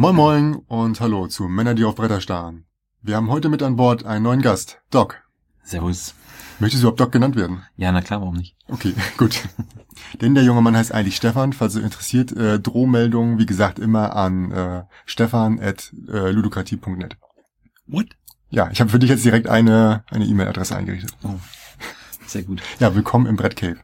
Moin 0.00 0.14
Moin 0.14 0.54
und 0.68 1.00
hallo 1.00 1.26
zu 1.26 1.48
Männer, 1.48 1.74
die 1.74 1.84
auf 1.84 1.96
Bretter 1.96 2.20
starren. 2.20 2.66
Wir 3.02 3.16
haben 3.16 3.32
heute 3.32 3.48
mit 3.48 3.64
an 3.64 3.74
Bord 3.74 4.06
einen 4.06 4.22
neuen 4.22 4.42
Gast, 4.42 4.80
Doc. 4.92 5.20
Servus. 5.64 6.14
Möchtest 6.60 6.84
du 6.84 6.86
überhaupt 6.86 7.00
Doc 7.00 7.10
genannt 7.10 7.34
werden? 7.34 7.64
Ja, 7.76 7.90
na 7.90 8.00
klar, 8.00 8.20
warum 8.20 8.36
nicht? 8.36 8.54
Okay, 8.68 8.94
gut. 9.16 9.42
Denn 10.20 10.36
der 10.36 10.44
junge 10.44 10.62
Mann 10.62 10.76
heißt 10.76 10.94
eigentlich 10.94 11.16
Stefan, 11.16 11.52
falls 11.52 11.72
du 11.72 11.80
interessiert. 11.80 12.30
Äh, 12.30 12.60
Drohmeldungen, 12.60 13.40
wie 13.40 13.46
gesagt, 13.46 13.80
immer 13.80 14.14
an 14.14 14.52
äh, 14.52 14.84
stefan.ludokratie.net. 15.04 17.16
What? 17.88 18.06
Ja, 18.50 18.70
ich 18.70 18.80
habe 18.80 18.90
für 18.90 19.00
dich 19.00 19.10
jetzt 19.10 19.24
direkt 19.24 19.48
eine 19.48 20.04
eine 20.10 20.26
E-Mail-Adresse 20.26 20.76
eingerichtet. 20.76 21.10
Oh, 21.24 21.40
sehr 22.24 22.44
gut. 22.44 22.62
Ja, 22.78 22.94
willkommen 22.94 23.26
im 23.26 23.34
Brett 23.34 23.56
Cave. 23.56 23.78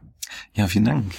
Ja, 0.53 0.69
vielen 0.69 0.85
Dank. 0.85 1.13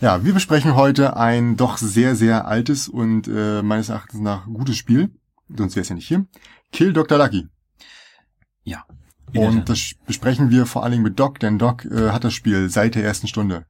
Ja, 0.00 0.24
wir 0.24 0.34
besprechen 0.34 0.74
heute 0.74 1.16
ein 1.16 1.56
doch 1.56 1.78
sehr, 1.78 2.16
sehr 2.16 2.46
altes 2.46 2.88
und 2.88 3.28
äh, 3.28 3.62
meines 3.62 3.88
Erachtens 3.88 4.20
nach 4.20 4.46
gutes 4.46 4.76
Spiel. 4.76 5.10
Sonst 5.48 5.76
wäre 5.76 5.82
es 5.82 5.88
ja 5.88 5.94
nicht 5.94 6.08
hier. 6.08 6.26
Kill 6.72 6.92
Dr. 6.92 7.18
Lucky. 7.18 7.48
Ja. 8.64 8.84
Und 9.34 9.68
das 9.68 9.94
besprechen 10.06 10.50
wir 10.50 10.66
vor 10.66 10.82
allen 10.82 10.92
Dingen 10.92 11.04
mit 11.04 11.18
Doc, 11.18 11.40
denn 11.40 11.58
Doc 11.58 11.84
äh, 11.84 12.10
hat 12.10 12.24
das 12.24 12.34
Spiel 12.34 12.68
seit 12.68 12.94
der 12.94 13.04
ersten 13.04 13.26
Stunde. 13.26 13.66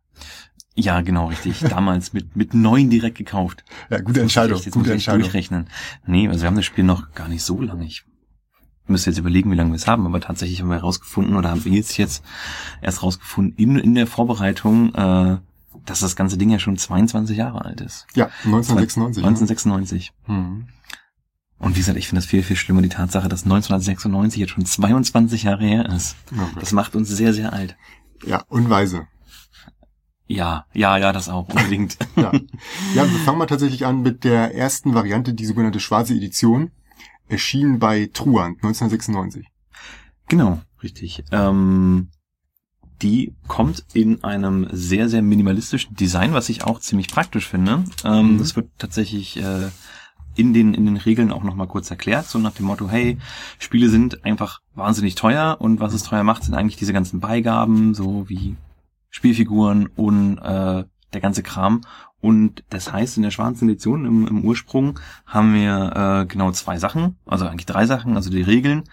Ja, 0.75 1.01
genau, 1.01 1.29
richtig. 1.29 1.61
Damals 1.69 2.13
mit, 2.13 2.37
mit 2.37 2.53
neun 2.53 2.91
direkt 2.91 3.17
gekauft. 3.17 3.65
Ja, 3.91 4.01
gute 4.01 4.21
Entscheidung, 4.21 4.57
Jetzt 4.57 4.67
muss 4.67 4.75
gute 4.75 4.89
ich 4.89 4.95
Entscheidung. 4.95 5.23
durchrechnen. 5.23 5.69
Nee, 6.07 6.29
also 6.29 6.43
wir 6.43 6.49
haben 6.49 6.57
das 6.57 6.65
Spiel 6.65 6.85
noch 6.85 7.13
gar 7.13 7.29
nicht 7.29 7.43
so 7.43 7.61
lange. 7.61 7.85
Ich 7.85 8.05
müsste 8.87 9.11
jetzt 9.11 9.19
überlegen, 9.19 9.51
wie 9.51 9.57
lange 9.57 9.71
wir 9.71 9.77
es 9.77 9.87
haben, 9.87 10.07
aber 10.07 10.21
tatsächlich 10.21 10.61
haben 10.61 10.69
wir 10.69 10.77
herausgefunden, 10.77 11.37
oder 11.37 11.51
haben 11.51 11.65
wir 11.65 11.73
jetzt 11.73 11.97
jetzt 11.97 12.23
erst 12.83 13.03
rausgefunden, 13.03 13.57
in, 13.57 13.79
in 13.79 13.95
der 13.95 14.07
Vorbereitung, 14.07 14.95
äh, 14.95 15.39
dass 15.85 16.01
das 16.01 16.17
ganze 16.17 16.39
Ding 16.39 16.51
ja 16.51 16.59
schon 16.59 16.77
22 16.77 17.37
Jahre 17.37 17.65
alt 17.65 17.81
ist. 17.81 18.07
Ja, 18.15 18.27
1996. 18.45 19.23
ne? 19.23 19.29
1996. 19.29 20.13
Hm. 20.25 20.67
Und 21.59 21.77
wie 21.77 21.81
gesagt, 21.81 21.99
ich 21.99 22.09
finde 22.09 22.21
das 22.21 22.31
viel, 22.31 22.43
viel 22.43 22.57
schlimmer, 22.57 22.83
die 22.83 22.89
Tatsache, 22.89 23.29
dass 23.29 23.45
1996 23.45 24.41
jetzt 24.41 24.51
schon 24.51 24.67
22 24.67 25.45
Jahre 25.45 25.65
her 25.65 25.89
ist. 25.89 26.17
Gott. 26.31 26.63
Das 26.63 26.73
macht 26.73 26.95
uns 26.95 27.09
sehr, 27.09 27.33
sehr 27.33 27.53
alt. 27.53 27.77
Ja, 28.25 28.43
unweise. 28.49 29.07
Ja, 30.27 30.67
ja, 30.73 30.97
ja, 30.97 31.13
das 31.13 31.29
auch, 31.29 31.49
unbedingt. 31.49 31.97
Ja. 32.17 32.33
ja, 32.95 33.11
wir 33.11 33.19
fangen 33.21 33.39
mal 33.39 33.47
tatsächlich 33.47 33.85
an 33.87 34.03
mit 34.03 34.25
der 34.25 34.55
ersten 34.55 34.95
Variante, 34.95 35.35
die 35.35 35.47
sogenannte 35.47 35.81
schwarze 35.81 36.15
Edition. 36.15 36.71
Erschien 37.29 37.79
bei 37.79 38.11
Truant 38.13 38.57
1996. 38.63 39.47
genau, 40.29 40.61
richtig. 40.83 41.25
Ähm, 41.33 42.11
die 43.03 43.35
kommt 43.49 43.85
in 43.93 44.23
einem 44.25 44.69
sehr, 44.73 45.09
sehr 45.09 45.23
minimalistischen 45.23 45.95
Design, 45.95 46.33
was 46.33 46.49
ich 46.49 46.65
auch 46.65 46.81
ziemlich 46.81 47.09
praktisch 47.09 47.49
finde. 47.49 47.85
Ähm, 48.05 48.35
Mhm. 48.35 48.39
Das 48.39 48.57
wird 48.57 48.71
tatsächlich 48.79 49.37
äh, 49.37 49.69
in 50.37 50.53
den, 50.53 50.75
in 50.75 50.87
den 50.87 50.97
Regeln 50.97 51.31
auch 51.33 51.45
nochmal 51.45 51.67
kurz 51.67 51.91
erklärt, 51.91 52.27
so 52.27 52.39
nach 52.39 52.53
dem 52.53 52.67
Motto, 52.67 52.89
hey, 52.89 53.19
Spiele 53.59 53.89
sind 53.89 54.25
einfach 54.25 54.61
wahnsinnig 54.75 55.15
teuer 55.15 55.57
und 55.61 55.81
was 55.81 55.95
es 55.95 56.03
teuer 56.03 56.25
macht, 56.25 56.45
sind 56.45 56.55
eigentlich 56.55 56.77
diese 56.77 56.93
ganzen 56.93 57.21
Beigaben, 57.21 57.95
so 57.95 58.29
wie 58.29 58.57
Spielfiguren 59.11 59.87
und 59.95 60.39
äh, 60.39 60.85
der 61.13 61.21
ganze 61.21 61.43
Kram. 61.43 61.83
Und 62.21 62.65
das 62.71 62.93
heißt, 62.93 63.17
in 63.19 63.23
der 63.23 63.31
schwarzen 63.31 63.69
Edition 63.69 64.07
im, 64.07 64.27
im 64.27 64.45
Ursprung 64.45 64.99
haben 65.27 65.55
wir 65.55 66.23
äh, 66.23 66.27
genau 66.27 66.51
zwei 66.53 66.79
Sachen, 66.79 67.17
also 67.27 67.47
eigentlich 67.47 67.67
drei 67.67 67.87
Sachen, 67.87 68.17
also 68.17 68.31
die 68.31 68.43
Regeln. 68.43 68.85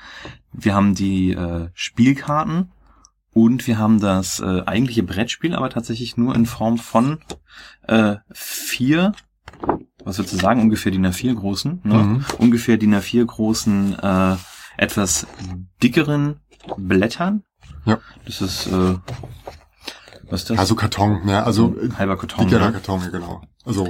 Wir 0.51 0.75
haben 0.75 0.93
die 0.95 1.31
äh, 1.31 1.69
Spielkarten 1.73 2.71
und 3.33 3.65
wir 3.67 3.77
haben 3.77 3.99
das 3.99 4.39
äh, 4.39 4.63
eigentliche 4.65 5.03
Brettspiel, 5.03 5.55
aber 5.55 5.69
tatsächlich 5.69 6.17
nur 6.17 6.35
in 6.35 6.45
Form 6.45 6.77
von 6.77 7.19
äh, 7.87 8.15
vier, 8.31 9.13
was 10.03 10.17
würdest 10.17 10.33
du 10.33 10.39
sagen, 10.39 10.61
ungefähr 10.61 10.91
DIN 10.91 11.05
A4 11.05 11.33
großen, 11.35 11.81
ne? 11.83 11.93
Mhm. 11.95 12.25
ungefähr 12.39 12.77
DIN 12.77 12.95
A4 12.95 13.25
großen, 13.25 13.99
äh, 13.99 14.35
etwas 14.77 15.27
dickeren 15.81 16.39
Blättern. 16.77 17.43
Ja. 17.85 17.99
Das 18.25 18.41
ist, 18.41 18.67
äh, 18.67 18.95
was 20.29 20.41
ist 20.41 20.49
das? 20.51 20.59
Also 20.59 20.75
Karton, 20.75 21.25
ne? 21.25 21.43
Also 21.43 21.75
halber 21.97 22.17
Karton. 22.17 22.45
dickerer 22.47 22.67
ne? 22.67 22.71
Karton, 22.73 23.01
ja, 23.01 23.09
genau. 23.09 23.41
Also 23.65 23.87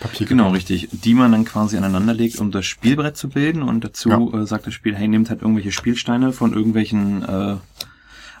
Papier. 0.00 0.26
Genau, 0.26 0.50
richtig. 0.50 0.88
Die 0.90 1.14
man 1.14 1.30
dann 1.30 1.44
quasi 1.44 1.76
aneinander 1.76 2.14
legt, 2.14 2.40
um 2.40 2.50
das 2.50 2.66
Spielbrett 2.66 3.16
zu 3.16 3.28
bilden. 3.28 3.62
Und 3.62 3.84
dazu 3.84 4.08
Ja. 4.10 4.18
äh, 4.40 4.44
sagt 4.46 4.66
das 4.66 4.74
Spiel, 4.74 4.96
hey, 4.96 5.06
nehmt 5.06 5.30
halt 5.30 5.40
irgendwelche 5.42 5.70
Spielsteine 5.70 6.32
von 6.32 6.52
irgendwelchen 6.52 7.22
äh, 7.22 7.56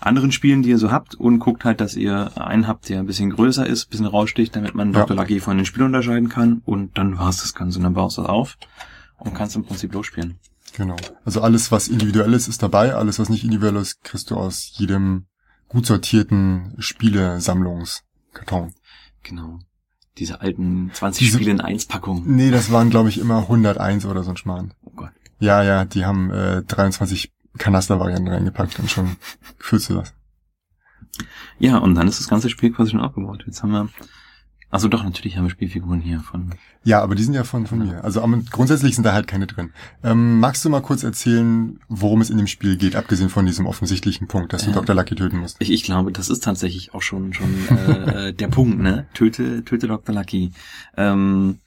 anderen 0.04 0.32
Spielen, 0.32 0.62
die 0.62 0.70
ihr 0.70 0.78
so 0.78 0.90
habt 0.92 1.14
und 1.14 1.38
guckt 1.38 1.64
halt, 1.64 1.80
dass 1.80 1.94
ihr 1.96 2.30
einen 2.36 2.66
habt, 2.68 2.88
der 2.88 3.00
ein 3.00 3.06
bisschen 3.06 3.30
größer 3.30 3.66
ist, 3.66 3.86
ein 3.86 3.90
bisschen 3.90 4.06
raussticht, 4.06 4.54
damit 4.56 4.74
man 4.74 4.92
Ja. 4.92 5.00
Dr. 5.00 5.16
Lucky 5.16 5.40
von 5.40 5.56
den 5.56 5.66
Spielen 5.66 5.86
unterscheiden 5.86 6.28
kann. 6.28 6.62
Und 6.64 6.96
dann 6.98 7.18
war's 7.18 7.38
das 7.42 7.54
Ganze. 7.54 7.78
Und 7.78 7.84
dann 7.84 7.94
baust 7.94 8.18
du 8.18 8.22
das 8.22 8.30
auf 8.30 8.56
und 9.18 9.34
kannst 9.34 9.56
im 9.56 9.64
Prinzip 9.64 9.92
losspielen. 9.94 10.38
Genau. 10.76 10.96
Also 11.24 11.40
alles, 11.40 11.70
was 11.70 11.88
individuell 11.88 12.32
ist, 12.34 12.48
ist 12.48 12.62
dabei. 12.62 12.94
Alles, 12.94 13.18
was 13.18 13.28
nicht 13.28 13.44
individuell 13.44 13.76
ist, 13.76 14.02
kriegst 14.02 14.30
du 14.30 14.36
aus 14.36 14.72
jedem 14.74 15.26
gut 15.68 15.86
sortierten 15.86 16.74
Spielesammlungskarton. 16.78 18.72
Genau. 19.22 19.58
Diese 20.18 20.40
alten 20.40 20.90
20 20.92 21.26
Diese- 21.26 21.38
Spiele 21.38 21.50
in 21.52 21.60
1 21.60 21.86
Packung. 21.86 22.22
Nee, 22.26 22.50
das 22.50 22.70
waren, 22.70 22.90
glaube 22.90 23.08
ich, 23.08 23.18
immer 23.18 23.48
101 23.48 24.06
oder 24.06 24.22
so 24.22 24.30
ein 24.30 24.36
Schmarrn. 24.36 24.74
Oh 24.84 24.90
Gott. 24.94 25.10
Ja, 25.40 25.62
ja, 25.62 25.84
die 25.84 26.04
haben 26.04 26.30
äh, 26.30 26.62
23 26.62 27.32
Kanastervarianten 27.58 28.28
reingepackt 28.32 28.78
und 28.78 28.90
schon 28.90 29.16
fühlst 29.58 29.90
du 29.90 29.94
das. 29.94 30.14
Ja, 31.58 31.78
und 31.78 31.94
dann 31.94 32.08
ist 32.08 32.18
das 32.20 32.28
ganze 32.28 32.50
Spiel 32.50 32.72
quasi 32.72 32.90
schon 32.90 33.00
aufgebaut. 33.00 33.44
Jetzt 33.46 33.62
haben 33.62 33.70
wir, 33.70 33.88
also 34.70 34.88
doch, 34.88 35.04
natürlich 35.04 35.36
haben 35.36 35.44
wir 35.44 35.50
Spielfiguren 35.50 36.00
hier 36.00 36.18
von 36.20 36.52
Ja, 36.82 37.00
aber 37.00 37.14
die 37.14 37.22
sind 37.22 37.34
ja 37.34 37.44
von, 37.44 37.66
von 37.66 37.78
mir. 37.78 38.02
Also 38.02 38.20
grundsätzlich 38.50 38.96
sind 38.96 39.04
da 39.04 39.12
halt 39.12 39.28
keine 39.28 39.46
drin. 39.46 39.72
Ähm, 40.02 40.40
magst 40.40 40.64
du 40.64 40.70
mal 40.70 40.82
kurz 40.82 41.04
erzählen, 41.04 41.78
worum 41.88 42.20
es 42.20 42.30
in 42.30 42.38
dem 42.38 42.48
Spiel 42.48 42.76
geht, 42.76 42.96
abgesehen 42.96 43.28
von 43.30 43.46
diesem 43.46 43.66
offensichtlichen 43.66 44.26
Punkt, 44.26 44.52
dass 44.52 44.64
du 44.64 44.70
Ja. 44.70 44.74
Dr. 44.74 44.96
Lucky 44.96 45.14
töten 45.14 45.38
musst? 45.38 45.56
Ich, 45.60 45.70
ich 45.70 45.84
glaube, 45.84 46.10
das 46.10 46.28
ist 46.28 46.42
tatsächlich 46.42 46.92
auch 46.92 47.02
schon 47.02 47.32
schon 47.32 47.68
äh, 47.68 48.32
der 48.34 48.48
Punkt, 48.48 48.80
ne? 48.80 49.06
Töte, 49.14 49.64
töte 49.64 49.86
Dr. 49.86 50.12
Lucky. 50.12 50.50
Ähm, 50.96 51.60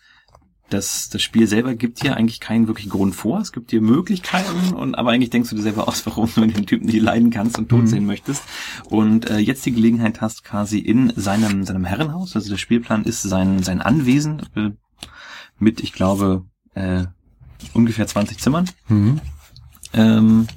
das, 0.70 1.10
das 1.10 1.22
Spiel 1.22 1.48
selber 1.48 1.76
gibt 1.76 2.04
dir 2.04 2.18
eigentlich 2.18 2.40
keinen 2.40 2.68
wirklichen 2.68 2.90
Grund 2.90 3.16
vor. 3.16 3.40
Es 3.40 3.52
gibt 3.54 3.72
dir 3.72 3.82
Möglichkeiten 3.82 4.74
und 4.74 4.96
aber 4.96 5.12
eigentlich 5.12 5.30
denkst 5.30 5.50
du 5.50 5.56
dir 5.56 5.62
selber 5.62 5.88
aus, 5.88 6.06
warum 6.06 6.30
du 6.36 6.46
den 6.46 6.66
Typen 6.66 6.88
nicht 6.88 7.02
leiden 7.02 7.30
kannst 7.30 7.58
und 7.58 7.70
tot 7.70 7.84
Mhm. 7.84 7.88
sehen 7.88 8.06
möchtest. 8.06 8.44
Und 8.90 9.30
äh, 9.30 9.38
jetzt 9.38 9.66
die 9.66 9.72
Gelegenheit 9.72 10.20
hast, 10.22 10.44
quasi 10.44 10.80
in 10.80 11.14
seinem 11.16 11.64
seinem 11.64 11.86
Herrenhaus, 11.86 12.36
also 12.36 12.50
der 12.50 12.58
Spielplan 12.58 13.04
ist 13.04 13.22
sein 13.22 13.64
sein 13.64 13.82
Anwesen 13.82 14.42
äh, 14.56 14.72
mit, 15.60 15.80
ich 15.80 15.94
glaube, 15.94 16.46
äh, 16.76 17.06
ungefähr 17.74 18.06
20 18.08 18.38
Zimmern. 18.40 18.70
Mhm. 18.90 19.22
Ähm, 19.94 20.48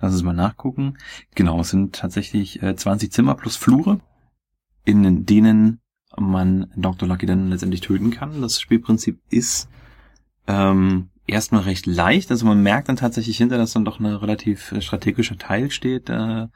lass 0.00 0.12
uns 0.14 0.22
mal 0.22 0.32
nachgucken. 0.32 0.96
Genau, 1.34 1.60
es 1.60 1.68
sind 1.70 1.94
tatsächlich 1.94 2.62
äh, 2.62 2.74
20 2.74 3.12
Zimmer 3.12 3.34
plus 3.34 3.56
Flure, 3.56 4.00
in 4.84 5.26
denen 5.26 5.80
man 6.18 6.70
Dr. 6.76 7.08
Lucky 7.08 7.26
dann 7.26 7.50
letztendlich 7.50 7.80
töten 7.80 8.10
kann. 8.10 8.40
Das 8.40 8.60
Spielprinzip 8.60 9.18
ist 9.30 9.68
ähm, 10.46 11.08
erstmal 11.26 11.62
recht 11.62 11.86
leicht. 11.86 12.30
Also 12.30 12.46
man 12.46 12.62
merkt 12.62 12.88
dann 12.88 12.96
tatsächlich 12.96 13.36
hinter, 13.36 13.56
dass 13.56 13.72
dann 13.72 13.84
doch 13.84 13.98
eine 13.98 14.20
relativ 14.20 14.74
strategischer 14.80 15.38
Teil 15.38 15.70
steht 15.70 16.10
äh, 16.10 16.46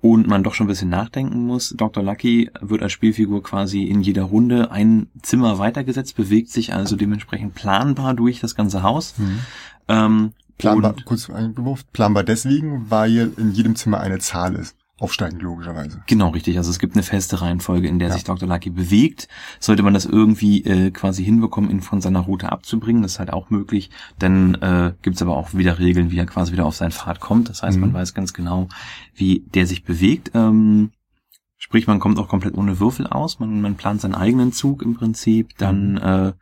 und 0.00 0.26
man 0.26 0.42
doch 0.42 0.54
schon 0.54 0.66
ein 0.66 0.68
bisschen 0.68 0.88
nachdenken 0.88 1.46
muss. 1.46 1.74
Dr. 1.76 2.02
Lucky 2.02 2.50
wird 2.60 2.82
als 2.82 2.92
Spielfigur 2.92 3.42
quasi 3.42 3.84
in 3.84 4.00
jeder 4.02 4.24
Runde 4.24 4.70
ein 4.70 5.08
Zimmer 5.22 5.58
weitergesetzt, 5.58 6.16
bewegt 6.16 6.50
sich 6.50 6.72
also 6.72 6.96
dementsprechend 6.96 7.54
planbar 7.54 8.14
durch 8.14 8.40
das 8.40 8.54
ganze 8.54 8.82
Haus. 8.82 9.14
Mhm. 9.18 9.38
Ähm, 9.88 10.32
Planbar, 10.58 10.94
kurz 11.04 11.28
eingeworfen, 11.28 11.86
planbar 11.92 12.24
deswegen, 12.24 12.90
weil 12.90 13.32
in 13.36 13.52
jedem 13.52 13.76
Zimmer 13.76 14.00
eine 14.00 14.18
Zahl 14.20 14.54
ist. 14.54 14.74
Aufsteigend 14.98 15.42
logischerweise. 15.42 16.02
Genau, 16.06 16.30
richtig. 16.30 16.56
Also 16.56 16.70
es 16.70 16.78
gibt 16.78 16.94
eine 16.94 17.02
feste 17.02 17.42
Reihenfolge, 17.42 17.86
in 17.86 17.98
der 17.98 18.08
Ja. 18.08 18.14
sich 18.14 18.24
Dr. 18.24 18.48
Lucky 18.48 18.70
bewegt. 18.70 19.28
Sollte 19.60 19.82
man 19.82 19.92
das 19.92 20.06
irgendwie 20.06 20.64
äh, 20.64 20.90
quasi 20.90 21.22
hinbekommen, 21.22 21.70
ihn 21.70 21.82
von 21.82 22.00
seiner 22.00 22.20
Route 22.20 22.50
abzubringen, 22.50 23.02
das 23.02 23.12
ist 23.12 23.18
halt 23.18 23.30
auch 23.32 23.50
möglich. 23.50 23.90
Dann 24.18 24.54
äh, 24.54 24.94
gibt 25.02 25.16
es 25.16 25.22
aber 25.22 25.36
auch 25.36 25.52
wieder 25.52 25.78
Regeln, 25.78 26.10
wie 26.10 26.18
er 26.18 26.24
quasi 26.24 26.52
wieder 26.52 26.64
auf 26.64 26.76
seinen 26.76 26.92
Pfad 26.92 27.20
kommt. 27.20 27.50
Das 27.50 27.62
heißt, 27.62 27.76
Mhm. 27.76 27.82
man 27.82 27.92
weiß 27.94 28.14
ganz 28.14 28.32
genau, 28.32 28.68
wie 29.14 29.44
der 29.54 29.66
sich 29.66 29.84
bewegt. 29.84 30.30
Ähm, 30.32 30.92
sprich, 31.58 31.86
man 31.86 31.98
kommt 31.98 32.18
auch 32.18 32.28
komplett 32.28 32.54
ohne 32.56 32.80
Würfel 32.80 33.06
aus. 33.06 33.38
Man, 33.38 33.60
man 33.60 33.74
plant 33.74 34.00
seinen 34.00 34.14
eigenen 34.14 34.52
Zug 34.52 34.80
im 34.82 34.94
Prinzip. 34.94 35.58
Dann 35.58 35.98
äh, 35.98 36.32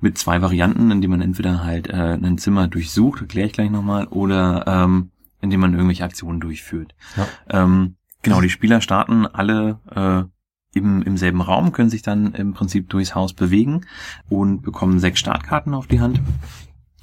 mit 0.00 0.18
zwei 0.18 0.42
Varianten, 0.42 0.90
indem 0.90 1.12
man 1.12 1.20
entweder 1.22 1.64
halt 1.64 1.88
äh, 1.88 2.18
ein 2.20 2.36
Zimmer 2.36 2.66
durchsucht, 2.68 3.20
erkläre 3.22 3.46
ich 3.46 3.52
gleich 3.54 3.70
nochmal, 3.70 4.08
oder 4.08 4.64
ähm, 4.66 5.11
indem 5.42 5.60
man 5.60 5.74
irgendwelche 5.74 6.04
Aktionen 6.04 6.40
durchführt. 6.40 6.94
Ja. 7.16 7.26
Ähm, 7.50 7.96
genau, 8.22 8.40
die 8.40 8.48
Spieler 8.48 8.80
starten 8.80 9.26
alle 9.26 9.78
äh, 9.94 10.78
im, 10.78 11.02
im 11.02 11.16
selben 11.18 11.42
Raum, 11.42 11.72
können 11.72 11.90
sich 11.90 12.02
dann 12.02 12.32
im 12.32 12.54
Prinzip 12.54 12.88
durchs 12.88 13.14
Haus 13.14 13.34
bewegen 13.34 13.82
und 14.30 14.62
bekommen 14.62 14.98
sechs 15.00 15.20
Startkarten 15.20 15.74
auf 15.74 15.86
die 15.86 16.00
Hand. 16.00 16.22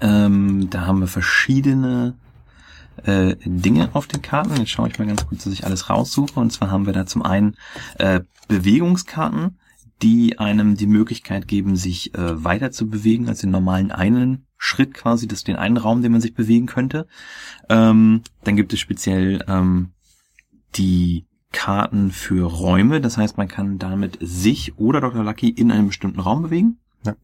Ähm, 0.01 0.69
da 0.69 0.87
haben 0.87 1.01
wir 1.01 1.07
verschiedene 1.07 2.15
äh, 3.03 3.35
Dinge 3.45 3.89
auf 3.93 4.07
den 4.07 4.21
Karten. 4.21 4.55
Jetzt 4.57 4.71
schaue 4.71 4.87
ich 4.89 4.97
mal 4.97 5.07
ganz 5.07 5.27
kurz, 5.27 5.43
dass 5.43 5.53
ich 5.53 5.65
alles 5.65 5.89
raussuche. 5.89 6.39
Und 6.39 6.51
zwar 6.51 6.71
haben 6.71 6.85
wir 6.85 6.93
da 6.93 7.05
zum 7.05 7.21
einen 7.21 7.55
äh, 7.97 8.21
Bewegungskarten, 8.47 9.59
die 10.01 10.39
einem 10.39 10.75
die 10.75 10.87
Möglichkeit 10.87 11.47
geben, 11.47 11.75
sich 11.75 12.15
äh, 12.15 12.43
weiter 12.43 12.71
zu 12.71 12.89
bewegen 12.89 13.27
als 13.27 13.41
den 13.41 13.51
normalen 13.51 13.91
einen 13.91 14.45
Schritt 14.57 14.93
quasi, 14.93 15.27
das 15.27 15.39
ist 15.39 15.47
den 15.47 15.55
einen 15.55 15.77
Raum, 15.77 16.01
den 16.01 16.11
man 16.11 16.21
sich 16.21 16.33
bewegen 16.33 16.67
könnte. 16.67 17.07
Ähm, 17.69 18.21
dann 18.43 18.55
gibt 18.55 18.73
es 18.73 18.79
speziell 18.79 19.43
ähm, 19.47 19.91
die 20.75 21.25
Karten 21.51 22.11
für 22.11 22.45
Räume, 22.45 23.01
das 23.01 23.17
heißt, 23.17 23.37
man 23.37 23.47
kann 23.47 23.79
damit 23.79 24.17
sich 24.21 24.77
oder 24.77 25.01
Dr. 25.01 25.23
Lucky 25.23 25.49
in 25.49 25.71
einem 25.71 25.87
bestimmten 25.87 26.19
Raum 26.19 26.43
bewegen. 26.43 26.77
Ja. 27.05 27.15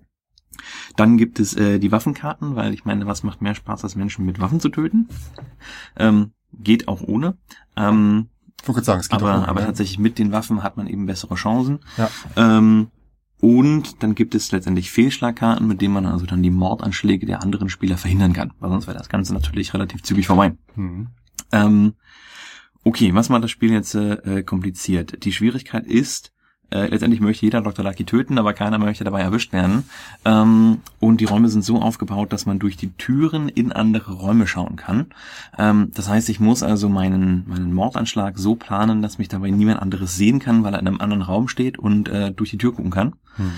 Dann 0.96 1.18
gibt 1.18 1.40
es 1.40 1.56
äh, 1.56 1.80
die 1.80 1.92
Waffenkarten, 1.92 2.56
weil 2.56 2.74
ich 2.74 2.86
meine, 2.86 3.06
was 3.06 3.24
macht 3.24 3.42
mehr 3.42 3.56
Spaß, 3.56 3.84
als 3.84 3.96
Menschen 3.96 4.26
mit 4.26 4.40
Waffen 4.40 4.60
zu 4.60 4.70
töten? 4.70 5.10
Ähm, 5.98 6.32
geht 6.54 6.88
auch 6.88 7.02
ohne. 7.02 7.38
Ähm, 7.76 8.30
Ich 8.66 8.76
wollte 8.76 8.84
sagen, 8.84 9.00
es 9.00 9.10
geht 9.10 9.22
aber, 9.22 9.36
ohne, 9.36 9.48
aber 9.48 9.60
ne? 9.60 9.68
tatsächlich 9.68 10.00
mit 10.00 10.18
den 10.18 10.32
Waffen 10.32 10.64
hat 10.64 10.76
man 10.76 10.88
eben 10.88 11.06
bessere 11.06 11.36
Chancen. 11.36 11.80
Ja. 11.98 12.10
Ähm, 12.36 12.88
und 13.40 14.02
dann 14.02 14.16
gibt 14.16 14.34
es 14.34 14.52
letztendlich 14.52 14.92
Fehlschlagkarten, 14.92 15.68
mit 15.68 15.82
denen 15.82 15.94
man 15.94 16.08
also 16.08 16.26
dann 16.26 16.42
die 16.42 16.50
Mordanschläge 16.50 17.28
der 17.28 17.44
anderen 17.44 17.70
Spieler 17.70 17.98
verhindern 17.98 18.34
kann. 18.34 18.54
Weil 18.60 18.72
sonst 18.72 18.88
wäre 18.88 18.98
das 18.98 19.10
Ganze 19.10 19.34
natürlich 19.34 19.74
relativ 19.74 20.02
zügig 20.02 20.26
vorbei. 20.26 20.58
Mhm. 20.76 21.10
Ähm, 21.52 21.94
okay, 22.84 23.14
was 23.14 23.30
macht 23.30 23.44
das 23.44 23.52
Spiel 23.52 23.72
jetzt 23.72 23.94
äh, 23.94 24.42
kompliziert? 24.44 25.24
Die 25.26 25.32
Schwierigkeit 25.32 25.86
ist, 25.86 26.32
äh, 26.72 26.88
letztendlich 26.88 27.22
möchte 27.22 27.46
jeder 27.46 27.62
Dr. 27.62 27.86
Lucky 27.86 28.06
töten, 28.06 28.38
aber 28.38 28.54
keiner 28.54 28.78
möchte 28.78 29.04
dabei 29.04 29.22
erwischt 29.22 29.54
werden. 29.54 29.90
Ähm, 30.24 30.80
und 31.00 31.22
die 31.22 31.26
Räume 31.26 31.50
sind 31.50 31.64
so 31.64 31.82
aufgebaut, 31.82 32.34
dass 32.34 32.46
man 32.46 32.60
durch 32.60 32.78
die 32.78 32.92
Türen 32.94 33.50
in 33.50 33.72
andere 33.72 34.14
Räume 34.14 34.48
schauen 34.48 34.76
kann. 34.76 35.08
Ähm, 35.58 35.92
das 35.94 36.10
heißt, 36.10 36.30
ich 36.30 36.40
muss 36.40 36.64
also 36.64 36.90
meinen, 36.90 37.48
meinen 37.48 37.74
Mordanschlag 37.74 38.38
so 38.38 38.56
planen, 38.56 39.02
dass 39.02 39.18
mich 39.18 39.28
dabei 39.28 39.50
niemand 39.50 39.82
anderes 39.82 40.16
sehen 40.16 40.40
kann, 40.40 40.64
weil 40.64 40.74
er 40.74 40.80
in 40.80 40.88
einem 40.88 41.02
anderen 41.02 41.22
Raum 41.22 41.48
steht 41.48 41.78
und 41.78 42.10
äh, 42.10 42.32
durch 42.32 42.50
die 42.50 42.58
Tür 42.58 42.74
gucken 42.74 42.92
kann. 42.92 43.14
Mhm. 43.38 43.52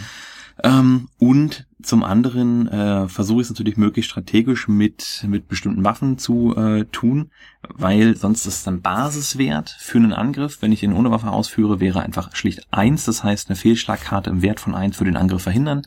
Ähm, 0.63 1.07
und 1.19 1.67
zum 1.81 2.03
anderen 2.03 2.67
äh, 2.67 3.07
versuche 3.07 3.41
ich 3.41 3.45
es 3.45 3.49
natürlich 3.51 3.77
möglichst 3.77 4.09
strategisch 4.09 4.67
mit, 4.67 5.23
mit 5.27 5.47
bestimmten 5.47 5.83
Waffen 5.83 6.17
zu 6.17 6.55
äh, 6.55 6.85
tun, 6.85 7.29
weil 7.69 8.15
sonst 8.15 8.45
ist 8.47 8.65
dann 8.65 8.81
Basiswert 8.81 9.75
für 9.79 9.97
einen 9.99 10.13
Angriff, 10.13 10.61
wenn 10.61 10.71
ich 10.71 10.81
ihn 10.81 10.93
ohne 10.93 11.11
Waffe 11.11 11.29
ausführe, 11.29 11.79
wäre 11.79 12.01
einfach 12.01 12.35
schlicht 12.35 12.65
eins. 12.71 13.05
Das 13.05 13.23
heißt, 13.23 13.49
eine 13.49 13.55
Fehlschlagkarte 13.55 14.29
im 14.29 14.41
Wert 14.41 14.59
von 14.59 14.73
eins 14.73 14.97
für 14.97 15.05
den 15.05 15.17
Angriff 15.17 15.43
verhindern. 15.43 15.83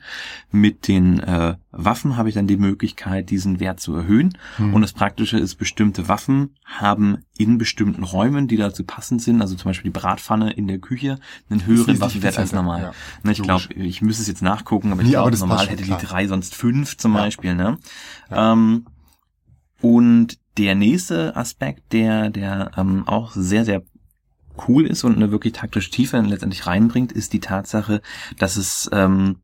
Mit 0.52 0.86
den 0.86 1.20
äh, 1.20 1.56
Waffen 1.72 2.16
habe 2.16 2.28
ich 2.28 2.34
dann 2.34 2.46
die 2.46 2.56
Möglichkeit, 2.56 3.30
diesen 3.30 3.58
Wert 3.60 3.80
zu 3.80 3.94
erhöhen. 3.94 4.36
Mhm. 4.58 4.74
Und 4.74 4.82
das 4.82 4.92
Praktische 4.92 5.38
ist, 5.38 5.56
bestimmte 5.56 6.08
Waffen 6.08 6.54
haben 6.64 7.18
in 7.36 7.58
bestimmten 7.58 8.02
Räumen, 8.04 8.46
die 8.48 8.56
dazu 8.56 8.84
passend 8.84 9.22
sind, 9.22 9.40
also 9.40 9.54
zum 9.56 9.70
Beispiel 9.70 9.90
die 9.90 9.98
Bratpfanne 9.98 10.52
in 10.52 10.68
der 10.68 10.78
Küche, 10.78 11.18
einen 11.48 11.64
höheren 11.66 12.00
Waffenwert 12.00 12.38
als 12.38 12.52
normal. 12.52 12.82
ja. 12.82 12.92
Ne, 13.22 13.32
ich 13.32 13.42
glaube, 13.42 13.72
ich 13.74 14.02
müsste 14.02 14.22
es 14.22 14.28
jetzt 14.28 14.42
nachgucken, 14.42 14.92
aber 14.92 15.00
ich 15.00 15.06
Nee, 15.08 15.12
glaube, 15.12 15.36
normal 15.38 15.66
passt 15.66 15.79
schon, 15.80 15.92
hätte 15.94 16.00
die 16.00 16.06
klar. 16.06 16.18
drei 16.20 16.26
sonst 16.28 16.54
fünf 16.54 16.96
zum 16.96 17.14
Ja. 17.14 17.20
Beispiel. 17.22 17.54
Ne? 17.54 17.78
Ja. 18.30 18.52
Ähm, 18.52 18.86
und 19.80 20.38
der 20.58 20.74
nächste 20.74 21.36
Aspekt, 21.36 21.92
der, 21.92 22.30
der 22.30 22.72
ähm, 22.76 23.06
auch 23.06 23.32
sehr, 23.32 23.64
sehr 23.64 23.82
cool 24.68 24.86
ist 24.86 25.04
und 25.04 25.16
eine 25.16 25.30
wirklich 25.30 25.54
taktische 25.54 25.90
Tiefe 25.90 26.18
letztendlich 26.20 26.66
reinbringt, 26.66 27.12
ist 27.12 27.32
die 27.32 27.40
Tatsache, 27.40 28.02
dass 28.38 28.56
es 28.56 28.90
ähm, 28.92 29.36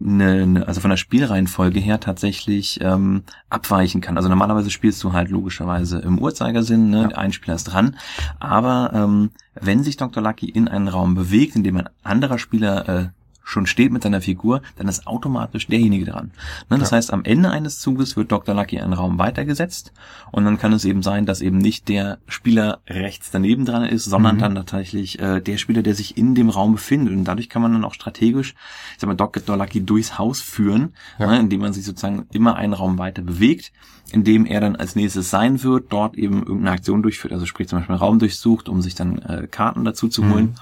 eine, 0.00 0.42
eine, 0.42 0.66
also 0.66 0.80
von 0.80 0.88
der 0.90 0.96
Spielreihenfolge 0.96 1.78
her 1.78 2.00
tatsächlich 2.00 2.80
ähm, 2.80 3.24
abweichen 3.50 4.00
kann. 4.00 4.16
Also 4.16 4.28
normalerweise 4.30 4.70
spielst 4.70 5.02
du 5.04 5.12
halt 5.12 5.28
logischerweise 5.28 5.98
im 5.98 6.18
Uhrzeigersinn, 6.18 6.88
ne? 6.88 7.08
Ja. 7.10 7.18
ein 7.18 7.32
Spieler 7.32 7.56
ist 7.56 7.64
dran. 7.64 7.96
Aber 8.40 8.90
ähm, 8.94 9.32
wenn 9.54 9.84
sich 9.84 9.98
Dr. 9.98 10.22
Lucky 10.22 10.48
in 10.48 10.66
einen 10.68 10.88
Raum 10.88 11.14
bewegt, 11.14 11.56
in 11.56 11.62
dem 11.62 11.76
ein 11.76 11.88
anderer 12.02 12.38
Spieler 12.38 12.88
äh, 12.88 13.08
schon 13.44 13.66
steht 13.66 13.92
mit 13.92 14.02
seiner 14.02 14.20
Figur, 14.20 14.62
dann 14.76 14.88
ist 14.88 15.06
automatisch 15.06 15.66
derjenige 15.66 16.04
dran. 16.06 16.30
Ne? 16.70 16.78
Das 16.78 16.90
Ja. 16.90 16.96
heißt, 16.96 17.12
am 17.12 17.24
Ende 17.24 17.50
eines 17.50 17.80
Zuges 17.80 18.16
wird 18.16 18.30
Dr. 18.32 18.54
Lucky 18.54 18.76
in 18.76 18.82
einen 18.82 18.92
Raum 18.92 19.18
weitergesetzt 19.18 19.92
und 20.30 20.44
dann 20.44 20.58
kann 20.58 20.72
es 20.72 20.84
eben 20.84 21.02
sein, 21.02 21.26
dass 21.26 21.40
eben 21.40 21.58
nicht 21.58 21.88
der 21.88 22.18
Spieler 22.28 22.80
rechts 22.88 23.30
daneben 23.30 23.64
dran 23.64 23.84
ist, 23.84 24.04
sondern 24.04 24.36
Mhm. 24.36 24.40
dann 24.40 24.54
tatsächlich 24.54 25.18
äh, 25.18 25.40
der 25.40 25.56
Spieler, 25.58 25.82
der 25.82 25.94
sich 25.94 26.16
in 26.16 26.34
dem 26.34 26.48
Raum 26.50 26.72
befindet. 26.72 27.14
Und 27.14 27.24
dadurch 27.24 27.48
kann 27.48 27.62
man 27.62 27.72
dann 27.72 27.84
auch 27.84 27.94
strategisch, 27.94 28.54
ich 28.94 29.00
sag 29.00 29.08
mal, 29.08 29.14
Dr. 29.14 29.56
Lucky 29.56 29.84
durchs 29.84 30.18
Haus 30.18 30.40
führen, 30.40 30.94
Ja. 31.18 31.26
ne? 31.26 31.40
indem 31.40 31.60
man 31.62 31.72
sich 31.72 31.84
sozusagen 31.84 32.26
immer 32.32 32.56
einen 32.56 32.72
Raum 32.74 32.98
weiter 32.98 33.22
bewegt, 33.22 33.72
in 34.12 34.24
dem 34.24 34.46
er 34.46 34.60
dann 34.60 34.76
als 34.76 34.94
nächstes 34.96 35.30
sein 35.30 35.62
wird, 35.62 35.92
dort 35.92 36.16
eben 36.16 36.38
irgendeine 36.40 36.72
Aktion 36.72 37.02
durchführt, 37.02 37.32
also 37.32 37.46
sprich 37.46 37.68
zum 37.68 37.78
Beispiel 37.78 37.94
einen 37.94 38.02
Raum 38.02 38.18
durchsucht, 38.18 38.68
um 38.68 38.82
sich 38.82 38.94
dann 38.94 39.18
äh, 39.18 39.46
Karten 39.50 39.84
dazu 39.84 40.08
zu 40.08 40.22
Mhm. 40.22 40.30
holen. 40.32 40.54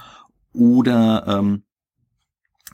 Oder 0.53 1.25
ähm, 1.27 1.63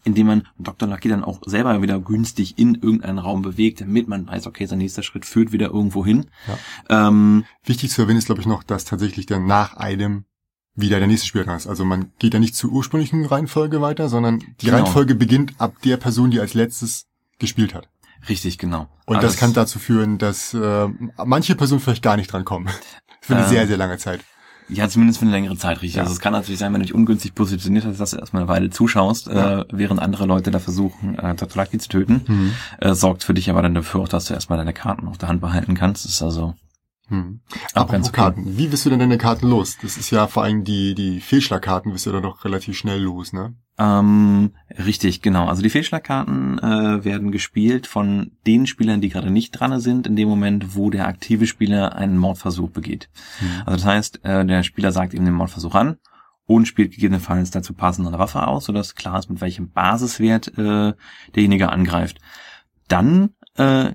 indem 0.04 0.28
man 0.28 0.48
Dr. 0.58 0.88
Lucky 0.88 1.10
dann 1.10 1.24
auch 1.24 1.42
selber 1.46 1.82
wieder 1.82 2.00
günstig 2.00 2.58
in 2.58 2.76
irgendeinen 2.76 3.20
Raum 3.20 3.42
bewegt, 3.42 3.82
damit 3.82 4.08
man 4.08 4.28
weiß, 4.28 4.48
okay, 4.48 4.66
sein 4.66 4.78
nächster 4.80 5.04
Schritt 5.04 5.26
führt 5.26 5.52
wieder 5.52 5.68
irgendwo 5.68 6.06
hin. 6.06 6.26
Ähm, 6.90 7.46
Wichtig 7.66 7.92
zu 7.92 8.02
erwähnen 8.02 8.20
ist, 8.20 8.26
glaube 8.28 8.42
ich, 8.42 8.48
noch, 8.48 8.64
dass 8.64 8.86
tatsächlich 8.86 9.26
dann 9.26 9.46
nach 9.46 9.76
einem 9.76 10.26
wieder 10.76 11.00
der 11.00 11.08
nächste 11.08 11.28
Spieler 11.28 11.44
dran 11.46 11.58
ist. 11.58 11.68
Also 11.68 11.86
man 11.86 12.12
geht 12.20 12.34
ja 12.34 12.40
nicht 12.40 12.56
zur 12.56 12.72
ursprünglichen 12.72 13.26
Reihenfolge 13.26 13.82
weiter, 13.82 14.10
sondern 14.10 14.40
die 14.62 14.68
Genau. 14.68 14.78
Reihenfolge 14.78 15.16
beginnt 15.16 15.54
ab 15.60 15.74
der 15.84 15.98
Person, 15.98 16.30
die 16.32 16.40
als 16.40 16.54
letztes 16.54 17.08
gespielt 17.40 17.74
hat. 17.74 17.90
richtig, 18.30 18.58
genau. 18.58 18.88
Und 19.06 19.16
Also 19.18 19.28
das 19.28 19.38
kann 19.38 19.54
dazu 19.54 19.80
führen, 19.80 20.18
dass 20.20 20.54
äh, 20.54 20.88
manche 21.26 21.56
Personen 21.56 21.82
vielleicht 21.82 22.04
gar 22.04 22.16
nicht 22.18 22.32
dran 22.32 22.46
kommen. 22.46 22.70
Für 23.22 23.36
eine 23.36 23.44
Ähm, 23.46 23.50
sehr, 23.50 23.68
sehr 23.68 23.78
lange 23.78 23.98
Zeit. 23.98 24.22
Ja, 24.70 24.90
zumindest 24.90 25.20
für 25.20 25.26
eine 25.26 25.32
längere 25.32 25.56
Zeit, 25.58 25.78
richtig. 25.82 25.96
Ja. 25.96 26.02
Also 26.04 26.14
es 26.14 26.20
kann 26.20 26.34
natürlich 26.34 26.60
sein, 26.60 26.74
wenn 26.74 26.82
du 26.82 26.86
dich 26.86 26.94
ungünstig 26.96 27.34
positioniert 27.36 27.86
hast, 27.86 28.00
dass 28.00 28.12
du 28.12 28.18
erstmal 28.18 28.44
eine 28.44 28.50
Weile 28.50 28.70
zuschaust, 28.70 29.28
Ja. 29.28 29.62
äh, 29.62 29.66
während 29.72 30.02
andere 30.02 30.26
Leute 30.26 30.52
da 30.52 30.60
versuchen, 30.60 31.18
äh. 31.18 31.36
Lucky 31.56 31.78
zu 31.78 31.88
töten. 31.90 32.22
Hm. 32.26 32.52
Äh, 32.80 32.94
sorgt 32.94 33.24
für 33.24 33.34
dich 33.34 33.50
aber 33.50 33.62
dann 33.62 33.74
dafür 33.74 34.02
auch, 34.02 34.10
dass 34.10 34.26
du 34.26 34.34
erstmal 34.34 34.58
deine 34.58 34.74
Karten 34.74 35.08
auf 35.08 35.18
der 35.18 35.30
Hand 35.30 35.40
behalten 35.42 35.74
kannst. 35.74 36.04
Das 36.06 36.12
ist 36.12 36.22
also 36.22 36.54
Hm. 37.10 37.40
auch 37.74 37.90
ganz. 37.90 38.12
Karten. 38.12 38.58
Wie 38.58 38.72
wirst 38.72 38.86
du 38.86 38.90
denn 38.90 39.00
deine 39.00 39.18
Karten 39.18 39.48
los? 39.48 39.78
Das 39.82 39.98
ist 39.98 40.12
ja 40.12 40.28
vor 40.28 40.44
allem 40.44 40.64
die, 40.64 40.94
die 40.94 41.22
Fehlschlagkarten 41.22 41.94
wirst 41.94 42.06
du 42.06 42.12
da 42.12 42.20
doch 42.20 42.44
relativ 42.44 42.78
schnell 42.78 43.02
los, 43.02 43.32
ne? 43.32 43.56
Ähm, 43.80 44.54
richtig, 44.78 45.22
genau. 45.22 45.48
Also 45.48 45.62
die 45.62 45.70
Fehlschlagkarten 45.70 46.60
äh, 46.60 47.06
werden 47.06 47.32
gespielt 47.32 47.88
von 47.88 48.32
den 48.46 48.66
Spielern, 48.66 49.02
die 49.02 49.10
gerade 49.10 49.32
nicht 49.32 49.52
dran 49.52 49.80
sind, 49.80 50.08
in 50.08 50.16
dem 50.16 50.28
Moment, 50.28 50.76
wo 50.76 50.90
der 50.90 51.08
aktive 51.08 51.46
Spieler 51.46 51.96
einen 51.96 52.18
Mordversuch 52.18 52.72
begeht. 52.72 53.10
Hm. 53.40 53.48
Also 53.66 53.78
das 53.78 53.86
heißt, 53.86 54.26
äh, 54.26 54.46
der 54.46 54.64
Spieler 54.64 54.92
sagt 54.92 55.14
ihm 55.14 55.26
den 55.26 55.34
Mordversuch 55.34 55.76
an 55.76 55.98
und 56.46 56.68
spielt 56.68 56.92
gegebenenfalls 56.92 57.52
dazu 57.52 57.74
passend 57.74 58.08
eine 58.08 58.20
Waffe 58.20 58.48
aus, 58.48 58.66
sodass 58.66 58.96
klar 58.96 59.20
ist, 59.20 59.30
mit 59.30 59.42
welchem 59.42 59.70
Basiswert 59.70 60.58
äh, 60.58 60.94
derjenige 61.36 61.70
angreift. 61.70 62.20
Dann 62.88 63.36
äh, 63.56 63.92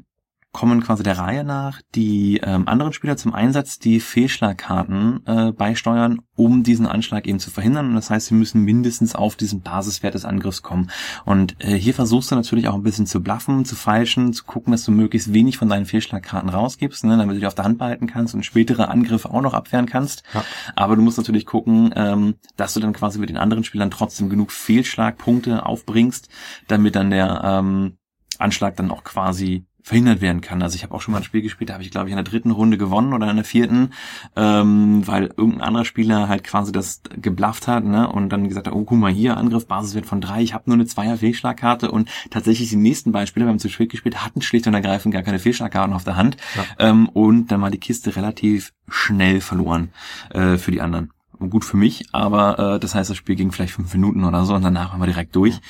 kommen 0.53 0.83
quasi 0.83 1.03
der 1.03 1.17
Reihe 1.17 1.45
nach 1.45 1.81
die 1.95 2.41
ähm, 2.45 2.69
anderen 2.69 2.93
Spieler 2.93 3.17
zum 3.17 3.33
Einsatz, 3.33 3.79
die 3.79 4.01
Fehlschlagkarten 4.01 5.27
äh, 5.27 5.53
beisteuern, 5.53 6.21
um 6.37 6.63
diesen 6.63 6.87
Anschlag 6.87 7.27
eben 7.27 7.39
zu 7.39 7.51
verhindern. 7.51 7.89
Und 7.89 7.95
das 7.95 8.11
heißt, 8.11 8.27
sie 8.27 8.35
müssen 8.35 8.63
mindestens 8.63 9.15
auf 9.15 9.37
diesen 9.37 9.63
Basiswert 9.63 10.15
des 10.15 10.27
Angriffs 10.27 10.63
kommen. 10.63 10.91
Und 11.25 11.57
äh, 11.59 11.75
hier 11.75 11.95
versuchst 11.95 12.31
du 12.31 12.35
natürlich 12.35 12.69
auch 12.69 12.75
ein 12.75 12.83
bisschen 12.83 13.07
zu 13.07 13.23
bluffen, 13.23 13.65
zu 13.65 13.77
feilschen, 13.77 14.35
zu 14.35 14.45
gucken, 14.45 14.73
dass 14.73 14.85
du 14.85 14.93
möglichst 14.93 15.33
wenig 15.33 15.57
von 15.57 15.71
deinen 15.71 15.87
Fehlschlagkarten 15.87 16.51
rausgibst, 16.51 17.05
ne, 17.05 17.17
damit 17.17 17.37
du 17.37 17.41
die 17.41 17.47
auf 17.47 17.55
der 17.55 17.65
Hand 17.65 17.79
behalten 17.79 18.07
kannst 18.07 18.35
und 18.35 18.45
spätere 18.45 18.89
Angriffe 18.89 19.31
auch 19.31 19.41
noch 19.41 19.55
abwehren 19.55 19.87
kannst. 19.87 20.23
Ja. 20.35 20.45
Aber 20.77 20.97
du 20.97 21.03
musst 21.03 21.17
natürlich 21.17 21.47
gucken, 21.47 21.95
ähm, 21.97 22.35
dass 22.57 22.75
du 22.75 22.81
dann 22.81 22.93
quasi 22.93 23.19
mit 23.19 23.31
den 23.31 23.39
anderen 23.39 23.65
Spielern 23.65 23.91
trotzdem 23.91 24.29
genug 24.29 24.53
Fehlschlagpunkte 24.53 25.65
aufbringst, 25.65 26.29
damit 26.69 26.95
dann 26.95 27.11
der 27.11 27.41
ähm, 27.43 27.97
Anschlag 28.39 28.77
dann 28.77 28.91
auch 28.91 29.05
quasi 29.05 29.65
verhindert 29.83 30.21
werden 30.21 30.41
kann. 30.41 30.63
Also 30.63 30.77
ich 30.77 30.85
habe 30.85 30.95
auch 30.95 31.01
schon 31.01 31.13
mal 31.13 31.19
ein 31.19 31.25
Spiel 31.25 31.43
gespielt, 31.43 31.71
da 31.71 31.75
habe 31.75 31.83
ich 31.83 31.91
glaube 31.91 32.09
ich 32.09 32.13
in 32.13 32.17
der 32.17 32.25
dritten 32.25 32.53
Runde 32.53 32.79
gewonnen 32.79 33.13
oder 33.13 33.29
in 33.29 33.37
der 33.37 33.45
vierten, 33.45 33.91
ähm, 34.37 35.07
weil 35.07 35.33
irgendein 35.37 35.63
anderer 35.63 35.85
Spieler 35.85 36.29
halt 36.29 36.45
quasi 36.45 36.71
das 36.71 37.03
geblufft 37.21 37.67
hat 37.67 37.85
ne? 37.85 38.09
und 38.09 38.29
dann 38.29 38.49
gesagt 38.49 38.69
hat, 38.69 38.75
oh 38.75 38.85
guck 38.85 38.99
mal 38.99 39.13
hier, 39.13 39.37
Angriff, 39.37 39.67
Basiswert 39.67 40.07
von 40.07 40.21
drei, 40.21 40.43
ich 40.43 40.55
habe 40.55 40.65
nur 40.67 40.75
eine 40.75 40.87
Zweier 40.87 41.17
Fehlschlagkarte 41.17 41.91
und 41.91 42.09
tatsächlich 42.31 42.71
die 42.71 42.77
nächsten 42.77 43.11
Beispiele, 43.11 43.47
wir 43.47 43.51
haben 43.51 43.59
zu 43.59 43.69
spät 43.69 43.91
gespielt, 43.91 44.25
hatten 44.25 44.41
schlicht 44.41 44.67
und 44.67 44.75
ergreifend 44.75 45.13
gar 45.13 45.23
keine 45.23 45.41
Fehlschlagkarten 45.41 45.95
auf 45.95 46.05
der 46.05 46.17
Hand 46.17 46.37
Ja. 46.57 46.91
ähm, 46.91 47.09
und 47.09 47.51
dann 47.51 47.61
war 47.61 47.71
die 47.71 47.79
Kiste 47.79 48.15
relativ 48.15 48.73
schnell 48.89 49.41
verloren 49.41 49.91
äh, 50.31 50.59
für 50.59 50.71
die 50.71 50.81
anderen. 50.81 51.11
Gut 51.51 51.65
für 51.65 51.77
mich, 51.77 52.07
aber 52.13 52.59
äh, 52.59 52.81
das 52.81 52.95
heißt, 52.95 53.11
das 53.11 53.17
Spiel 53.17 53.37
ging 53.37 53.53
vielleicht 53.53 53.75
fünf 53.75 53.93
Minuten 53.93 54.25
oder 54.25 54.45
so 54.45 54.55
und 54.55 54.63
danach 54.63 54.93
waren 54.93 55.01
wir 55.01 55.07
direkt 55.07 55.35
durch. 55.37 55.61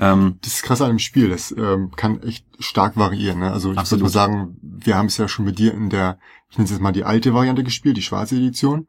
Ähm, 0.00 0.38
Das 0.42 0.54
ist 0.54 0.62
krass 0.62 0.80
an 0.80 0.88
dem 0.88 0.98
Spiel. 0.98 1.28
Das 1.28 1.52
ähm, 1.56 1.90
kann 1.96 2.22
echt 2.22 2.44
stark 2.58 2.96
variieren. 2.96 3.40
Ne? 3.40 3.52
Also 3.52 3.68
ich 3.68 3.72
würde 3.72 3.80
Absolut. 3.80 4.02
mal 4.04 4.10
sagen, 4.10 4.56
wir 4.62 4.96
haben 4.96 5.06
es 5.06 5.16
ja 5.16 5.28
schon 5.28 5.44
mit 5.44 5.58
dir 5.58 5.74
in 5.74 5.90
der, 5.90 6.18
ich 6.50 6.58
nenne 6.58 6.64
es 6.64 6.70
jetzt 6.70 6.80
mal 6.80 6.92
die 6.92 7.04
alte 7.04 7.34
Variante 7.34 7.64
gespielt, 7.64 7.96
die 7.96 8.02
schwarze 8.02 8.36
Edition. 8.36 8.86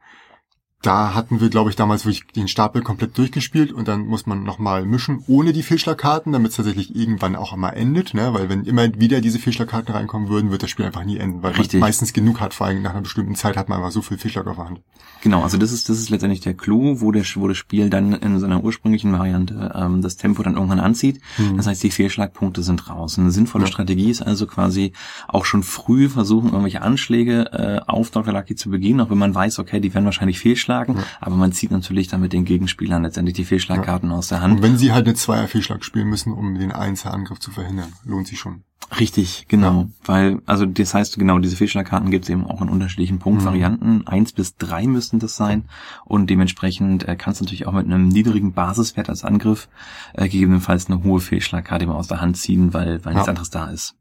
Da 0.82 1.14
hatten 1.14 1.42
wir, 1.42 1.50
glaube 1.50 1.70
ich, 1.70 1.76
damals 1.76 2.06
wirklich 2.06 2.26
den 2.28 2.48
Stapel 2.48 2.82
komplett 2.82 3.18
durchgespielt 3.18 3.74
und 3.74 3.90
dann 3.90 4.08
muss 4.08 4.26
man 4.26 4.44
nochmal 4.44 4.86
mischen 4.86 5.24
ohne 5.28 5.52
die 5.52 5.62
Fehlschlagkarten, 5.64 6.32
damit 6.32 6.52
es 6.52 6.58
tatsächlich 6.58 6.96
irgendwann 6.96 7.36
auch 7.36 7.52
einmal 7.52 7.76
endet, 7.76 8.14
ne? 8.14 8.34
Weil 8.34 8.48
wenn 8.48 8.64
immer 8.64 8.88
wieder 8.98 9.20
diese 9.20 9.40
Fehlschlagkarten 9.40 9.94
reinkommen 9.94 10.30
würden, 10.30 10.52
wird 10.52 10.64
das 10.64 10.70
Spiel 10.70 10.86
einfach 10.86 11.04
nie 11.04 11.18
enden, 11.18 11.44
weil 11.44 11.52
Richtig. 11.52 11.82
man 11.82 11.90
meistens 11.90 12.14
genug 12.14 12.40
hat, 12.40 12.54
vor 12.54 12.68
allem 12.68 12.82
nach 12.82 12.92
einer 12.92 13.02
bestimmten 13.02 13.36
Zeit 13.36 13.58
hat 13.58 13.68
man 13.68 13.80
einfach 13.80 13.92
so 13.92 14.02
viel 14.02 14.18
Fehlschlag 14.18 14.48
auf 14.48 14.56
der 14.56 14.66
Hand. 14.66 14.82
Genau, 15.22 15.44
also 15.44 15.58
das 15.58 15.74
ist 15.74 15.90
das 15.90 16.00
ist 16.00 16.10
letztendlich 16.10 16.40
der 16.40 16.54
Clou, 16.54 17.02
wo, 17.02 17.12
der, 17.12 17.24
wo 17.36 17.50
das 17.50 17.58
Spiel 17.58 17.90
dann 17.90 18.14
in 18.14 18.40
seiner 18.40 18.64
ursprünglichen 18.64 19.12
Variante 19.12 19.74
ähm, 19.76 20.02
das 20.02 20.16
Tempo 20.16 20.44
dann 20.44 20.54
irgendwann 20.54 20.80
anzieht. 20.80 21.20
Mhm. 21.38 21.58
Das 21.58 21.68
heißt, 21.68 21.84
die 21.84 21.92
Fehlschlagpunkte 21.92 22.64
sind 22.64 22.90
raus. 22.90 23.20
Eine 23.20 23.32
sinnvolle 23.32 23.66
Ja. 23.66 23.72
Strategie 23.72 24.10
ist 24.10 24.22
also 24.22 24.48
quasi 24.48 24.94
auch 25.28 25.44
schon 25.44 25.64
früh 25.64 26.08
versuchen, 26.08 26.52
irgendwelche 26.52 26.82
Anschläge 26.82 27.52
äh, 27.52 27.82
auf 27.86 28.12
Dr. 28.12 28.34
Lucky 28.34 28.56
zu 28.56 28.70
begehen, 28.70 29.02
auch 29.02 29.10
wenn 29.10 29.18
man 29.18 29.36
weiß, 29.36 29.60
okay, 29.60 29.82
die 29.82 29.94
werden 29.94 30.06
wahrscheinlich 30.06 30.40
fehlschlagen, 30.40 30.69
Ja. 30.70 31.04
aber 31.20 31.36
man 31.36 31.52
zieht 31.52 31.72
natürlich 31.72 32.08
dann 32.08 32.22
mit 32.22 32.32
den 32.34 32.46
Gegenspielern 32.46 33.04
letztendlich 33.04 33.36
die 33.36 33.46
Fehlschlagkarten 33.46 34.12
aus 34.12 34.28
der 34.30 34.42
Hand. 34.42 34.56
Und 34.58 34.64
wenn 34.64 34.78
sie 34.78 34.92
halt 34.94 35.06
eine 35.08 35.16
Zweier-Fehlschlag 35.16 35.84
spielen 35.84 36.08
müssen, 36.08 36.32
um 36.34 36.56
den 36.58 36.72
Einzelangriff 36.72 37.40
zu 37.40 37.52
verhindern, 37.52 37.92
lohnt 38.06 38.28
sich 38.28 38.40
schon. 38.40 38.64
Richtig, 39.00 39.46
genau. 39.50 39.82
Ja. 39.82 39.88
Weil, 40.06 40.42
also 40.46 40.66
das 40.66 40.94
heißt, 40.94 41.20
genau, 41.20 41.38
diese 41.40 41.56
Fehlschlagkarten 41.56 42.10
gibt 42.10 42.26
es 42.26 42.30
eben 42.30 42.46
auch 42.46 42.62
in 42.62 42.70
unterschiedlichen 42.70 43.20
Punktvarianten. 43.20 44.08
Eins 44.08 44.32
bis 44.32 44.56
drei 44.56 44.88
müssten 44.88 45.20
das 45.20 45.36
sein. 45.36 45.66
Und 46.06 46.30
dementsprechend 46.30 47.08
äh, 47.08 47.16
kannst 47.16 47.40
du 47.40 47.44
natürlich 47.44 47.68
auch 47.68 47.74
mit 47.74 47.86
einem 47.86 48.08
niedrigen 48.08 48.54
Basiswert 48.54 49.10
als 49.10 49.24
Angriff 49.24 49.68
äh, 50.14 50.24
gegebenenfalls 50.30 50.88
eine 50.88 51.04
hohe 51.04 51.20
Fehlschlagkarte 51.20 51.86
mal 51.86 51.96
aus 51.96 52.08
der 52.08 52.22
Hand 52.22 52.38
ziehen, 52.38 52.74
weil, 52.74 53.04
weil 53.06 53.14
nichts 53.14 53.28
Ja. 53.28 53.32
anderes 53.32 53.50
da 53.52 53.66
ist. 53.70 53.96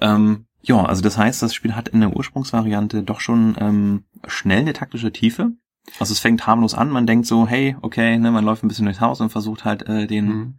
Ähm, 0.00 0.46
ja, 0.62 0.82
also 0.84 1.02
das 1.02 1.18
heißt, 1.18 1.42
das 1.42 1.54
Spiel 1.54 1.76
hat 1.76 1.88
in 1.88 2.00
der 2.00 2.16
Ursprungsvariante 2.16 3.02
doch 3.02 3.20
schon 3.20 3.54
ähm, 3.60 4.04
schnell 4.26 4.60
eine 4.60 4.72
taktische 4.72 5.12
Tiefe. 5.12 5.52
Also 6.00 6.12
es 6.12 6.18
fängt 6.20 6.46
harmlos 6.46 6.74
an, 6.74 6.90
man 6.90 7.06
denkt 7.06 7.26
so, 7.26 7.46
hey, 7.46 7.76
okay, 7.82 8.18
ne, 8.18 8.30
man 8.30 8.44
läuft 8.44 8.64
ein 8.64 8.68
bisschen 8.68 8.86
durchs 8.86 9.00
Haus 9.00 9.20
und 9.20 9.30
versucht 9.30 9.64
halt 9.64 9.88
äh, 9.88 10.06
den 10.06 10.26
Mhm. 10.26 10.54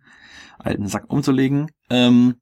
alten 0.60 0.88
Sack 0.88 1.06
umzulegen. 1.12 1.72
Ähm, 1.90 2.36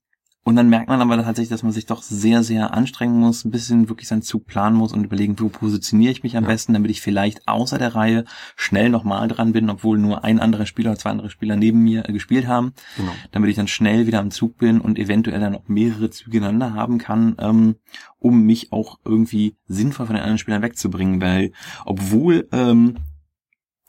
und 0.45 0.55
dann 0.57 0.67
merkt 0.69 0.89
man 0.89 0.99
aber 0.99 1.15
tatsächlich, 1.17 1.49
dass 1.49 1.63
man 1.63 1.71
sich 1.71 1.85
doch 1.85 2.01
sehr, 2.01 2.43
sehr 2.43 2.73
anstrengen 2.73 3.17
muss, 3.19 3.45
ein 3.45 3.51
bisschen 3.51 3.87
wirklich 3.87 4.07
seinen 4.09 4.21
Zug 4.23 4.45
planen 4.45 4.75
muss 4.75 4.91
und 4.91 5.03
überlegen, 5.05 5.39
wo 5.39 5.47
positioniere 5.49 6.11
ich 6.11 6.23
mich 6.23 6.35
am 6.35 6.43
Ja. 6.43 6.49
besten, 6.49 6.73
damit 6.73 6.91
ich 6.91 7.01
vielleicht 7.01 7.47
außer 7.47 7.77
der 7.77 7.95
Reihe 7.95 8.25
schnell 8.57 8.89
nochmal 8.89 9.27
dran 9.29 9.53
bin, 9.53 9.69
obwohl 9.69 9.97
nur 9.97 10.23
ein 10.25 10.39
anderer 10.41 10.65
Spieler 10.65 10.91
oder 10.91 10.99
zwei 10.99 11.11
andere 11.11 11.29
Spieler 11.29 11.55
neben 11.55 11.79
mir 11.79 12.09
äh, 12.09 12.13
gespielt 12.13 12.45
haben, 12.47 12.73
Genau. 12.97 13.13
damit 13.31 13.49
ich 13.49 13.55
dann 13.55 13.67
schnell 13.69 14.05
wieder 14.05 14.19
am 14.19 14.31
Zug 14.31 14.57
bin 14.57 14.81
und 14.81 14.99
eventuell 14.99 15.39
dann 15.39 15.55
auch 15.55 15.67
mehrere 15.67 16.09
Züge 16.09 16.39
ineinander 16.39 16.73
haben 16.73 16.97
kann, 16.97 17.35
ähm, 17.39 17.75
um 18.19 18.41
mich 18.43 18.71
auch 18.73 18.99
irgendwie 19.05 19.55
sinnvoll 19.67 20.07
von 20.07 20.15
den 20.15 20.23
anderen 20.23 20.39
Spielern 20.39 20.61
wegzubringen, 20.61 21.21
weil 21.21 21.51
obwohl 21.85 22.47
ähm, 22.51 22.95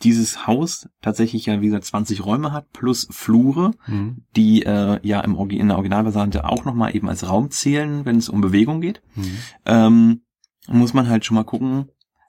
dieses 0.02 0.46
Haus 0.46 0.88
tatsächlich 1.02 1.46
ja 1.46 1.60
wie 1.60 1.66
gesagt 1.66 1.84
20 1.84 2.24
Räume 2.26 2.52
hat 2.52 2.70
plus 2.72 3.06
Flure, 3.10 3.72
Mhm. 3.86 4.24
die 4.36 4.64
äh, 4.64 4.98
ja 5.06 5.20
im 5.20 5.36
Orgi 5.36 5.58
in 5.58 5.68
der 5.68 5.76
Originalvariante 5.76 6.44
auch 6.48 6.64
nochmal 6.64 6.94
eben 6.96 7.08
als 7.08 7.28
Raum 7.28 7.50
zählen, 7.50 8.04
wenn 8.04 8.16
es 8.16 8.28
um 8.28 8.40
Bewegung 8.40 8.80
geht, 8.80 9.02
Mhm. 9.14 9.36
ähm, 9.66 10.20
muss 10.68 10.94
man 10.94 11.08
halt 11.08 11.24
schon 11.24 11.36
mal 11.36 11.44
gucken, 11.44 11.86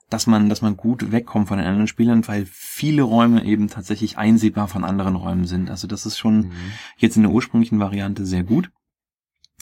dass 0.08 0.28
man, 0.28 0.48
dass 0.48 0.62
man 0.62 0.76
gut 0.76 1.10
wegkommt 1.10 1.48
von 1.48 1.58
den 1.58 1.66
anderen 1.66 1.88
Spielern, 1.88 2.26
weil 2.28 2.46
viele 2.48 3.02
Räume 3.02 3.44
eben 3.44 3.66
tatsächlich 3.68 4.16
einsehbar 4.18 4.68
von 4.68 4.84
anderen 4.84 5.16
Räumen 5.16 5.46
sind. 5.46 5.68
Also 5.68 5.88
das 5.88 6.06
ist 6.06 6.16
schon 6.18 6.36
Mhm. 6.38 6.52
jetzt 6.98 7.16
in 7.16 7.22
der 7.24 7.32
ursprünglichen 7.32 7.80
Variante 7.80 8.24
sehr 8.24 8.44
gut 8.44 8.70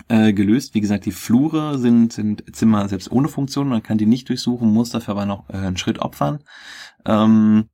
äh, 0.08 0.32
gelöst. 0.32 0.74
Wie 0.74 0.80
gesagt, 0.80 1.06
die 1.06 1.12
Flure 1.12 1.78
sind, 1.78 2.12
sind 2.12 2.44
Zimmer 2.54 2.88
selbst 2.88 3.10
ohne 3.12 3.28
Funktion. 3.28 3.68
Man 3.68 3.82
kann 3.82 3.96
die 3.96 4.06
nicht 4.06 4.28
durchsuchen, 4.28 4.70
muss 4.72 4.90
dafür 4.90 5.12
aber 5.12 5.24
noch 5.24 5.48
äh, 5.50 5.56
einen 5.56 5.76
Schritt 5.76 6.00
opfern. 6.00 6.40
Ähm, 7.06 7.66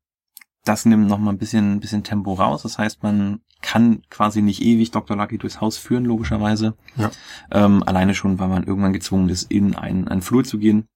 das 0.64 0.84
nimmt 0.84 1.08
noch 1.08 1.18
mal 1.18 1.30
ein 1.30 1.38
bisschen, 1.38 1.74
ein 1.74 1.80
bisschen 1.80 2.02
Tempo 2.04 2.34
raus. 2.34 2.62
Das 2.62 2.78
heißt, 2.78 3.02
man 3.02 3.40
kann 3.62 4.02
quasi 4.10 4.42
nicht 4.42 4.62
ewig 4.62 4.90
Dr. 4.90 5.16
Lucky 5.16 5.38
durchs 5.38 5.60
Haus 5.60 5.76
führen, 5.76 6.04
logischerweise. 6.04 6.74
Ja. 6.96 7.10
Ähm, 7.50 7.82
alleine 7.82 8.14
schon, 8.14 8.38
weil 8.38 8.48
man 8.48 8.64
irgendwann 8.64 8.92
gezwungen 8.92 9.28
ist, 9.28 9.50
in 9.50 9.74
einen, 9.74 10.08
einen 10.08 10.22
Flur 10.22 10.44
zu 10.44 10.58
gehen. 10.58 10.86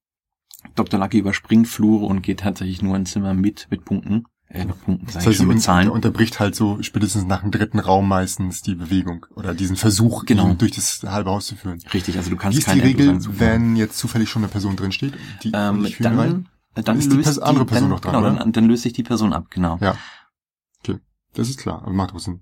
Dr. 0.75 0.99
Lucky 0.99 1.19
überspringt 1.19 1.67
Flure 1.67 2.05
und 2.05 2.21
geht 2.21 2.39
tatsächlich 2.39 2.81
nur 2.81 2.95
ein 2.95 3.05
Zimmer 3.05 3.33
mit, 3.33 3.67
mit 3.69 3.85
Punkten. 3.85 4.25
Äh, 4.49 4.65
mit 4.65 4.79
Punkten, 4.83 5.05
sag 5.07 5.13
Das 5.15 5.23
ich 5.23 5.27
heißt, 5.29 5.37
schon, 5.37 5.47
sie 5.47 5.53
mit 5.53 5.61
Zahlen. 5.63 5.89
unterbricht 5.89 6.39
halt 6.39 6.55
so 6.55 6.81
spätestens 6.81 7.25
nach 7.25 7.41
dem 7.41 7.51
dritten 7.51 7.79
Raum 7.79 8.07
meistens 8.07 8.61
die 8.61 8.75
Bewegung 8.75 9.25
oder 9.35 9.53
diesen 9.53 9.75
Versuch, 9.75 10.25
Genau. 10.25 10.53
durch 10.53 10.71
das 10.71 11.01
halbe 11.03 11.29
Haus 11.31 11.47
zu 11.47 11.55
führen. 11.55 11.79
Richtig, 11.93 12.17
also 12.17 12.29
du 12.29 12.35
Wie 12.35 12.39
kannst 12.39 12.57
ist 12.59 12.67
die 12.67 12.71
kein 12.71 12.79
Regel, 12.81 13.19
wenn 13.39 13.75
jetzt 13.75 13.97
zufällig 13.97 14.29
schon 14.29 14.43
eine 14.43 14.51
Person 14.51 14.75
drin 14.75 14.91
steht? 14.91 15.13
Die 15.43 15.51
Ähm, 15.53 15.85
führen 15.85 16.19
rein? 16.19 16.49
Dann, 16.75 16.83
dann 16.85 16.97
ist 16.99 17.11
die 17.11 17.15
löst 17.17 17.27
Pers- 17.29 17.39
andere 17.39 17.65
Person 17.65 17.89
dann, 17.89 17.95
noch 17.95 17.99
dran, 18.01 18.13
Genau, 18.13 18.27
oder? 18.27 18.37
dann, 18.37 18.51
dann 18.51 18.65
löst 18.65 18.83
sich 18.83 18.93
die 18.93 19.03
Person 19.03 19.33
ab, 19.33 19.45
genau. 19.49 19.77
Ja. 19.81 19.95
Okay, 20.83 20.99
das 21.33 21.49
ist 21.49 21.59
klar, 21.59 21.81
aber 21.81 21.91
macht 21.93 22.13
auch 22.13 22.19
Sinn. 22.19 22.41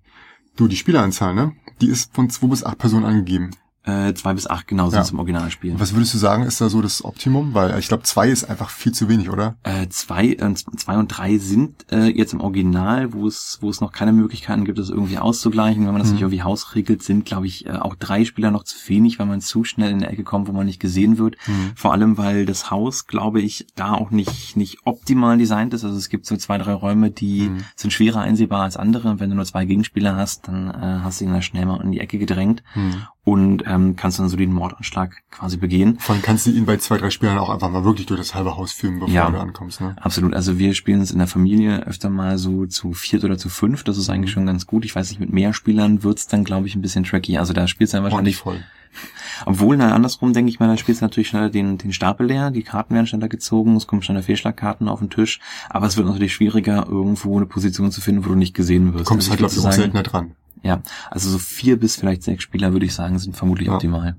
Du, 0.56 0.68
die 0.68 0.76
Spieleranzahl, 0.76 1.34
ne? 1.34 1.54
Die 1.82 1.88
ist 1.88 2.14
von 2.14 2.30
zwei 2.30 2.48
bis 2.48 2.64
acht 2.64 2.78
Personen 2.78 3.06
angegeben. 3.06 3.52
Äh, 3.86 4.14
zwei 4.14 4.34
bis 4.34 4.48
acht, 4.48 4.68
genau, 4.68 4.86
sind 4.90 4.96
Ja. 4.96 5.02
es 5.02 5.12
im 5.12 5.20
Originalspiel. 5.20 5.76
Was 5.78 5.94
würdest 5.94 6.14
du 6.14 6.18
sagen, 6.18 6.44
ist 6.44 6.62
da 6.62 6.70
so 6.70 6.82
das 6.82 7.04
Optimum? 7.04 7.54
Weil 7.54 7.78
ich 7.80 7.90
glaube, 7.90 8.04
zwei 8.04 8.30
ist 8.30 8.46
einfach 8.46 8.70
viel 8.70 8.94
zu 8.94 9.10
wenig, 9.10 9.30
oder? 9.30 9.56
Äh, 9.64 9.90
zwei, 9.90 10.28
äh, 10.30 10.54
zwei 10.54 10.98
und 10.98 11.10
drei 11.10 11.38
sind 11.38 11.86
äh, 11.92 12.08
jetzt 12.08 12.32
im 12.34 12.40
Original, 12.40 13.12
wo 13.12 13.28
es, 13.28 13.58
wo 13.60 13.70
es 13.70 13.82
noch 13.82 13.92
keine 13.92 14.14
Möglichkeiten 14.14 14.64
gibt, 14.64 14.78
das 14.80 14.90
irgendwie 14.90 15.18
auszugleichen. 15.18 15.86
Wenn 15.86 15.92
man 15.92 16.00
das 16.00 16.08
Mhm. 16.10 16.14
nicht 16.14 16.22
irgendwie 16.22 16.44
hausregelt, 16.44 17.04
sind, 17.04 17.26
glaube 17.26 17.48
ich, 17.48 17.66
äh, 17.66 17.72
auch 17.72 17.96
drei 17.96 18.24
Spieler 18.24 18.52
noch 18.52 18.64
zu 18.64 18.78
wenig, 18.88 19.20
weil 19.20 19.26
man 19.26 19.42
zu 19.42 19.66
schnell 19.66 19.92
in 19.92 20.00
der 20.00 20.12
Ecke 20.12 20.24
kommt, 20.24 20.48
wo 20.48 20.54
man 20.54 20.66
nicht 20.66 20.80
gesehen 20.80 21.18
wird. 21.18 21.36
Mhm. 21.48 21.72
Vor 21.76 21.92
allem, 21.92 22.18
weil 22.18 22.46
das 22.46 22.72
Haus, 22.72 23.06
glaube 23.08 23.42
ich, 23.42 23.68
da 23.76 23.92
auch 23.94 24.12
nicht, 24.12 24.56
nicht 24.56 24.78
optimal 24.86 25.38
designt 25.38 25.74
ist. 25.74 25.84
Also 25.84 25.98
es 25.98 26.08
gibt 26.08 26.26
so 26.26 26.38
zwei, 26.38 26.58
drei 26.58 26.74
Räume, 26.74 27.12
die 27.12 27.50
Mhm. 27.50 27.58
sind 27.76 27.92
schwerer 27.92 28.22
einsehbar 28.22 28.62
als 28.64 28.78
andere. 28.78 29.20
Wenn 29.20 29.30
du 29.30 29.36
nur 29.36 29.46
zwei 29.46 29.66
Gegenspieler 29.66 30.16
hast, 30.16 30.48
dann 30.48 30.70
äh, 30.70 31.00
hast 31.04 31.20
du 31.20 31.26
ihn 31.26 31.34
da 31.34 31.42
schnell 31.42 31.66
mal 31.66 31.82
in 31.82 31.92
die 31.92 32.00
Ecke 32.00 32.18
gedrängt 32.18 32.64
Hm. 32.74 32.94
und 33.26 33.64
ähm, 33.74 33.96
kannst 33.96 34.20
dann 34.20 34.30
so 34.30 34.38
den 34.38 34.54
Mordanschlag 34.54 35.24
quasi 35.32 35.58
begehen. 35.58 35.98
Vor 36.00 36.16
allem 36.16 36.22
kannst 36.22 36.46
du 36.46 36.52
ihn 36.52 36.66
bei 36.66 36.78
zwei, 36.78 36.98
drei 36.98 37.10
Spielern 37.10 37.38
auch 37.38 37.50
einfach 37.50 37.70
mal 37.70 37.84
wirklich 37.84 38.06
durch 38.06 38.20
das 38.20 38.36
halbe 38.36 38.56
Haus 38.58 38.72
führen, 38.72 39.00
bevor 39.00 39.14
Ja. 39.14 39.30
du 39.30 39.40
ankommst, 39.40 39.82
ne? 39.82 39.96
Absolut. 40.02 40.34
Also 40.34 40.60
wir 40.60 40.74
spielen 40.76 41.02
es 41.02 41.12
in 41.12 41.18
der 41.18 41.28
Familie 41.28 41.86
öfter 41.88 42.10
mal 42.10 42.38
so 42.38 42.66
zu 42.66 42.94
viert 42.94 43.24
oder 43.24 43.38
zu 43.38 43.50
fünf. 43.50 43.84
Das 43.84 43.98
ist 43.98 44.10
eigentlich 44.10 44.32
Mhm. 44.32 44.34
schon 44.34 44.46
ganz 44.46 44.68
gut. 44.68 44.86
Ich 44.86 44.96
weiß 44.96 45.10
nicht, 45.10 45.20
mit 45.20 45.34
mehr 45.34 45.54
Spielern 45.54 46.04
wird's 46.04 46.28
dann, 46.28 46.44
glaube 46.44 46.68
ich, 46.68 46.76
ein 46.76 46.82
bisschen 46.82 47.04
tricky. 47.04 47.38
Also 47.38 47.54
da 47.54 47.68
spielst 47.68 47.94
du 47.94 47.98
dann 47.98 48.04
wahrscheinlich, 48.04 48.38
voll. 48.38 48.60
obwohl, 49.46 49.76
na, 49.78 49.94
andersrum 49.94 50.34
denke 50.34 50.50
ich 50.50 50.60
mal, 50.60 50.68
da 50.68 50.78
spielst 50.78 51.02
du 51.02 51.06
natürlich 51.06 51.28
schneller 51.28 51.50
den, 51.50 51.78
den 51.78 51.94
Stapel 51.94 52.28
leer. 52.28 52.52
Die 52.52 52.64
Karten 52.64 52.94
werden 52.94 53.08
schneller 53.08 53.28
gezogen. 53.30 53.76
Es 53.76 53.88
kommen 53.88 54.02
schneller 54.04 54.24
Fehlschlagkarten 54.24 54.88
auf 54.88 55.00
den 55.00 55.10
Tisch. 55.10 55.40
Aber 55.70 55.88
es 55.88 55.98
wird 55.98 56.08
natürlich 56.08 56.34
schwieriger, 56.34 56.86
irgendwo 56.88 57.36
eine 57.38 57.46
Position 57.48 57.92
zu 57.92 58.02
finden, 58.02 58.24
wo 58.26 58.30
du 58.30 58.36
nicht 58.36 58.54
gesehen 58.54 58.94
wirst. 58.94 59.06
Du 59.06 59.10
kommst 59.10 59.30
Also 59.30 59.32
halt, 59.32 59.40
glaube 59.40 59.54
ich, 59.54 59.66
auch 59.66 59.72
seltener 59.72 60.04
dran. 60.04 60.32
Ja, 60.64 60.82
also 61.12 61.30
so 61.30 61.38
vier 61.38 61.78
bis 61.78 61.96
vielleicht 61.98 62.24
sechs 62.24 62.44
Spieler, 62.44 62.72
würde 62.74 62.86
ich 62.86 62.94
sagen, 62.94 63.20
sind 63.20 63.36
vermutlich 63.36 63.68
Ja. 63.68 63.76
optimal. 63.76 64.16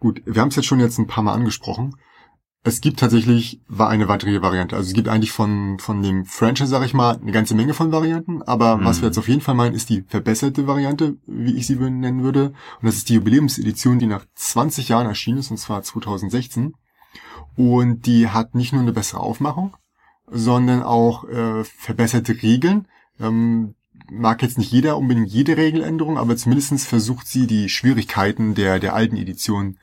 Gut, 0.00 0.22
wir 0.26 0.40
haben 0.40 0.48
es 0.48 0.56
jetzt 0.56 0.66
schon 0.66 0.80
jetzt 0.80 0.98
ein 0.98 1.06
paar 1.06 1.22
Mal 1.24 1.34
angesprochen. 1.34 1.96
Es 2.62 2.80
gibt 2.80 2.98
tatsächlich 2.98 3.60
war 3.68 3.88
eine 3.90 4.08
weitere 4.08 4.42
Variante. 4.42 4.74
Also 4.74 4.88
es 4.88 4.94
gibt 4.94 5.06
eigentlich 5.08 5.30
von, 5.30 5.78
von 5.78 6.02
dem 6.02 6.24
Franchise, 6.24 6.68
sag 6.68 6.84
ich 6.84 6.94
mal, 6.94 7.16
eine 7.16 7.30
ganze 7.30 7.54
Menge 7.54 7.74
von 7.74 7.92
Varianten. 7.92 8.42
Aber 8.42 8.76
Mhm. 8.76 8.84
was 8.84 9.00
wir 9.00 9.06
jetzt 9.08 9.18
auf 9.18 9.28
jeden 9.28 9.40
Fall 9.40 9.54
meinen, 9.54 9.74
ist 9.74 9.88
die 9.88 10.02
verbesserte 10.02 10.66
Variante, 10.66 11.16
wie 11.26 11.54
ich 11.56 11.66
sie 11.68 11.76
nennen 11.76 12.24
würde. 12.24 12.48
Und 12.80 12.86
das 12.86 12.96
ist 12.96 13.08
die 13.08 13.14
Jubiläumsedition, 13.14 13.98
die 14.00 14.06
nach 14.06 14.24
20 14.34 14.88
Jahren 14.88 15.06
erschienen 15.06 15.38
ist, 15.38 15.50
und 15.52 15.58
zwar 15.58 15.82
2016. 15.82 16.74
Und 17.56 18.04
die 18.06 18.28
hat 18.28 18.54
nicht 18.54 18.72
nur 18.72 18.82
eine 18.82 18.92
bessere 18.92 19.20
Aufmachung, 19.20 19.74
sondern 20.26 20.82
auch 20.82 21.24
äh, 21.28 21.62
verbesserte 21.64 22.42
Regeln. 22.42 22.88
Ähm, 23.20 23.74
mag 24.10 24.42
jetzt 24.42 24.58
nicht 24.58 24.72
jeder 24.72 24.96
unbedingt 24.98 25.28
jede 25.28 25.56
Regeländerung, 25.56 26.18
aber 26.18 26.36
zumindestens 26.36 26.86
versucht 26.86 27.26
sie 27.26 27.46
die 27.46 27.68
Schwierigkeiten 27.68 28.54
der, 28.54 28.78
der 28.78 28.94
alten 28.94 29.16
Edition 29.16 29.78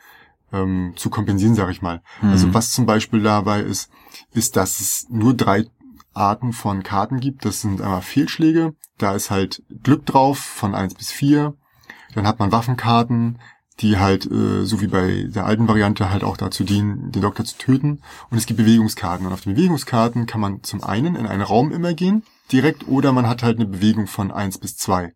ähm, 0.52 0.94
zu 0.96 1.10
kompensieren, 1.10 1.56
sage 1.56 1.72
ich 1.72 1.82
mal. 1.82 2.02
Also 2.22 2.48
Mhm. 2.48 2.54
was 2.54 2.72
zum 2.72 2.86
Beispiel 2.86 3.22
dabei 3.22 3.62
ist, 3.62 3.90
ist, 4.34 4.56
dass 4.56 4.80
es 4.80 5.08
nur 5.10 5.34
drei 5.34 5.66
Arten 6.14 6.54
von 6.54 6.84
Karten 6.84 7.20
gibt. 7.20 7.44
Das 7.44 7.62
sind 7.62 7.82
einmal 7.82 8.02
Fehlschläge, 8.02 8.76
da 8.98 9.16
ist 9.16 9.32
halt 9.32 9.64
Glück 9.82 10.06
drauf 10.06 10.38
von 10.38 10.76
eins 10.76 10.94
bis 10.94 11.12
vier. 11.12 11.56
Dann 12.14 12.28
hat 12.28 12.38
man 12.40 12.52
Waffenkarten, 12.52 13.40
die 13.80 13.98
halt, 13.98 14.30
äh, 14.30 14.66
so 14.66 14.82
wie 14.82 14.88
bei 14.88 15.24
der 15.28 15.48
alten 15.48 15.68
Variante, 15.68 16.12
halt 16.12 16.24
auch 16.24 16.38
dazu 16.38 16.64
dienen, 16.64 17.12
den 17.12 17.24
Doktor 17.24 17.44
zu 17.44 17.58
töten. 17.58 18.02
Und 18.30 18.38
es 18.38 18.46
gibt 18.46 18.58
Bewegungskarten. 18.58 19.26
Und 19.26 19.34
auf 19.34 19.42
den 19.42 19.56
Bewegungskarten 19.56 20.28
kann 20.28 20.40
man 20.40 20.62
zum 20.62 20.84
einen 20.84 21.16
in 21.16 21.26
einen 21.26 21.42
Raum 21.42 21.72
immer 21.72 21.96
gehen, 21.96 22.22
direkt, 22.52 22.88
oder 22.88 23.12
man 23.12 23.28
hat 23.28 23.44
halt 23.44 23.58
eine 23.58 23.68
Bewegung 23.68 24.08
von 24.08 24.32
eins 24.32 24.58
bis 24.58 24.78
zwei. 24.78 25.14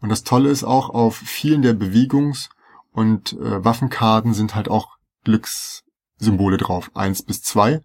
Und 0.00 0.08
das 0.08 0.24
Tolle 0.24 0.50
ist 0.50 0.64
auch, 0.64 0.90
auf 0.90 1.16
vielen 1.16 1.62
der 1.62 1.74
Bewegungs- 1.74 2.48
und 2.92 3.34
äh, 3.34 3.64
Waffenkarten 3.64 4.34
sind 4.34 4.54
halt 4.54 4.68
auch 4.68 4.96
Glückssymbole 5.24 6.56
drauf. 6.56 6.90
eins 6.94 7.22
bis 7.22 7.42
zwei 7.42 7.82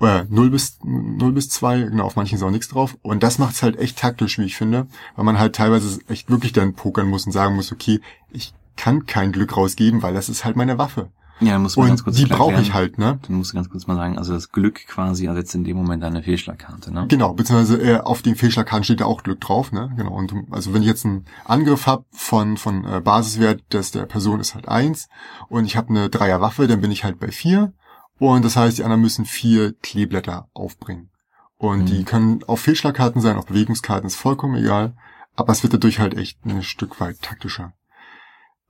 Äh, 0.00 0.24
0 0.28 0.50
bis 0.50 0.78
0 0.84 1.32
bis 1.32 1.48
2, 1.50 1.80
genau, 1.82 2.04
auf 2.04 2.14
manchen 2.14 2.36
ist 2.36 2.42
auch 2.44 2.50
nichts 2.52 2.68
drauf. 2.68 2.96
Und 3.02 3.22
das 3.24 3.38
macht's 3.38 3.62
halt 3.64 3.76
echt 3.78 3.98
taktisch, 3.98 4.38
wie 4.38 4.44
ich 4.44 4.56
finde, 4.56 4.86
weil 5.16 5.24
man 5.24 5.38
halt 5.40 5.56
teilweise 5.56 6.00
echt 6.08 6.30
wirklich 6.30 6.52
dann 6.52 6.74
pokern 6.74 7.08
muss 7.08 7.26
und 7.26 7.32
sagen 7.32 7.56
muss, 7.56 7.72
okay, 7.72 8.00
ich 8.30 8.54
kann 8.76 9.06
kein 9.06 9.32
Glück 9.32 9.56
rausgeben, 9.56 10.02
weil 10.02 10.14
das 10.14 10.28
ist 10.28 10.44
halt 10.44 10.54
meine 10.54 10.78
Waffe. 10.78 11.10
Ja, 11.40 11.58
muss 11.58 11.76
man 11.76 11.84
Und 11.84 11.88
ganz 11.90 12.04
kurz 12.04 12.16
die 12.16 12.26
brauche 12.26 12.60
ich 12.60 12.72
halt, 12.74 12.98
ne? 12.98 13.20
Du 13.26 13.32
musst 13.32 13.52
ganz 13.54 13.68
kurz 13.70 13.86
mal 13.86 13.94
sagen, 13.96 14.18
also 14.18 14.32
das 14.32 14.50
Glück 14.50 14.86
quasi 14.88 15.26
ersetzt 15.26 15.54
in 15.54 15.62
dem 15.64 15.76
Moment 15.76 16.02
deine 16.02 16.22
Fehlschlagkarte, 16.22 16.92
ne? 16.92 17.06
Genau, 17.08 17.32
beziehungsweise 17.34 17.80
äh, 17.80 18.00
auf 18.00 18.22
den 18.22 18.34
Fehlschlagkarten 18.34 18.82
steht 18.84 19.00
ja 19.00 19.06
auch 19.06 19.22
Glück 19.22 19.40
drauf, 19.40 19.70
ne? 19.70 19.92
Genau. 19.96 20.12
Und 20.14 20.30
du- 20.32 20.46
also 20.50 20.74
wenn 20.74 20.82
ich 20.82 20.88
jetzt 20.88 21.04
einen 21.06 21.26
Angriff 21.44 21.86
habe 21.86 22.04
von 22.10 22.56
von 22.56 22.84
äh, 22.84 23.00
Basiswert, 23.00 23.62
dass 23.70 23.92
der 23.92 24.06
Person 24.06 24.40
ist 24.40 24.54
halt 24.54 24.68
eins 24.68 25.08
und 25.48 25.64
ich 25.64 25.76
habe 25.76 25.90
eine 25.90 26.08
Dreierwaffe, 26.10 26.66
dann 26.66 26.80
bin 26.80 26.90
ich 26.90 27.04
halt 27.04 27.20
bei 27.20 27.28
vier 27.30 27.72
und 28.18 28.44
das 28.44 28.56
heißt, 28.56 28.78
die 28.78 28.82
anderen 28.84 29.02
müssen 29.02 29.24
vier 29.24 29.74
Kleeblätter 29.74 30.48
aufbringen. 30.54 31.10
Und 31.56 31.80
Mhm. 31.82 31.86
die 31.86 32.04
können 32.04 32.44
auf 32.48 32.60
Fehlschlagkarten 32.60 33.20
sein, 33.20 33.36
auf 33.36 33.46
Bewegungskarten 33.46 34.06
ist 34.08 34.16
vollkommen 34.16 34.56
egal, 34.56 34.96
aber 35.36 35.52
es 35.52 35.62
wird 35.62 35.72
dadurch 35.74 36.00
halt 36.00 36.16
echt 36.16 36.44
ein 36.44 36.62
Stück 36.64 37.00
weit 37.00 37.22
taktischer. 37.22 37.72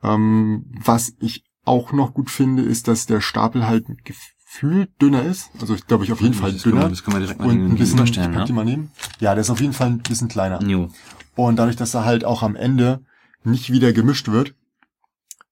Ähm, 0.02 0.66
was 0.70 1.14
ich 1.20 1.44
auch 1.68 1.92
noch 1.92 2.14
gut 2.14 2.30
finde, 2.30 2.62
ist, 2.62 2.88
dass 2.88 3.06
der 3.06 3.20
Stapel 3.20 3.66
halt 3.66 3.86
gefühlt 4.04 4.90
dünner 5.00 5.22
ist. 5.22 5.50
Also 5.60 5.74
ich 5.74 5.86
glaube 5.86 6.04
ich 6.04 6.12
auf 6.12 6.20
jeden 6.20 6.34
Fall 6.34 6.52
das 6.52 6.64
wir, 6.64 6.72
dünner 6.72 6.88
das 6.88 7.04
können 7.04 7.16
wir 7.16 7.20
direkt 7.20 7.40
mal 7.40 7.48
und 7.48 7.66
ein 7.66 7.76
bisschen, 7.76 8.04
ich 8.04 8.16
pack 8.16 8.46
die 8.46 8.52
mal 8.52 8.64
nehmen. 8.64 8.90
Ja, 9.20 9.34
der 9.34 9.42
ist 9.42 9.50
auf 9.50 9.60
jeden 9.60 9.74
Fall 9.74 9.88
ein 9.88 9.98
bisschen 9.98 10.28
kleiner. 10.28 10.62
Jo. 10.62 10.88
Und 11.36 11.56
dadurch, 11.56 11.76
dass 11.76 11.94
er 11.94 12.04
halt 12.04 12.24
auch 12.24 12.42
am 12.42 12.56
Ende 12.56 13.04
nicht 13.44 13.70
wieder 13.70 13.92
gemischt 13.92 14.28
wird, 14.28 14.54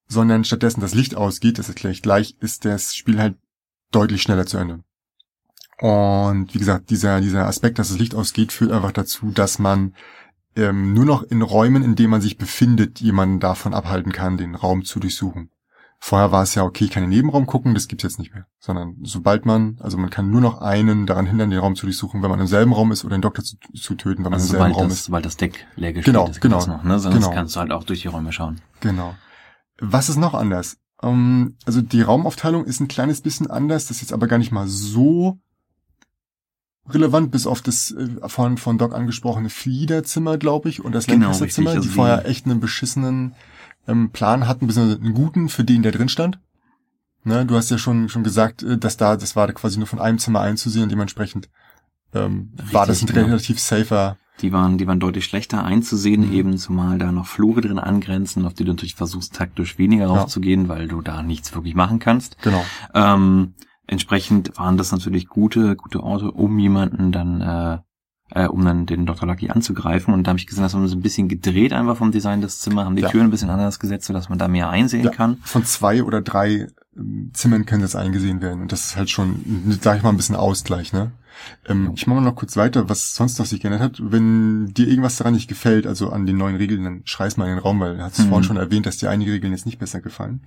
sondern 0.08 0.44
stattdessen 0.44 0.80
das 0.80 0.94
Licht 0.94 1.14
ausgeht, 1.14 1.58
das 1.58 1.68
erkläre 1.68 1.92
ich 1.92 2.02
gleich, 2.02 2.36
ist 2.40 2.64
das 2.64 2.94
Spiel 2.94 3.18
halt 3.18 3.36
deutlich 3.92 4.22
schneller 4.22 4.46
zu 4.46 4.58
Ende. 4.58 4.80
Und 5.78 6.54
wie 6.54 6.58
gesagt, 6.58 6.90
dieser, 6.90 7.20
dieser 7.20 7.46
Aspekt, 7.46 7.78
dass 7.78 7.88
das 7.88 7.98
Licht 7.98 8.14
ausgeht, 8.14 8.52
führt 8.52 8.72
einfach 8.72 8.92
dazu, 8.92 9.30
dass 9.30 9.58
man 9.58 9.94
ähm, 10.56 10.94
nur 10.94 11.04
noch 11.04 11.22
in 11.22 11.42
Räumen, 11.42 11.82
in 11.82 11.96
denen 11.96 12.10
man 12.10 12.22
sich 12.22 12.38
befindet, 12.38 13.00
jemanden 13.00 13.40
davon 13.40 13.74
abhalten 13.74 14.10
kann, 14.12 14.38
den 14.38 14.54
Raum 14.54 14.84
zu 14.84 15.00
durchsuchen. 15.00 15.50
Vorher 15.98 16.30
war 16.30 16.42
es 16.42 16.54
ja, 16.54 16.62
okay, 16.62 16.84
ich 16.84 16.90
kann 16.90 17.02
in 17.02 17.10
den 17.10 17.16
Nebenraum 17.18 17.46
gucken, 17.46 17.74
das 17.74 17.88
gibt's 17.88 18.04
jetzt 18.04 18.18
nicht 18.18 18.32
mehr. 18.34 18.46
Sondern 18.58 18.96
sobald 19.02 19.44
man, 19.46 19.78
also 19.80 19.96
man 19.96 20.10
kann 20.10 20.30
nur 20.30 20.40
noch 20.40 20.60
einen 20.60 21.06
daran 21.06 21.26
hindern, 21.26 21.50
den 21.50 21.58
Raum 21.58 21.74
zu 21.74 21.86
durchsuchen, 21.86 22.22
wenn 22.22 22.30
man 22.30 22.38
im 22.38 22.46
selben 22.46 22.72
Raum 22.72 22.92
ist 22.92 23.04
oder 23.04 23.16
den 23.16 23.22
Doktor 23.22 23.42
zu, 23.42 23.56
zu 23.74 23.94
töten, 23.94 24.18
wenn 24.24 24.30
man 24.30 24.34
Also 24.34 24.54
im 24.54 24.60
selben 24.60 24.74
Raum 24.74 24.88
das, 24.88 24.98
ist. 24.98 25.04
sobald 25.06 25.24
das 25.24 25.36
Deck 25.36 25.66
leer 25.74 25.92
gespielt 25.92 26.14
Genau, 26.14 26.28
ist, 26.28 26.40
genau, 26.40 26.64
noch, 26.66 26.84
ne? 26.84 26.98
Sonst 26.98 27.14
genau. 27.16 27.30
kannst 27.32 27.56
du 27.56 27.60
halt 27.60 27.72
auch 27.72 27.82
durch 27.84 28.02
die 28.02 28.08
Räume 28.08 28.30
schauen. 28.32 28.60
Genau. 28.80 29.14
Was 29.80 30.08
ist 30.08 30.16
noch 30.18 30.34
anders? 30.34 30.76
Ähm, 31.02 31.56
also 31.64 31.80
die 31.82 32.02
Raumaufteilung 32.02 32.64
ist 32.66 32.80
ein 32.80 32.88
kleines 32.88 33.20
bisschen 33.22 33.50
anders, 33.50 33.86
das 33.86 33.96
ist 33.96 34.02
jetzt 34.02 34.12
aber 34.12 34.26
gar 34.28 34.38
nicht 34.38 34.52
mal 34.52 34.68
so 34.68 35.38
relevant, 36.88 37.30
bis 37.32 37.46
auf 37.46 37.62
das 37.62 37.90
äh, 37.92 38.28
von, 38.28 38.58
von 38.58 38.78
Doc 38.78 38.94
angesprochene 38.94 39.50
Fliederzimmer, 39.50 40.38
glaube 40.38 40.68
ich, 40.68 40.84
und 40.84 40.92
das 40.94 41.06
Genau, 41.06 41.26
Lancaster-Zimmer, 41.26 41.70
also 41.70 41.82
die- 41.82 41.88
vorher 41.88 42.26
echt 42.26 42.46
einen 42.46 42.60
beschissenen 42.60 43.34
ähm, 43.86 44.10
Plan 44.10 44.46
hatten, 44.48 44.66
beziehungsweise 44.66 45.00
einen 45.00 45.14
guten, 45.14 45.48
für 45.48 45.64
den 45.64 45.82
der 45.82 45.92
drin 45.92 46.08
stand. 46.08 46.38
Ne, 47.24 47.44
du 47.44 47.56
hast 47.56 47.70
ja 47.70 47.78
schon, 47.78 48.08
schon 48.08 48.22
gesagt, 48.24 48.62
äh, 48.62 48.78
dass 48.78 48.96
da, 48.96 49.16
das 49.16 49.34
war 49.36 49.50
quasi 49.52 49.78
nur 49.78 49.86
von 49.88 49.98
einem 50.00 50.18
Zimmer 50.18 50.40
einzusehen 50.40 50.84
und 50.84 50.92
dementsprechend 50.92 51.48
ähm, 52.14 52.52
war 52.70 52.86
das 52.86 52.98
ein 52.98 53.06
Richtig, 53.06 53.14
genau. 53.14 53.26
relativ 53.26 53.58
safer. 53.60 54.16
Die 54.42 54.52
waren, 54.52 54.76
die 54.76 54.86
waren 54.86 55.00
deutlich 55.00 55.24
schlechter 55.24 55.64
einzusehen, 55.64 56.28
Mhm. 56.28 56.32
eben 56.32 56.58
zumal 56.58 56.98
da 56.98 57.10
noch 57.10 57.26
Flure 57.26 57.62
drin 57.62 57.78
angrenzen, 57.78 58.44
auf 58.44 58.52
die 58.54 58.64
du 58.64 58.72
natürlich 58.72 58.94
versuchst, 58.94 59.34
taktisch 59.34 59.78
weniger 59.78 60.08
raufzugehen, 60.08 60.68
weil 60.68 60.88
du 60.88 61.00
da 61.00 61.22
nichts 61.22 61.54
wirklich 61.54 61.74
machen 61.74 61.98
kannst. 61.98 62.36
Genau. 62.42 62.64
Ähm, 62.94 63.54
entsprechend 63.86 64.56
waren 64.58 64.76
das 64.76 64.92
natürlich 64.92 65.28
gute, 65.28 65.74
gute 65.74 66.02
Orte, 66.02 66.30
um 66.32 66.58
jemanden 66.58 67.12
dann, 67.12 67.40
äh, 67.40 67.78
äh, 68.30 68.46
um 68.46 68.64
dann 68.64 68.86
den 68.86 69.06
Dr. 69.06 69.28
Lucky 69.28 69.50
anzugreifen. 69.50 70.12
Und 70.14 70.24
da 70.24 70.30
habe 70.30 70.38
ich 70.38 70.46
gesehen, 70.46 70.62
das 70.62 70.74
haben 70.74 70.86
sie 70.88 70.96
ein 70.96 71.02
bisschen 71.02 71.28
gedreht 71.28 71.72
einfach 71.72 71.96
vom 71.96 72.10
Design 72.12 72.40
des 72.40 72.60
Zimmers, 72.60 72.84
haben 72.86 72.96
die 72.96 73.02
Ja. 73.02 73.08
Türen 73.10 73.26
ein 73.26 73.30
bisschen 73.30 73.50
anders 73.50 73.78
gesetzt, 73.78 74.06
sodass 74.06 74.28
man 74.28 74.38
da 74.38 74.48
mehr 74.48 74.68
einsehen 74.70 75.04
Ja. 75.04 75.10
kann. 75.10 75.38
Von 75.44 75.64
zwei 75.64 76.02
oder 76.02 76.20
drei 76.22 76.66
ähm, 76.96 77.30
Zimmern 77.34 77.66
können 77.66 77.82
jetzt 77.82 77.96
eingesehen 77.96 78.40
werden. 78.42 78.62
Und 78.62 78.72
das 78.72 78.86
ist 78.86 78.96
halt 78.96 79.10
schon, 79.10 79.78
sag 79.80 79.98
ich 79.98 80.02
mal, 80.02 80.10
ein 80.10 80.16
bisschen 80.16 80.36
Ausgleich, 80.36 80.92
ne? 80.92 81.12
Ähm, 81.68 81.92
ich 81.94 82.06
mache 82.06 82.20
mal 82.20 82.24
noch 82.26 82.34
kurz 82.34 82.56
weiter, 82.56 82.88
was 82.88 83.14
sonst 83.14 83.38
noch 83.38 83.44
sich 83.44 83.60
geändert 83.60 83.82
hat. 83.82 83.98
Wenn 84.02 84.72
dir 84.72 84.88
irgendwas 84.88 85.16
daran 85.16 85.34
nicht 85.34 85.48
gefällt, 85.48 85.86
also 85.86 86.08
an 86.10 86.24
den 86.24 86.38
neuen 86.38 86.56
Regeln, 86.56 86.82
dann 86.84 87.02
schreiß 87.04 87.36
mal 87.36 87.44
in 87.44 87.50
den 87.56 87.58
Raum, 87.58 87.78
weil 87.78 87.98
du 87.98 88.02
hast 88.02 88.18
es 88.18 88.24
Mhm. 88.24 88.28
vorhin 88.30 88.44
schon 88.44 88.56
erwähnt, 88.56 88.86
dass 88.86 88.96
dir 88.96 89.10
einige 89.10 89.32
Regeln 89.32 89.52
jetzt 89.52 89.66
nicht 89.66 89.78
besser 89.78 90.00
gefallen. 90.00 90.40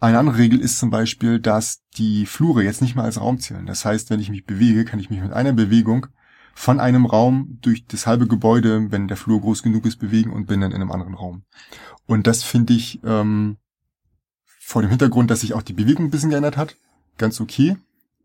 Eine 0.00 0.18
andere 0.18 0.38
Regel 0.38 0.58
ist 0.58 0.78
zum 0.78 0.88
Beispiel, 0.88 1.38
dass 1.38 1.82
die 1.98 2.24
Flure 2.24 2.64
jetzt 2.64 2.80
nicht 2.80 2.94
mehr 2.96 3.04
als 3.04 3.20
Raum 3.20 3.38
zählen. 3.38 3.66
Das 3.66 3.84
heißt, 3.84 4.08
wenn 4.08 4.20
ich 4.20 4.30
mich 4.30 4.46
bewege, 4.46 4.86
kann 4.86 4.98
ich 5.00 5.10
mich 5.10 5.20
mit 5.20 5.34
einer 5.34 5.52
Bewegung 5.52 6.06
von 6.54 6.80
einem 6.80 7.06
Raum 7.06 7.58
durch 7.62 7.86
das 7.86 8.06
halbe 8.06 8.26
Gebäude, 8.26 8.90
wenn 8.90 9.08
der 9.08 9.16
Flur 9.16 9.40
groß 9.40 9.62
genug 9.62 9.86
ist, 9.86 9.96
bewegen 9.96 10.32
und 10.32 10.46
bin 10.46 10.60
dann 10.60 10.72
in 10.72 10.80
einem 10.80 10.92
anderen 10.92 11.14
Raum. 11.14 11.42
Und 12.06 12.26
das 12.26 12.42
finde 12.42 12.74
ich 12.74 13.00
ähm, 13.04 13.56
vor 14.58 14.82
dem 14.82 14.90
Hintergrund, 14.90 15.30
dass 15.30 15.40
sich 15.40 15.54
auch 15.54 15.62
die 15.62 15.72
Bewegung 15.72 16.06
ein 16.06 16.10
bisschen 16.10 16.30
geändert 16.30 16.56
hat, 16.56 16.76
ganz 17.18 17.40
okay. 17.40 17.76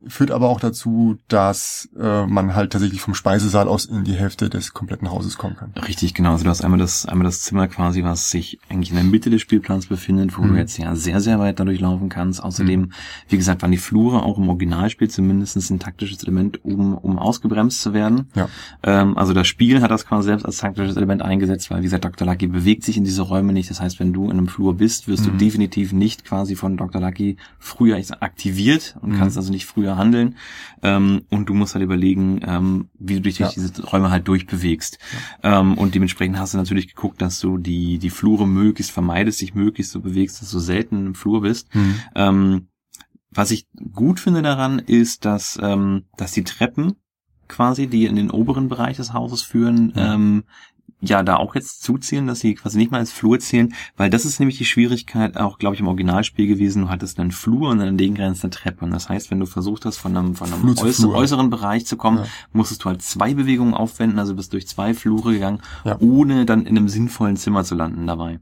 Führt 0.07 0.31
aber 0.31 0.49
auch 0.49 0.59
dazu, 0.59 1.17
dass 1.27 1.89
äh, 1.99 2.25
man 2.27 2.53
halt 2.55 2.71
tatsächlich 2.73 3.01
vom 3.01 3.15
Speisesaal 3.15 3.67
aus 3.67 3.85
in 3.85 4.03
die 4.03 4.13
Hälfte 4.13 4.49
des 4.49 4.73
kompletten 4.73 5.09
Hauses 5.09 5.37
kommen 5.37 5.55
kann. 5.55 5.71
Richtig, 5.87 6.13
genau. 6.13 6.31
Also 6.33 6.43
du 6.43 6.49
hast 6.49 6.61
einmal 6.63 6.79
das, 6.79 7.05
einmal 7.05 7.25
das 7.25 7.41
Zimmer 7.41 7.67
quasi, 7.67 8.03
was 8.03 8.29
sich 8.29 8.59
eigentlich 8.69 8.89
in 8.91 8.95
der 8.95 9.03
Mitte 9.05 9.29
des 9.29 9.41
Spielplans 9.41 9.87
befindet, 9.87 10.37
wo 10.37 10.43
Mhm. 10.43 10.49
du 10.49 10.55
jetzt 10.59 10.77
ja 10.77 10.95
sehr, 10.95 11.21
sehr 11.21 11.39
weit 11.39 11.59
dadurch 11.59 11.79
laufen 11.79 12.09
kannst. 12.09 12.43
Außerdem, 12.43 12.91
wie 13.29 13.37
gesagt, 13.37 13.61
waren 13.63 13.71
die 13.71 13.77
Flure 13.77 14.21
auch 14.23 14.37
im 14.37 14.47
Originalspiel 14.49 15.09
zumindest 15.09 15.55
ein 15.71 15.79
taktisches 15.79 16.21
Element, 16.23 16.63
um, 16.63 16.93
um 16.95 17.17
ausgebremst 17.17 17.81
zu 17.81 17.93
werden. 17.93 18.27
Ja. 18.35 18.47
Ähm, 18.83 19.17
also 19.17 19.33
das 19.33 19.47
Spiel 19.47 19.81
hat 19.81 19.89
das 19.91 20.05
quasi 20.05 20.27
selbst 20.27 20.45
als 20.45 20.57
taktisches 20.57 20.95
Element 20.97 21.21
eingesetzt, 21.23 21.71
weil 21.71 21.79
wie 21.79 21.83
gesagt, 21.85 22.05
Dr. 22.05 22.27
Lucky 22.27 22.47
bewegt 22.47 22.83
sich 22.83 22.97
in 22.97 23.03
diese 23.05 23.23
Räume 23.23 23.53
nicht. 23.53 23.69
Das 23.69 23.81
heißt, 23.81 23.99
wenn 23.99 24.13
du 24.13 24.25
in 24.25 24.31
einem 24.31 24.47
Flur 24.47 24.75
bist, 24.77 25.07
wirst 25.07 25.25
Mhm. 25.25 25.31
du 25.31 25.37
definitiv 25.37 25.93
nicht 25.93 26.25
quasi 26.25 26.55
von 26.55 26.77
Dr. 26.77 27.01
Lucky 27.01 27.37
früher 27.59 27.97
aktiviert 28.19 28.95
und 29.01 29.11
Mhm. 29.13 29.17
kannst 29.17 29.37
also 29.37 29.51
nicht 29.51 29.65
früher 29.65 29.94
handeln. 29.97 30.35
Ähm, 30.83 31.23
und 31.29 31.47
du 31.49 31.53
musst 31.53 31.73
halt 31.75 31.83
überlegen, 31.83 32.41
ähm, 32.45 32.89
wie 32.99 33.15
du 33.15 33.21
dich 33.21 33.37
durch 33.37 33.55
Ja. 33.55 33.61
diese 33.63 33.83
Räume 33.83 34.11
halt 34.11 34.27
durchbewegst. 34.27 34.99
Ähm, 35.43 35.77
und 35.77 35.95
dementsprechend 35.95 36.37
hast 36.37 36.53
du 36.53 36.57
natürlich 36.57 36.87
geguckt, 36.87 37.21
dass 37.21 37.39
du 37.39 37.57
die, 37.57 37.97
die 37.97 38.09
Flure 38.09 38.47
möglichst 38.47 38.91
vermeidest, 38.91 39.41
dich 39.41 39.55
möglichst 39.55 39.91
so 39.91 39.99
bewegst, 40.01 40.41
dass 40.41 40.51
du 40.51 40.59
selten 40.59 41.05
im 41.07 41.15
Flur 41.15 41.41
bist. 41.41 41.73
Mhm. 41.75 41.95
Ähm, 42.15 42.67
was 43.31 43.51
ich 43.51 43.67
gut 43.93 44.19
finde 44.19 44.41
daran 44.41 44.79
ist, 44.79 45.25
dass, 45.25 45.59
ähm, 45.61 46.03
dass 46.17 46.31
die 46.31 46.43
Treppen 46.43 46.93
quasi, 47.47 47.87
die 47.87 48.05
in 48.05 48.15
den 48.15 48.31
oberen 48.31 48.69
Bereich 48.69 48.97
des 48.97 49.13
Hauses 49.13 49.41
führen, 49.41 49.91
Ja. 49.95 50.13
ähm, 50.15 50.43
ja, 51.05 51.23
da 51.23 51.37
auch 51.37 51.55
jetzt 51.55 51.83
zuzählen, 51.83 52.27
dass 52.27 52.39
sie 52.39 52.55
quasi 52.55 52.77
nicht 52.77 52.91
mal 52.91 52.97
als 52.99 53.11
Flur 53.11 53.39
zählen, 53.39 53.73
weil 53.97 54.09
das 54.09 54.25
ist 54.25 54.39
nämlich 54.39 54.57
die 54.57 54.65
Schwierigkeit 54.65 55.37
auch, 55.37 55.57
glaube 55.57 55.75
ich, 55.75 55.81
im 55.81 55.87
Originalspiel 55.87 56.47
gewesen. 56.47 56.83
Du 56.83 56.89
hattest 56.89 57.19
einen 57.19 57.31
Flur 57.31 57.69
und 57.69 57.79
dann 57.79 57.87
entgegengrenzende 57.89 58.55
Treppe. 58.55 58.85
Und 58.85 58.91
das 58.91 59.09
heißt, 59.09 59.31
wenn 59.31 59.39
du 59.39 59.45
versucht 59.45 59.85
hast, 59.85 59.97
von 59.97 60.15
einem, 60.15 60.35
von 60.35 60.51
einem 60.51 60.61
Flur 60.61 60.75
zu 60.75 60.85
äuß 60.85 60.95
Flur. 60.97 61.15
äußeren 61.15 61.49
Bereich 61.49 61.85
zu 61.85 61.97
kommen, 61.97 62.17
Ja. 62.19 62.25
musstest 62.53 62.83
du 62.83 62.89
halt 62.89 63.01
zwei 63.01 63.33
Bewegungen 63.33 63.73
aufwenden, 63.73 64.19
also 64.19 64.35
bist 64.35 64.53
durch 64.53 64.67
zwei 64.67 64.93
Flure 64.93 65.33
gegangen, 65.33 65.61
Ja. 65.83 65.97
ohne 65.99 66.45
dann 66.45 66.65
in 66.65 66.77
einem 66.77 66.89
sinnvollen 66.89 67.37
Zimmer 67.37 67.63
zu 67.63 67.75
landen 67.75 68.07
dabei. 68.07 68.39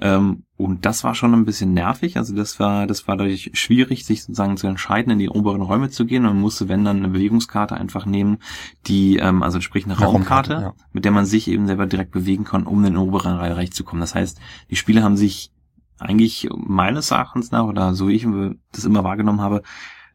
Ähm, 0.00 0.44
und 0.56 0.84
das 0.84 1.04
war 1.04 1.14
schon 1.14 1.32
ein 1.32 1.46
bisschen 1.46 1.72
nervig. 1.72 2.18
Also 2.18 2.34
das 2.34 2.60
war, 2.60 2.86
das 2.86 3.08
war 3.08 3.16
dadurch 3.16 3.50
schwierig, 3.54 4.04
sich 4.04 4.22
sozusagen 4.24 4.58
zu 4.58 4.66
entscheiden, 4.66 5.10
in 5.12 5.18
die 5.18 5.30
oberen 5.30 5.62
Räume 5.62 5.88
zu 5.88 6.04
gehen. 6.04 6.24
Man 6.24 6.38
musste, 6.38 6.68
wenn 6.68 6.84
dann, 6.84 6.98
eine 6.98 7.08
Bewegungskarte 7.08 7.74
einfach 7.76 8.04
nehmen, 8.04 8.38
die, 8.86 9.16
ähm, 9.16 9.42
also 9.42 9.60
sprich 9.62 9.84
eine 9.86 9.96
Eine 9.96 10.04
Raumkarte, 10.04 10.52
Raumkarte, 10.54 10.76
ja. 10.78 10.84
mit 10.92 11.06
der 11.06 11.12
man 11.12 11.24
sich 11.24 11.48
eben 11.48 11.66
selber 11.66 11.86
direkt 11.86 11.99
bewegen 12.08 12.44
kann, 12.44 12.64
um 12.66 12.78
in 12.78 12.94
den 12.94 12.96
oberen 12.96 13.36
Bereich 13.38 13.72
zu 13.72 13.84
kommen. 13.84 14.00
Das 14.00 14.14
heißt, 14.14 14.40
die 14.70 14.76
Spieler 14.76 15.02
haben 15.02 15.16
sich 15.16 15.52
eigentlich 15.98 16.48
meines 16.56 17.10
Erachtens 17.10 17.50
nach, 17.50 17.64
oder 17.64 17.94
so 17.94 18.08
wie 18.08 18.14
ich 18.14 18.26
das 18.72 18.84
immer 18.86 19.04
wahrgenommen 19.04 19.42
habe, 19.42 19.62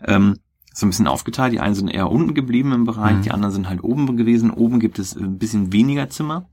ähm, 0.04 0.38
so 0.74 0.86
ein 0.86 0.90
bisschen 0.90 1.08
aufgeteilt. 1.08 1.54
Die 1.54 1.60
einen 1.60 1.76
sind 1.76 1.88
eher 1.88 2.10
unten 2.12 2.34
geblieben 2.34 2.72
im 2.74 2.86
Bereich, 2.86 3.18
Mhm. 3.18 3.22
die 3.22 3.32
anderen 3.32 3.54
sind 3.54 3.70
halt 3.70 3.84
oben 3.84 4.18
gewesen. 4.18 4.50
Oben 4.52 4.80
gibt 4.80 4.98
es 5.00 5.16
ein 5.16 5.38
bisschen 5.38 5.72
weniger 5.72 6.10
Zimmer, 6.10 6.50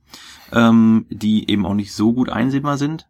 ähm, 0.52 1.06
die 1.10 1.50
eben 1.50 1.64
auch 1.66 1.74
nicht 1.74 1.92
so 1.94 2.12
gut 2.12 2.28
einsehbar 2.28 2.76
sind. 2.78 3.08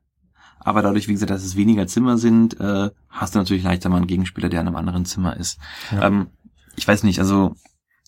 Aber 0.61 0.81
dadurch, 0.81 1.09
wie 1.09 1.13
gesagt, 1.13 1.31
dass 1.31 1.45
es 1.45 1.57
weniger 1.57 1.89
Zimmer 1.89 2.17
sind, 2.19 2.59
äh, 2.61 2.91
hast 3.11 3.35
du 3.35 3.41
natürlich 3.41 3.65
leichter 3.65 3.89
mal 3.89 3.97
einen 3.97 4.07
Gegenspieler, 4.07 4.49
der 4.49 4.61
in 4.61 4.69
einem 4.69 4.77
anderen 4.77 5.05
Zimmer 5.05 5.37
ist. 5.37 5.59
Ja. 5.91 6.07
Ähm, 6.07 6.29
ich 6.77 6.87
weiß 6.87 7.03
nicht, 7.03 7.19
also 7.19 7.57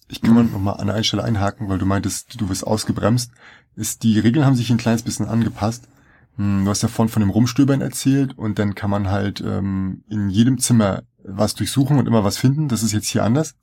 Ich 0.06 0.20
kann 0.22 0.34
mal 0.34 0.44
noch 0.44 0.60
mal 0.60 0.72
an 0.74 0.88
einer 0.90 1.02
Stelle 1.02 1.24
einhaken, 1.24 1.68
weil 1.68 1.78
du 1.78 1.86
meintest, 1.86 2.40
du 2.40 2.48
wirst 2.50 2.66
ausgebremst. 2.66 3.32
Ist, 3.76 4.02
die 4.02 4.18
Regeln 4.18 4.46
haben 4.46 4.56
sich 4.56 4.70
ein 4.70 4.78
kleines 4.78 5.02
bisschen 5.02 5.26
angepasst. 5.26 5.88
Hm, 6.36 6.64
Du 6.64 6.70
hast 6.70 6.82
ja 6.82 6.88
vorhin 6.88 7.12
von 7.12 7.20
dem 7.20 7.30
Rumstöbern 7.30 7.80
erzählt 7.80 8.36
und 8.38 8.58
dann 8.58 8.74
kann 8.74 8.90
man 8.90 9.10
halt 9.10 9.40
ähm, 9.40 10.04
in 10.08 10.30
jedem 10.30 10.58
Zimmer 10.58 11.02
was 11.24 11.54
durchsuchen 11.54 11.98
und 11.98 12.06
immer 12.06 12.24
was 12.24 12.38
finden. 12.38 12.68
Das 12.68 12.82
ist 12.82 12.92
jetzt 12.92 13.08
hier 13.08 13.24
anders. 13.24 13.54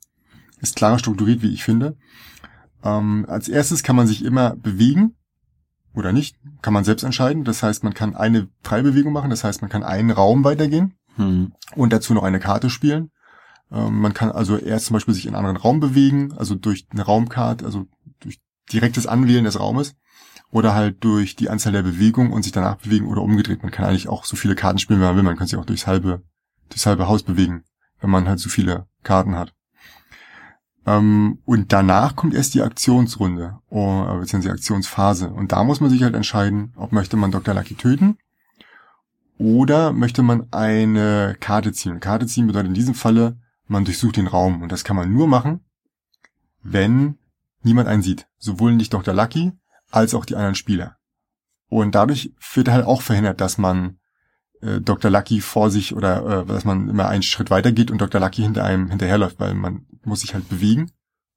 Ist 0.60 0.76
klarer 0.76 0.98
strukturiert, 0.98 1.42
wie 1.42 1.52
ich 1.52 1.64
finde. 1.64 1.96
Ähm, 2.84 3.26
als 3.28 3.48
erstes 3.48 3.82
kann 3.82 3.96
man 3.96 4.06
sich 4.06 4.24
immer 4.24 4.56
bewegen 4.56 5.14
oder 5.94 6.12
nicht. 6.12 6.36
Kann 6.62 6.74
man 6.74 6.84
selbst 6.84 7.02
entscheiden. 7.02 7.44
Das 7.44 7.62
heißt, 7.62 7.84
man 7.84 7.94
kann 7.94 8.14
eine 8.14 8.48
Freibewegung 8.62 9.12
machen. 9.12 9.30
Das 9.30 9.44
heißt, 9.44 9.62
man 9.62 9.70
kann 9.70 9.82
einen 9.82 10.10
Raum 10.10 10.44
weitergehen 10.44 10.94
hm, 11.16 11.52
und 11.74 11.92
dazu 11.92 12.14
noch 12.14 12.22
eine 12.22 12.40
Karte 12.40 12.70
spielen. 12.70 13.10
Ähm, 13.70 14.00
man 14.00 14.14
kann 14.14 14.30
also 14.30 14.56
erst 14.56 14.86
zum 14.86 14.94
Beispiel 14.94 15.14
sich 15.14 15.26
in 15.26 15.34
einen 15.34 15.46
anderen 15.46 15.62
Raum 15.62 15.80
bewegen, 15.80 16.32
also 16.36 16.54
durch 16.54 16.86
eine 16.90 17.02
Raumkarte, 17.02 17.64
also 17.64 17.86
durch 18.20 18.40
direktes 18.72 19.06
Anwählen 19.06 19.44
des 19.44 19.58
Raumes 19.58 19.94
oder 20.52 20.74
halt 20.74 21.02
durch 21.02 21.34
die 21.34 21.50
Anzahl 21.50 21.72
der 21.72 21.82
Bewegungen 21.82 22.32
und 22.32 22.44
sich 22.44 22.52
danach 22.52 22.76
bewegen 22.76 23.08
oder 23.08 23.22
umgedreht. 23.22 23.62
Man 23.62 23.72
kann 23.72 23.86
eigentlich 23.86 24.08
auch 24.08 24.24
so 24.24 24.36
viele 24.36 24.54
Karten 24.54 24.78
spielen, 24.78 25.00
wie 25.00 25.04
man 25.04 25.16
will. 25.16 25.24
Man 25.24 25.36
kann 25.36 25.48
sich 25.48 25.58
auch 25.58 25.64
durchs 25.64 25.88
halbe 25.88 26.22
das 26.68 26.86
halbe 26.86 27.08
Haus 27.08 27.22
bewegen, 27.22 27.64
wenn 28.00 28.10
man 28.10 28.28
halt 28.28 28.38
so 28.38 28.48
viele 28.48 28.86
Karten 29.02 29.34
hat. 29.34 29.54
Ähm, 30.86 31.38
und 31.44 31.72
danach 31.72 32.16
kommt 32.16 32.34
erst 32.34 32.54
die 32.54 32.62
Aktionsrunde, 32.62 33.58
oder, 33.68 34.18
beziehungsweise 34.18 34.54
die 34.54 34.58
Aktionsphase. 34.58 35.30
Und 35.30 35.52
da 35.52 35.64
muss 35.64 35.80
man 35.80 35.90
sich 35.90 36.02
halt 36.02 36.14
entscheiden, 36.14 36.72
ob 36.76 36.92
möchte 36.92 37.16
man 37.16 37.30
Dr. 37.30 37.54
Lucky 37.54 37.74
töten 37.74 38.18
oder 39.38 39.92
möchte 39.92 40.22
man 40.22 40.46
eine 40.52 41.36
Karte 41.40 41.72
ziehen. 41.72 42.00
Karte 42.00 42.26
ziehen 42.26 42.46
bedeutet 42.46 42.68
in 42.68 42.74
diesem 42.74 42.94
Falle, 42.94 43.38
man 43.66 43.84
durchsucht 43.84 44.16
den 44.16 44.26
Raum. 44.26 44.62
Und 44.62 44.72
das 44.72 44.84
kann 44.84 44.96
man 44.96 45.12
nur 45.12 45.28
machen, 45.28 45.60
wenn 46.62 47.16
niemand 47.62 47.88
einen 47.88 48.02
sieht. 48.02 48.26
Sowohl 48.38 48.74
nicht 48.74 48.92
Dr. 48.92 49.14
Lucky 49.14 49.52
als 49.92 50.14
auch 50.14 50.24
die 50.24 50.34
anderen 50.34 50.54
Spieler. 50.54 50.96
Und 51.68 51.94
dadurch 51.94 52.34
wird 52.54 52.68
halt 52.68 52.84
auch 52.84 53.02
verhindert, 53.02 53.40
dass 53.40 53.56
man 53.56 53.98
äh, 54.60 54.80
Dr. 54.80 55.10
Lucky 55.10 55.40
vor 55.40 55.70
sich 55.70 55.94
oder 55.94 56.42
äh, 56.42 56.46
dass 56.46 56.64
man 56.64 56.88
immer 56.88 57.08
einen 57.08 57.22
Schritt 57.22 57.50
weiter 57.50 57.72
geht 57.72 57.90
und 57.90 58.00
Dr. 58.00 58.20
Lucky 58.20 58.42
hinter 58.42 58.64
einem 58.64 58.88
hinterherläuft, 58.88 59.38
weil 59.40 59.54
man 59.54 59.86
muss 60.04 60.20
sich 60.20 60.34
halt 60.34 60.48
bewegen. 60.48 60.90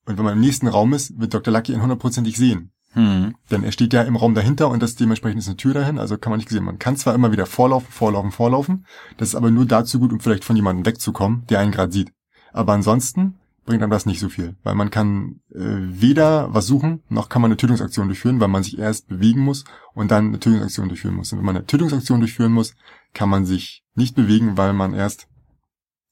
Und 0.06 0.18
wenn 0.18 0.26
man 0.26 0.34
im 0.34 0.42
nächsten 0.42 0.68
Raum 0.68 0.94
ist, 0.94 1.20
wird 1.20 1.34
Dr. 1.34 1.54
Lucky 1.54 1.74
ihn 1.74 1.82
hundertprozentig 1.82 2.38
sehen. 2.38 2.72
Hm. 2.94 3.36
Denn 3.52 3.64
er 3.64 3.74
steht 3.74 3.94
ja 3.94 4.04
im 4.04 4.16
Raum 4.16 4.36
dahinter 4.36 4.70
und 4.70 4.82
das 4.82 4.96
dementsprechend 4.96 5.40
ist 5.40 5.48
eine 5.48 5.58
Tür 5.58 5.74
dahin, 5.74 6.00
also 6.00 6.18
kann 6.18 6.32
man 6.32 6.40
nicht 6.40 6.50
sehen. 6.50 6.64
Man 6.64 6.80
kann 6.80 6.96
zwar 6.96 7.14
immer 7.14 7.32
wieder 7.32 7.46
vorlaufen, 7.46 7.92
vorlaufen, 7.92 8.32
vorlaufen, 8.32 8.86
das 9.18 9.30
ist 9.30 9.36
aber 9.36 9.52
nur 9.52 9.66
dazu 9.66 10.00
gut, 10.00 10.14
um 10.14 10.22
vielleicht 10.22 10.46
von 10.46 10.56
jemandem 10.56 10.86
wegzukommen, 10.86 11.46
der 11.48 11.60
einen 11.60 11.74
gerade 11.74 11.92
sieht. 11.92 12.14
Aber 12.54 12.72
ansonsten 12.72 13.36
bringt 13.66 13.82
einem 13.82 13.92
das 13.92 14.06
nicht 14.06 14.20
so 14.20 14.30
viel, 14.30 14.56
weil 14.64 14.76
man 14.76 14.92
kann 14.92 15.42
äh, 15.52 15.60
weder 15.60 16.54
was 16.54 16.68
suchen, 16.68 17.02
noch 17.10 17.30
kann 17.30 17.42
man 17.42 17.50
eine 17.50 17.58
Tötungsaktion 17.58 18.08
durchführen, 18.08 18.40
weil 18.40 18.48
man 18.48 18.64
sich 18.64 18.78
erst 18.78 19.08
bewegen 19.08 19.42
muss 19.42 19.66
und 19.94 20.12
dann 20.12 20.28
eine 20.28 20.40
Tötungsaktion 20.40 20.88
durchführen 20.88 21.16
muss. 21.16 21.32
Und 21.32 21.40
wenn 21.40 21.46
man 21.46 21.58
eine 21.58 21.66
Tötungsaktion 21.66 22.20
durchführen 22.20 22.52
muss, 22.52 22.76
kann 23.14 23.30
man 23.30 23.46
sich 23.46 23.84
nicht 23.96 24.16
bewegen, 24.16 24.58
weil 24.58 24.74
man 24.74 24.94
erst 24.94 25.28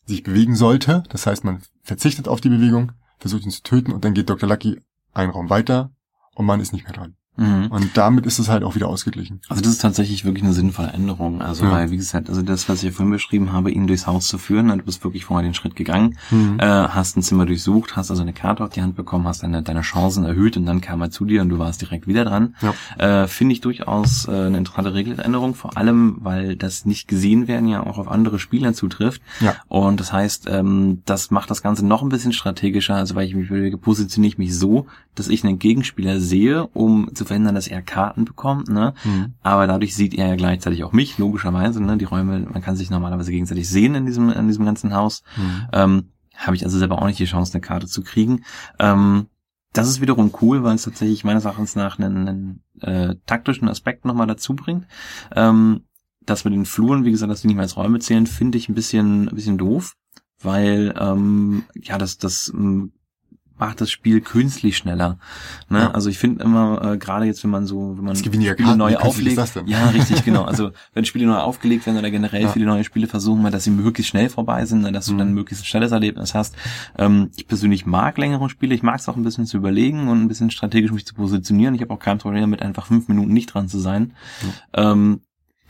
sich 0.06 0.24
bewegen 0.24 0.56
sollte. 0.56 1.04
Das 1.10 1.28
heißt, 1.28 1.44
man 1.44 1.62
verzichtet 1.84 2.28
auf 2.28 2.42
die 2.42 2.50
Bewegung, 2.50 2.92
versucht 3.20 3.46
ihn 3.46 3.52
zu 3.52 3.63
töten 3.63 3.92
und 3.92 4.04
dann 4.04 4.13
geht 4.13 4.30
Dr. 4.30 4.50
Lucky 4.50 4.82
einen 5.13 5.32
Raum 5.32 5.50
weiter 5.50 5.92
und 6.34 6.46
man 6.46 6.60
ist 6.60 6.74
nicht 6.74 6.86
mehr 6.86 6.94
dran. 6.94 7.16
Mhm. 7.36 7.67
Und 7.67 7.98
damit 7.98 8.26
ist 8.26 8.38
es 8.38 8.50
halt 8.50 8.63
auch 8.63 8.76
wieder 8.76 8.88
ausgeglichen. 8.88 9.41
Also 9.50 9.62
das 9.62 9.74
ist 9.74 9.82
tatsächlich 9.82 10.24
wirklich 10.24 10.43
eine 10.43 10.54
sinnvolle 10.54 10.89
Änderung. 10.89 11.41
Also 11.41 11.65
ja. 11.65 11.72
weil, 11.72 11.91
wie 11.91 11.98
gesagt, 11.98 12.30
also 12.30 12.41
das, 12.41 12.69
was 12.69 12.80
ich 12.80 12.84
ja 12.84 12.91
vorhin 12.91 13.12
beschrieben 13.12 13.52
habe, 13.52 13.72
ihn 13.72 13.88
durchs 13.88 14.06
Haus 14.06 14.28
zu 14.28 14.38
führen, 14.38 14.67
du 14.67 14.84
bist 14.84 15.04
wirklich 15.04 15.26
vorher 15.26 15.48
den 15.48 15.56
Schritt 15.56 15.76
gegangen, 15.76 16.17
mhm. 16.30 16.60
äh, 16.60 16.65
hast 16.65 17.17
ein 17.17 17.24
Zimmer 17.24 17.46
durchsucht, 17.46 17.96
hast 17.96 18.12
also 18.12 18.22
eine 18.22 18.34
Karte 18.34 18.63
auf 18.63 18.69
die 18.69 18.82
Hand 18.82 18.96
bekommen, 18.96 19.28
hast 19.28 19.43
deine, 19.43 19.63
deine 19.63 19.82
Chancen 19.82 20.26
erhöht 20.26 20.58
und 20.58 20.65
dann 20.65 20.82
kam 20.82 21.02
er 21.02 21.10
zu 21.10 21.26
dir 21.26 21.41
und 21.41 21.50
du 21.50 21.58
warst 21.58 21.82
direkt 21.82 22.08
wieder 22.08 22.24
dran. 22.26 22.56
Ja. 22.62 23.24
Äh, 23.24 23.28
Finde 23.28 23.54
ich 23.54 23.62
durchaus 23.62 24.28
äh, 24.28 24.32
eine 24.32 24.58
interessante 24.58 24.93
Regeländerung, 24.93 25.56
vor 25.56 25.76
allem, 25.76 26.17
weil 26.22 26.56
das 26.56 26.86
nicht 26.86 27.08
gesehen 27.08 27.48
werden 27.48 27.67
ja 27.67 27.84
auch 27.84 27.98
auf 27.98 28.08
andere 28.08 28.38
Spieler 28.38 28.74
zutrifft. 28.74 29.22
Ja. 29.39 29.56
Und 29.67 30.00
das 30.00 30.13
heißt, 30.13 30.48
ähm, 30.50 31.02
das 31.06 31.32
macht 31.32 31.50
das 31.50 31.63
Ganze 31.63 31.86
noch 31.86 32.04
ein 32.04 32.10
bisschen 32.10 32.34
strategischer, 32.34 32.96
also 32.96 33.15
weil 33.15 33.28
ich 33.28 33.34
mich 33.34 33.50
bewege, 33.50 33.78
positioniere 33.78 34.30
ich 34.30 34.38
mich 34.38 34.56
so, 34.56 34.86
dass 35.15 35.28
ich 35.28 35.43
einen 35.43 35.60
Gegenspieler 35.60 36.19
sehe, 36.19 36.67
um 36.67 37.10
zu 37.13 37.22
verhindern, 37.25 37.55
dass 37.55 37.67
er 37.67 37.81
Karten 37.81 38.25
bekommt, 38.25 38.69
ne? 38.69 38.93
Mhm. 39.03 39.33
Aber 39.41 39.67
dadurch 39.67 39.95
sieht 39.95 40.13
er 40.13 40.27
ja 40.27 40.36
gleichzeitig 40.36 40.83
auch 40.83 40.91
mich, 40.91 41.17
logischerweise, 41.17 41.81
ne? 41.81 41.97
Die 41.97 42.05
Räume, 42.05 42.39
man 42.39 42.62
kann 42.62 42.75
sich 42.75 42.89
normalerweise 42.89 43.31
gegenseitig 43.31 43.69
sehen 43.69 43.95
in 43.95 44.05
diesem, 44.05 44.29
in 44.29 44.47
diesem 44.47 44.65
ganzen 44.65 44.93
Haus. 44.93 45.23
Mhm. 45.38 45.67
Ähm, 45.73 46.03
Habe 46.36 46.55
ich 46.55 46.63
also 46.65 46.77
selber 46.77 47.01
auch 47.01 47.05
nicht 47.05 47.19
die 47.19 47.25
Chance, 47.25 47.53
eine 47.53 47.62
Karte 47.62 47.88
zu 47.88 48.03
kriegen. 48.03 48.43
Ähm, 48.79 49.27
das 49.73 49.88
ist 49.88 50.01
wiederum 50.01 50.31
cool, 50.41 50.63
weil 50.63 50.75
es 50.75 50.83
tatsächlich 50.83 51.23
meines 51.23 51.45
Erachtens 51.45 51.75
nach 51.75 51.97
einen, 51.97 52.27
einen 52.27 52.63
äh, 52.81 53.15
taktischen 53.25 53.67
Aspekt 53.67 54.05
nochmal 54.05 54.27
dazu 54.27 54.55
bringt. 54.55 54.86
Ähm, 55.36 55.81
das 56.25 56.45
mit 56.45 56.53
den 56.53 56.65
Fluren, 56.65 57.05
wie 57.05 57.12
gesagt, 57.12 57.31
dass 57.31 57.41
die 57.41 57.47
nicht 57.47 57.55
mehr 57.55 57.63
als 57.63 57.75
Räume 57.75 57.99
zählen, 57.99 58.27
finde 58.27 58.57
ich 58.57 58.69
ein 58.69 58.75
bisschen, 58.75 59.27
ein 59.27 59.36
bisschen 59.36 59.57
doof, 59.57 59.95
weil 60.41 60.93
ähm, 60.97 61.63
ja 61.75 61.97
das 61.97 62.17
das 62.17 62.51
ähm, 62.53 62.93
macht 63.58 63.82
das 63.82 63.92
Spiel 63.92 64.22
künstlich 64.22 64.78
schneller. 64.78 65.18
Ne? 65.70 65.80
Ja. 65.80 65.92
Also 65.92 66.10
ich 66.10 66.18
finde 66.18 66.44
immer, 66.44 66.94
äh, 66.94 66.98
gerade 66.98 67.26
jetzt, 67.26 67.44
wenn 67.44 67.52
man 67.52 67.66
so, 67.66 67.98
wenn 67.98 68.06
man 68.06 68.16
Spiele 68.16 68.56
Karten, 68.56 68.78
neu 68.78 68.98
auflegt. 68.98 69.39
Ja, 69.66 69.89
richtig, 69.89 70.26
genau. 70.26 70.44
Also 70.44 70.72
wenn 70.94 71.06
Spiele 71.06 71.26
neu 71.26 71.38
aufgelegt 71.38 71.86
werden 71.86 71.98
oder 71.98 72.12
generell 72.12 72.44
ja. 72.44 72.48
viele 72.50 72.66
neue 72.66 72.84
Spiele 72.84 73.08
versuchen 73.08 73.42
mal, 73.42 73.52
dass 73.52 73.63
sie 73.63 73.72
möglichst 73.72 74.10
schnell 74.10 74.30
vorbei 74.30 74.66
sind, 74.66 74.82
ne? 74.82 74.92
dass 74.92 75.08
mhm. 75.08 75.13
du 75.13 75.18
dann 75.20 75.34
möglichst 75.34 75.63
ein 75.63 75.68
schnelles 75.68 75.92
Erlebnis 75.92 76.34
hast. 76.34 76.56
Ähm, 76.98 77.30
ich 77.36 77.48
persönlich 77.48 77.86
mag 77.86 78.18
längere 78.18 78.50
Spiele, 78.50 78.74
ich 78.74 78.84
mag 78.84 79.00
es 79.00 79.08
auch 79.08 79.16
ein 79.16 79.24
bisschen 79.24 79.46
zu 79.46 79.58
überlegen 79.58 80.08
und 80.08 80.22
ein 80.22 80.28
bisschen 80.28 80.50
strategisch 80.50 80.92
mich 80.92 81.06
zu 81.06 81.13
positionieren. 81.13 81.76
Ich 81.76 81.82
habe 81.82 81.94
auch 81.94 82.00
kein 82.00 82.18
Problem 82.18 82.42
damit, 82.42 82.62
einfach 82.62 82.88
fünf 82.88 83.08
Minuten 83.08 83.34
nicht 83.34 83.54
dran 83.54 83.68
zu 83.68 83.80
sein. 83.80 84.13
Mhm. 84.42 84.50
Ähm, 84.74 85.22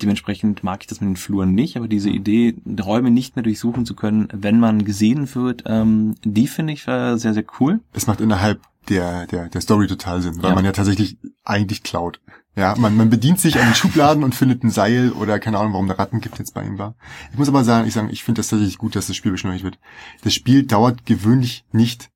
Dementsprechend 0.04 0.64
mag 0.64 0.82
ich 0.82 0.88
das 0.88 1.02
mit 1.02 1.10
den 1.10 1.16
Fluren 1.16 1.54
nicht, 1.54 1.78
aber 1.78 1.88
diese 1.88 2.10
Idee, 2.10 2.56
Räume 2.82 3.10
nicht 3.10 3.36
mehr 3.36 3.44
durchsuchen 3.44 3.86
zu 3.86 3.96
können, 3.96 4.28
wenn 4.34 4.60
man 4.60 4.84
gesehen 4.84 5.34
wird, 5.34 5.64
ähm, 5.66 6.16
die 6.24 6.48
finde 6.48 6.74
ich 6.74 6.88
äh, 6.88 7.16
sehr, 7.18 7.34
sehr 7.34 7.46
cool. 7.60 7.80
Es 7.94 8.06
macht 8.06 8.20
innerhalb 8.20 8.62
der, 8.90 9.28
der, 9.28 9.48
der 9.48 9.62
Story 9.62 9.88
total 9.88 10.22
Sinn, 10.22 10.44
weil 10.44 10.50
ja. 10.50 10.56
man 10.56 10.66
ja 10.66 10.74
tatsächlich 10.74 11.18
eigentlich 11.46 11.84
klaut. 11.84 12.20
Ja, 12.56 12.76
man, 12.78 12.96
man 12.98 13.10
bedient 13.10 13.40
sich 13.40 13.58
an 13.58 13.66
den 13.66 13.76
Schubladen 13.76 14.24
und 14.24 14.36
findet 14.36 14.64
ein 14.64 14.70
Seil 14.70 15.12
oder 15.14 15.40
keine 15.40 15.58
Ahnung, 15.58 15.74
warum 15.74 15.88
der 15.88 15.98
Rattengift 15.98 16.38
jetzt 16.38 16.54
bei 16.54 16.64
ihm 16.64 16.78
war. 16.78 16.96
Ich 17.32 17.38
muss 17.38 17.48
aber 17.48 17.64
sagen, 17.64 17.88
ich 17.88 17.94
sagen, 17.94 18.10
ich 18.12 18.24
finde 18.24 18.40
das 18.40 18.50
tatsächlich 18.50 18.78
gut, 18.78 18.96
dass 18.96 19.08
das 19.08 19.16
Spiel 19.16 19.32
beschleunigt 19.32 19.64
wird. 19.64 19.80
Das 20.24 20.34
Spiel 20.34 20.64
dauert 20.64 21.06
gewöhnlich 21.06 21.66
nicht 21.72 22.10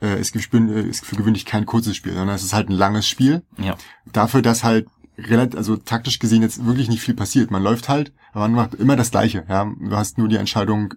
äh, 0.00 0.18
es 0.18 0.30
ist 0.30 1.04
für 1.04 1.16
gewöhnlich 1.16 1.46
kein 1.46 1.66
kurzes 1.66 1.96
Spiel, 1.96 2.14
sondern 2.14 2.34
es 2.34 2.42
ist 2.42 2.52
halt 2.52 2.68
ein 2.68 2.76
langes 2.76 3.08
Spiel. 3.08 3.42
Ja. 3.58 3.76
Dafür, 4.12 4.42
dass 4.42 4.64
halt 4.64 4.88
relativ, 5.28 5.56
also 5.56 5.76
taktisch 5.76 6.18
gesehen 6.18 6.42
jetzt 6.42 6.64
wirklich 6.64 6.88
nicht 6.88 7.02
viel 7.02 7.14
passiert. 7.14 7.50
Man 7.50 7.62
läuft 7.62 7.88
halt, 7.88 8.12
aber 8.32 8.48
man 8.48 8.54
macht 8.54 8.74
immer 8.74 8.96
das 8.96 9.10
Gleiche. 9.10 9.44
Ja, 9.48 9.64
du 9.64 9.96
hast 9.96 10.18
nur 10.18 10.28
die 10.28 10.36
Entscheidung, 10.36 10.94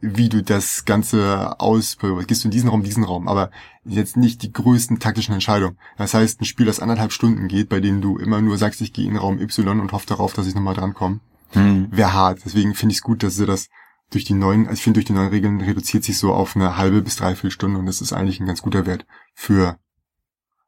wie 0.00 0.28
du 0.28 0.42
das 0.42 0.84
Ganze 0.84 1.58
aus, 1.60 1.98
gehst 2.26 2.44
du 2.44 2.48
in 2.48 2.52
diesen 2.52 2.68
Raum, 2.68 2.84
diesen 2.84 3.04
Raum, 3.04 3.26
aber 3.26 3.50
jetzt 3.84 4.16
nicht 4.16 4.42
die 4.42 4.52
größten 4.52 5.00
taktischen 5.00 5.34
Entscheidungen. 5.34 5.76
Das 5.96 6.14
heißt, 6.14 6.40
ein 6.40 6.44
Spiel, 6.44 6.66
das 6.66 6.80
anderthalb 6.80 7.12
Stunden 7.12 7.48
geht, 7.48 7.68
bei 7.68 7.80
dem 7.80 8.00
du 8.00 8.16
immer 8.16 8.40
nur 8.40 8.58
sagst, 8.58 8.80
ich 8.80 8.92
gehe 8.92 9.08
in 9.08 9.16
Raum 9.16 9.40
Y 9.40 9.80
und 9.80 9.92
hoffe 9.92 10.06
darauf, 10.06 10.34
dass 10.34 10.46
ich 10.46 10.54
nochmal 10.54 10.74
drankomme, 10.74 11.20
hm. 11.50 11.88
wäre 11.90 12.12
hart. 12.12 12.40
Deswegen 12.44 12.74
finde 12.74 12.92
ich 12.92 12.98
es 12.98 13.02
gut, 13.02 13.22
dass 13.22 13.36
sie 13.36 13.46
das 13.46 13.68
durch 14.10 14.24
die 14.24 14.34
neuen, 14.34 14.66
also 14.66 14.74
ich 14.74 14.82
finde, 14.82 14.98
durch 14.98 15.06
die 15.06 15.12
neuen 15.12 15.28
Regeln 15.28 15.60
reduziert 15.60 16.04
sich 16.04 16.16
so 16.18 16.32
auf 16.32 16.54
eine 16.54 16.76
halbe 16.76 17.02
bis 17.02 17.16
dreiviertel 17.16 17.50
Stunde 17.50 17.78
und 17.78 17.86
das 17.86 18.00
ist 18.00 18.12
eigentlich 18.12 18.40
ein 18.40 18.46
ganz 18.46 18.62
guter 18.62 18.86
Wert 18.86 19.04
für 19.34 19.78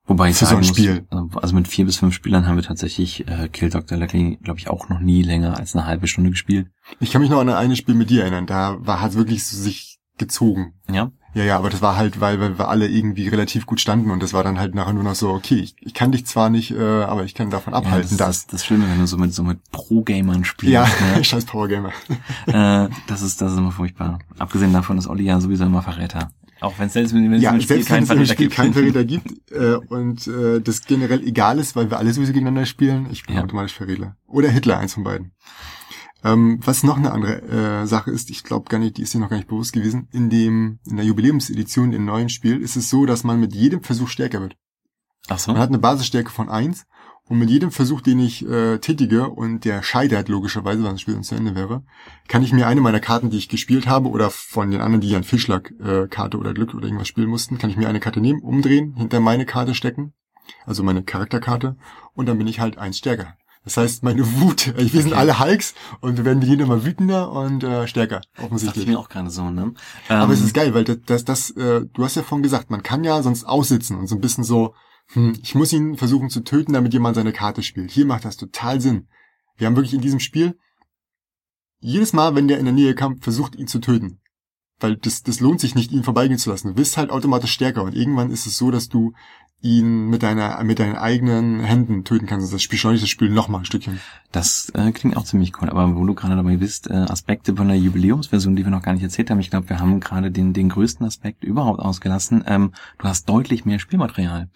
Wobei 0.07 0.31
ich 0.31 0.37
für 0.37 0.47
sagen 0.47 0.63
so 0.63 0.71
ein 0.71 0.75
Spiel. 0.75 1.07
Muss, 1.11 1.37
also 1.37 1.55
mit 1.55 1.69
vier 1.69 1.85
bis 1.85 1.99
fünf 1.99 2.15
Spielern 2.15 2.47
haben 2.47 2.57
wir 2.57 2.65
tatsächlich 2.65 3.29
äh, 3.29 3.49
Kill 3.49 3.71
Dr. 3.71 3.97
Lucky, 3.97 4.39
glaube 4.43 4.59
ich, 4.59 4.69
auch 4.69 4.89
noch 4.89 5.01
nie 5.01 5.23
länger 5.23 5.57
als 5.57 5.77
eine 5.77 5.87
halbe 5.87 6.09
Stunde 6.09 6.31
gespielt. 6.31 6.69
Ich 6.99 7.11
kann 7.13 7.21
mich 7.21 7.31
noch 7.31 7.41
an 7.41 7.49
ein 7.49 7.77
Spiel 7.77 7.95
mit 7.95 8.11
dir 8.11 8.23
erinnern. 8.23 8.47
Da 8.47 8.77
war 8.81 9.01
hat 9.01 9.15
wirklich 9.15 9.47
so 9.47 9.57
sich 9.57 9.99
gezogen. 10.19 10.75
Ja. 10.91 11.13
Ja, 11.33 11.45
ja, 11.45 11.57
aber 11.57 11.71
das 11.71 11.81
war 11.81 11.97
halt, 11.97 12.21
weil, 12.21 12.41
weil 12.41 12.59
wir 12.59 12.69
alle 12.69 12.89
irgendwie 12.89 13.29
relativ 13.29 13.65
gut 13.65 13.81
standen 13.81 14.11
und 14.11 14.21
das 14.21 14.33
war 14.33 14.43
dann 14.43 14.59
halt 14.59 14.75
nachher 14.75 14.93
nur 14.93 15.05
noch 15.05 15.15
so, 15.15 15.31
okay, 15.31 15.55
ich, 15.55 15.77
ich 15.79 15.95
kann 15.95 16.11
dich 16.11 16.27
zwar 16.27 16.51
nicht, 16.51 16.73
äh, 16.73 17.03
aber 17.05 17.25
ich 17.25 17.35
kann 17.35 17.51
davon 17.51 17.73
abhalten, 17.73 18.11
ja, 18.11 18.17
das, 18.17 18.17
dass... 18.17 18.47
Das, 18.47 18.47
das 18.49 18.67
Schlimme, 18.67 18.91
wenn 18.91 18.99
du 18.99 19.07
so 19.07 19.17
mit, 19.17 19.33
so 19.33 19.45
mit 19.45 19.61
Pro-Gamern 19.71 20.45
spielst. 20.45 20.73
Ja, 20.73 20.89
ne? 21.15 21.23
scheiß 21.25 21.45
Pro-Gamer. 21.45 21.91
äh, 22.47 22.89
das 23.07 23.23
ist, 23.23 23.41
das 23.41 23.53
ist 23.53 23.59
immer 23.59 23.71
furchtbar. 23.71 24.19
Abgesehen 24.39 24.73
davon 24.73 24.99
ist 24.99 25.07
Olli 25.07 25.25
ja 25.25 25.41
sowieso 25.41 25.65
immer 25.65 25.83
Verräter. 25.83 26.33
Auch 26.61 26.79
wenn 26.79 26.89
es 26.89 26.93
selbst 26.93 27.15
wenn 27.15 27.33
es 27.33 27.43
ja, 27.43 27.53
im 27.53 27.61
Spiel 27.61 27.85
keinen 27.85 28.07
Verräter 28.07 28.35
gibt. 28.35 28.55
keinen 28.55 28.73
Verräter 28.73 29.05
gibt 29.07 29.51
äh, 29.51 29.77
und 29.89 30.27
äh, 30.27 30.61
das 30.61 30.85
generell 30.85 31.27
egal 31.27 31.59
ist, 31.59 31.75
weil 31.75 31.91
wir 31.91 31.99
alle 31.99 32.13
sowieso 32.13 32.33
gegeneinander 32.33 32.67
spielen, 32.67 33.09
ich 33.11 33.25
bin 33.25 33.37
ja. 33.37 33.43
automatisch 33.43 33.75
Verräter. 33.75 34.17
Oder 34.27 34.49
Hitler, 34.51 34.79
eins 34.79 34.95
von 34.95 35.05
beiden. 35.05 35.33
Ähm, 36.23 36.61
was 36.63 36.83
noch 36.83 36.99
eine 36.99 37.13
andere 37.13 37.43
äh, 37.83 37.87
Sache 37.87 38.11
ist, 38.11 38.29
ich 38.31 38.45
glaube 38.45 38.69
gar 38.69 38.79
nicht, 38.79 38.99
die 38.99 39.03
ist 39.03 39.15
dir 39.15 39.21
noch 39.21 39.31
gar 39.31 39.37
nicht 39.37 39.49
bewusst 39.49 39.73
gewesen, 39.73 40.09
in 40.13 40.29
dem 40.29 40.79
in 40.87 40.97
der 40.97 41.07
Jubiläumsedition 41.07 41.93
im 41.93 42.05
neuen 42.05 42.29
Spiel 42.29 42.61
ist 42.61 42.77
es 42.77 42.91
so, 42.91 43.07
dass 43.07 43.25
man 43.25 43.41
mit 43.41 43.55
jedem 43.55 43.83
Versuch 43.83 44.09
stärker 44.09 44.41
wird. 44.41 44.57
Ach 45.29 45.39
so. 45.39 45.53
Man 45.53 45.61
hat 45.61 45.71
eine 45.71 45.79
Basisstärke 45.79 46.31
von 46.31 46.51
eins 46.51 46.87
und 47.31 47.39
mit 47.39 47.49
jedem 47.49 47.71
Versuch, 47.71 48.01
den 48.01 48.19
ich 48.19 48.45
äh, 48.45 48.79
tätige 48.79 49.29
und 49.29 49.65
der 49.65 49.85
scheitert 49.85 50.29
logischerweise, 50.29 50.83
wenn 50.83 50.91
das 50.91 51.01
Spiel 51.01 51.21
zu 51.21 51.37
Ende 51.37 51.55
wäre, 51.55 51.85
kann 52.27 52.43
ich 52.43 52.53
mir 52.53 52.67
eine 52.67 52.81
meiner 52.81 52.99
Karten, 52.99 53.31
die 53.31 53.37
ich 53.37 53.49
gespielt 53.49 53.87
habe 53.87 54.09
oder 54.09 54.31
von 54.31 54.73
den 54.73 54.81
anderen, 54.81 55.01
die 55.01 55.11
ja 55.11 55.17
ein 55.17 55.23
Fischlag-Karte 55.23 56.37
äh, 56.37 56.41
oder 56.41 56.55
Glück 56.55 56.75
oder 56.75 56.87
irgendwas 56.87 57.07
spielen 57.07 57.29
mussten, 57.29 57.57
kann 57.57 57.71
ich 57.71 57.77
mir 57.77 57.89
eine 57.89 58.01
Karte 58.01 58.21
nehmen, 58.21 58.43
umdrehen, 58.43 58.95
hinter 58.97 59.21
meine 59.21 59.47
Karte 59.47 59.77
stecken, 59.77 60.13
also 60.67 60.83
meine 60.83 61.05
Charakterkarte, 61.05 61.77
und 62.15 62.29
dann 62.29 62.37
bin 62.37 62.49
ich 62.49 62.59
halt 62.59 62.79
eins 62.79 62.99
stärker. 62.99 63.37
Das 63.65 63.77
heißt, 63.77 64.03
meine 64.03 64.27
Wut, 64.41 64.75
wir 64.77 65.01
sind 65.01 65.13
alle 65.13 65.39
Hulks 65.39 65.75
und 66.01 66.17
wir 66.17 66.25
werden 66.25 66.43
jeden 66.43 66.63
immer 66.63 66.85
wütender 66.85 67.31
und 67.31 67.63
äh, 67.63 67.87
stärker, 67.87 68.23
offensichtlich. 68.39 68.75
Das 68.75 68.83
ich 68.83 68.89
mir 68.89 68.99
auch 68.99 69.09
gerade 69.09 69.31
so, 69.31 69.51
ne? 69.51 69.73
Aber 70.09 70.25
ähm, 70.25 70.31
es 70.33 70.41
ist 70.41 70.53
geil, 70.53 70.75
weil 70.75 70.83
das, 70.83 70.99
das, 71.07 71.25
das 71.25 71.51
äh, 71.51 71.83
du 71.93 72.05
hast 72.05 72.17
ja 72.17 72.25
vorhin 72.25 72.43
gesagt, 72.43 72.71
man 72.71 72.83
kann 72.83 73.05
ja 73.05 73.23
sonst 73.23 73.45
aussitzen 73.45 73.99
und 73.99 74.09
so 74.09 74.17
ein 74.17 74.21
bisschen 74.21 74.43
so, 74.43 74.75
hm, 75.13 75.39
ich 75.43 75.55
muss 75.55 75.73
ihn 75.73 75.97
versuchen 75.97 76.31
zu 76.31 76.41
töten, 76.41 76.73
damit 76.73 76.93
jemand 76.93 77.17
seine 77.17 77.33
Karte 77.33 77.63
spielt. 77.63 77.91
Hier 77.91 78.07
macht 78.07 78.25
das 78.25 78.37
total 78.37 78.81
Sinn. 78.81 79.09
Wir 79.57 79.67
haben 79.67 79.77
wirklich 79.77 79.95
in 79.95 80.01
diesem 80.01 80.21
Spiel 80.21 80.59
jedes 81.81 82.13
Mal, 82.13 82.35
wenn 82.35 82.47
der 82.47 82.59
in 82.59 82.67
der 82.67 82.75
Nähe 82.75 82.95
kam, 82.95 83.21
versucht 83.21 83.57
ihn 83.57 83.67
zu 83.67 83.79
töten. 83.81 84.21
Weil 84.79 84.97
das, 84.97 85.23
das 85.23 85.41
lohnt 85.41 85.61
sich 85.61 85.75
nicht, 85.75 85.93
ihn 85.93 86.05
vorbeigehen 86.05 86.39
zu 86.39 86.51
lassen. 86.51 86.69
Du 86.69 86.75
bist 86.75 86.97
halt 86.97 87.11
automatisch 87.11 87.53
stärker 87.53 87.83
und 87.83 87.95
irgendwann 87.95 88.31
ist 88.31 88.47
es 88.47 88.57
so, 88.57 88.71
dass 88.71 88.89
du 88.89 89.13
ihn 89.63 90.09
mit 90.09 90.23
deiner 90.23 90.63
mit 90.65 90.79
deinen 90.79 90.97
eigenen 90.97 91.61
Händen 91.61 92.05
töten 92.05 92.27
kannst. 92.27 92.53
Das 92.53 92.67
beschleunigt 92.67 93.03
das 93.03 93.11
Spiel 93.11 93.29
noch 93.31 93.49
mal 93.49 93.59
ein 93.59 93.65
Stückchen. 93.65 94.01
Das 94.33 94.71
äh, 94.75 94.93
klingt 94.93 95.17
auch 95.17 95.25
ziemlich 95.25 95.53
cool. 95.61 95.69
Aber 95.69 95.97
wo 95.97 96.05
du 96.07 96.15
gerade 96.15 96.37
dabei 96.37 96.57
bist, 96.57 96.89
äh, 96.89 96.95
Aspekte 96.95 97.57
von 97.57 97.67
der 97.69 97.77
Jubiläumsversion, 97.77 98.55
die 98.57 98.65
wir 98.65 98.71
noch 98.71 98.83
gar 98.83 98.93
nicht 98.95 99.03
erzählt 99.03 99.29
haben, 99.29 99.41
ich 99.41 99.51
glaube, 99.51 99.69
wir 99.69 99.81
haben 99.81 99.99
gerade 100.01 100.31
den 100.31 100.53
den 100.53 100.69
größten 100.69 101.05
Aspekt 101.05 101.43
überhaupt 101.45 101.81
ausgelassen. 101.81 102.45
Ähm, 102.47 102.73
du 102.99 103.09
hast 103.09 103.29
deutlich 103.29 103.65
mehr 103.65 103.79
Spielmaterial. 103.81 104.49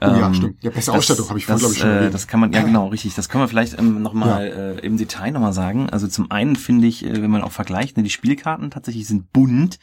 Oh 0.00 0.06
ja, 0.06 0.26
Ähm, 0.28 0.34
stimmt. 0.34 0.62
Ja, 0.62 0.70
bessere 0.70 0.94
das- 0.94 1.00
Ausstattung 1.10 1.28
habe 1.28 1.38
ich 1.38 1.46
vorhin, 1.46 1.58
glaube 1.60 1.74
ich, 1.74 1.80
schon 1.80 1.90
äh. 1.90 2.10
Das 2.10 2.26
kann 2.28 2.40
man, 2.40 2.52
ja 2.52 2.62
genau, 2.62 2.86
richtig. 2.88 3.14
Das 3.14 3.28
können 3.28 3.42
wir 3.42 3.48
vielleicht 3.48 3.78
ähm, 3.78 4.00
nochmal 4.00 4.76
äh, 4.80 4.86
im 4.86 4.96
Detail 4.96 5.32
nochmal 5.32 5.52
sagen. 5.52 5.90
Also 5.90 6.06
zum 6.08 6.30
einen 6.30 6.56
finde 6.56 6.86
ich, 6.86 7.04
äh, 7.04 7.20
wenn 7.20 7.30
man 7.30 7.42
auch 7.42 7.52
vergleicht, 7.52 7.96
ne, 7.96 8.04
die 8.04 8.10
Spielkarten 8.10 8.70
tatsächlich 8.70 9.06
sind 9.08 9.32
bunt. 9.32 9.78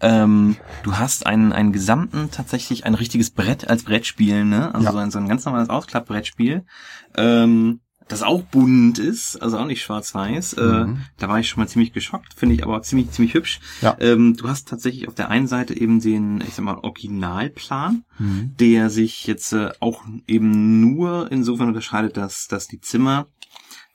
Ähm, 0.00 0.56
du 0.82 0.98
hast 0.98 1.26
einen, 1.26 1.52
einen 1.52 1.72
gesamten, 1.72 2.30
tatsächlich 2.30 2.84
ein 2.84 2.94
richtiges 2.94 3.30
Brett 3.30 3.68
als 3.68 3.84
Brettspiel, 3.84 4.11
ne? 4.18 4.74
Also 4.74 4.86
Ja. 4.86 4.92
so, 4.92 4.98
ein, 4.98 5.10
so 5.10 5.18
ein 5.18 5.28
ganz 5.28 5.44
normales 5.44 5.68
Ausklappbrettspiel. 5.70 6.64
Ähm, 7.16 7.80
das 8.08 8.22
auch 8.22 8.42
bunt 8.42 8.98
ist, 8.98 9.40
also 9.40 9.58
auch 9.58 9.64
nicht 9.64 9.80
schwarz-weiß. 9.82 10.54
Äh, 10.54 10.84
Mhm. 10.86 10.98
da 11.18 11.28
war 11.28 11.38
ich 11.40 11.48
schon 11.48 11.62
mal 11.62 11.68
ziemlich 11.68 11.92
geschockt, 11.92 12.34
finde 12.34 12.54
ich 12.56 12.62
aber 12.64 12.76
auch 12.76 12.82
ziemlich, 12.82 13.10
ziemlich 13.12 13.32
hübsch. 13.34 13.60
Ja. 13.80 13.96
Ähm, 14.00 14.36
du 14.36 14.48
hast 14.48 14.68
tatsächlich 14.68 15.08
auf 15.08 15.14
der 15.14 15.30
einen 15.30 15.46
Seite 15.46 15.78
eben 15.78 16.00
den, 16.00 16.40
ich 16.42 16.54
sag 16.54 16.64
mal, 16.64 16.76
Originalplan, 16.78 18.04
Mhm. 18.18 18.54
der 18.58 18.90
sich 18.90 19.26
jetzt 19.26 19.52
äh, 19.52 19.70
auch 19.80 20.02
eben 20.26 20.80
nur 20.80 21.30
insofern 21.32 21.68
unterscheidet, 21.68 22.16
dass, 22.16 22.48
dass 22.48 22.66
die 22.68 22.80
Zimmer 22.80 23.28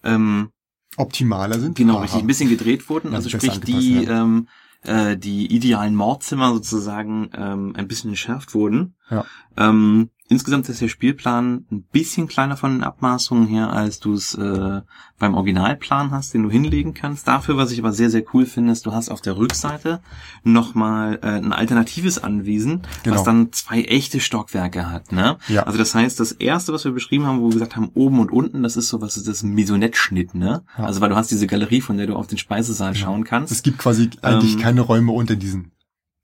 ähm, 0.03 0.49
Optimaler 0.95 1.60
sind. 1.60 1.75
genau 1.77 1.99
richtig 1.99 2.21
ein 2.21 2.27
bisschen 2.27 2.49
gedreht 2.49 2.89
wurden. 2.89 3.12
Ja, 3.12 3.17
Also 3.17 3.30
sprich 3.30 3.60
die 3.60 3.73
angepasst, 3.73 4.10
ähm, 4.10 4.47
äh, 4.83 5.17
die 5.17 5.53
idealen 5.53 5.95
Mordzimmer 5.95 6.53
sozusagen 6.53 7.29
ähm, 7.35 7.73
ein 7.75 7.87
bisschen 7.87 8.11
entschärft 8.11 8.53
wurden. 8.53 8.95
Ja. 9.09 9.25
Ähm, 9.55 10.09
insgesamt 10.29 10.67
ist 10.69 10.81
der 10.81 10.87
Spielplan 10.89 11.65
ein 11.71 11.83
bisschen 11.91 12.27
kleiner 12.27 12.57
von 12.57 12.71
den 12.73 12.83
Abmaßungen 12.83 13.47
her, 13.47 13.71
als 13.71 13.99
du 13.99 14.13
es 14.13 14.33
äh, 14.35 14.81
beim 15.19 15.33
Originalplan 15.35 16.11
hast, 16.11 16.33
den 16.33 16.43
du 16.43 16.49
hinlegen 16.49 16.93
kannst. 16.93 17.27
Dafür, 17.27 17.57
was 17.57 17.71
ich 17.71 17.79
aber 17.79 17.91
sehr, 17.93 18.09
sehr 18.09 18.23
cool 18.33 18.45
finde, 18.45 18.71
ist, 18.73 18.85
du 18.85 18.91
hast 18.91 19.09
auf 19.09 19.21
der 19.21 19.37
Rückseite 19.37 20.01
nochmal 20.43 21.19
äh, 21.23 21.27
ein 21.27 21.53
alternatives 21.53 22.23
Anwesen, 22.23 22.81
Genau. 23.03 23.15
was 23.17 23.23
dann 23.23 23.51
zwei 23.51 23.81
echte 23.81 24.19
Stockwerke 24.19 24.89
hat. 24.89 25.11
Ne? 25.11 25.37
Ja. 25.47 25.63
Also 25.63 25.77
das 25.77 25.93
heißt, 25.95 26.19
das 26.19 26.31
erste, 26.31 26.73
was 26.73 26.85
wir 26.85 26.91
beschrieben 26.91 27.25
haben, 27.25 27.39
wo 27.41 27.45
wir 27.47 27.53
gesagt 27.53 27.75
haben, 27.75 27.89
oben 27.93 28.19
und 28.19 28.31
unten, 28.31 28.63
das 28.63 28.77
ist 28.77 28.89
so 28.89 29.01
was 29.01 29.17
ist 29.17 29.27
das 29.27 29.43
Maisonette-Schnitt, 29.43 30.35
ne? 30.35 30.63
Ja. 30.77 30.85
Also 30.85 31.01
weil 31.01 31.09
du 31.09 31.15
hast 31.15 31.31
diese 31.31 31.47
Galerie, 31.47 31.81
von 31.81 31.97
der 31.97 32.07
du 32.07 32.15
auf 32.15 32.27
den 32.27 32.37
Speisesaal 32.37 32.93
Genau. 32.93 33.05
schauen 33.05 33.23
kannst. 33.23 33.51
Es 33.51 33.63
gibt 33.63 33.77
quasi 33.79 34.09
eigentlich 34.21 34.53
Ähm, 34.55 34.59
keine 34.61 34.81
Räume 34.81 35.11
unter 35.11 35.35
diesen. 35.35 35.71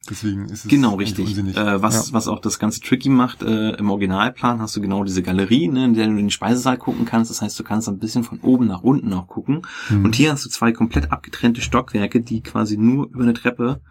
Deswegen 0.10 0.46
ist 0.50 0.66
es 0.66 0.70
Genau, 0.70 0.96
richtig. 0.96 1.38
Äh, 1.38 1.82
was, 1.82 2.08
ja. 2.08 2.14
was 2.14 2.28
auch 2.28 2.40
das 2.40 2.60
Ganze 2.60 2.82
tricky 2.82 3.08
macht, 3.10 3.42
äh, 3.42 3.72
im 3.78 3.90
Originalplan 3.90 4.60
hast 4.60 4.76
du 4.76 4.82
genau 4.82 5.04
diese 5.06 5.24
Galerie, 5.24 5.70
ne, 5.70 5.86
in 5.86 5.94
der 5.94 6.06
du 6.06 6.12
in 6.12 6.18
den 6.18 6.30
Speisesaal 6.32 6.78
gucken 6.78 7.06
kannst. 7.06 7.32
Das 7.32 7.42
heißt, 7.42 7.58
du 7.58 7.64
kannst 7.64 7.88
ein 7.88 8.00
bisschen 8.00 8.24
von 8.26 8.40
oben 8.42 8.68
nach 8.68 8.82
unten 8.82 9.14
auch 9.14 9.28
gucken. 9.28 9.62
Mhm. 9.90 10.04
Und 10.06 10.16
hier 10.16 10.32
hast 10.34 10.44
du 10.46 10.50
zwei 10.50 10.74
komplett 10.74 11.12
abgetrennte 11.12 11.62
Stockwerke, 11.62 12.20
die 12.22 12.42
quasi 12.42 12.76
nur 12.78 13.08
über 13.08 13.24
eine 13.24 13.34
Treppe 13.34 13.82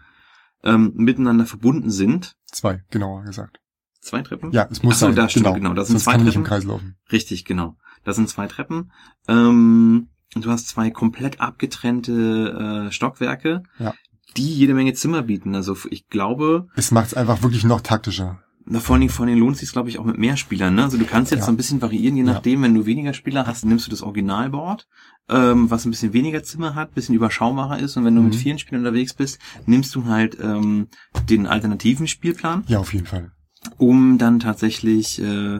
ähm, 0.63 0.93
miteinander 0.95 1.45
verbunden 1.47 1.89
sind. 1.89 2.35
zwei, 2.51 2.83
genauer 2.91 3.23
gesagt. 3.23 3.59
Zwei 3.99 4.21
Treppen? 4.21 4.51
Ja, 4.51 4.67
es 4.69 4.83
muss 4.83 4.95
Ach 4.95 4.99
so, 4.99 5.05
sein. 5.07 5.15
da 5.15 5.29
stimmt, 5.29 5.45
genau. 5.45 5.55
genau, 5.55 5.73
das 5.73 5.87
sind 5.87 5.95
Sonst 5.95 6.03
zwei 6.03 6.11
kann 6.11 6.21
ich 6.21 6.25
nicht 6.25 6.33
Treppen. 6.35 6.45
im 6.45 6.49
Kreis 6.49 6.63
laufen. 6.65 6.95
Richtig, 7.11 7.45
genau. 7.45 7.75
Das 8.03 8.17
sind 8.17 8.29
zwei 8.29 8.47
Treppen. 8.47 8.91
Ähm, 9.27 10.09
du 10.35 10.51
hast 10.51 10.67
zwei 10.67 10.91
komplett 10.91 11.39
abgetrennte 11.41 12.87
äh, 12.87 12.91
Stockwerke, 12.91 13.63
Ja. 13.79 13.93
Die 14.37 14.53
jede 14.53 14.73
Menge 14.73 14.93
Zimmer 14.93 15.21
bieten. 15.21 15.55
Also 15.55 15.75
ich 15.89 16.07
glaube, 16.07 16.67
Es 16.75 16.91
macht 16.91 17.07
es 17.07 17.13
einfach 17.13 17.41
wirklich 17.43 17.63
noch 17.63 17.81
taktischer. 17.81 18.39
Na, 18.65 18.79
vor 18.79 18.93
allen 18.93 19.01
Dingen, 19.01 19.11
vor 19.11 19.23
allen 19.25 19.33
Dingen 19.35 19.41
lohnt 19.41 19.55
es 19.55 19.59
sich, 19.59 19.73
glaube 19.73 19.89
ich, 19.89 19.99
auch 19.99 20.05
mit 20.05 20.17
mehr 20.17 20.37
Spielern. 20.37 20.75
Ne? 20.75 20.83
Also 20.83 20.97
du 20.97 21.03
kannst 21.05 21.31
jetzt 21.31 21.41
Ja. 21.41 21.45
so 21.47 21.51
ein 21.51 21.57
bisschen 21.57 21.81
variieren, 21.81 22.15
je 22.15 22.23
Ja. 22.23 22.31
nachdem, 22.33 22.61
wenn 22.61 22.73
du 22.73 22.85
weniger 22.85 23.13
Spieler 23.13 23.45
hast, 23.45 23.65
nimmst 23.65 23.87
du 23.87 23.91
das 23.91 24.01
Originalboard, 24.01 24.87
ähm, 25.29 25.69
was 25.69 25.83
ein 25.85 25.91
bisschen 25.91 26.13
weniger 26.13 26.43
Zimmer 26.43 26.73
hat, 26.73 26.93
bisschen 26.95 27.13
überschaubarer 27.13 27.79
ist. 27.79 27.97
Und 27.97 28.05
wenn 28.05 28.15
du 28.15 28.21
mit 28.21 28.33
Mhm. 28.35 28.37
vielen 28.37 28.59
Spielern 28.59 28.85
unterwegs 28.85 29.13
bist, 29.13 29.39
nimmst 29.65 29.93
du 29.95 30.05
halt 30.05 30.37
ähm, 30.41 30.87
den 31.29 31.45
alternativen 31.45 32.07
Spielplan, 32.07 32.63
Ja, 32.67 32.79
auf 32.79 32.93
jeden 32.93 33.05
Fall. 33.05 33.31
um 33.77 34.17
dann 34.17 34.39
tatsächlich 34.39 35.21
äh, 35.21 35.59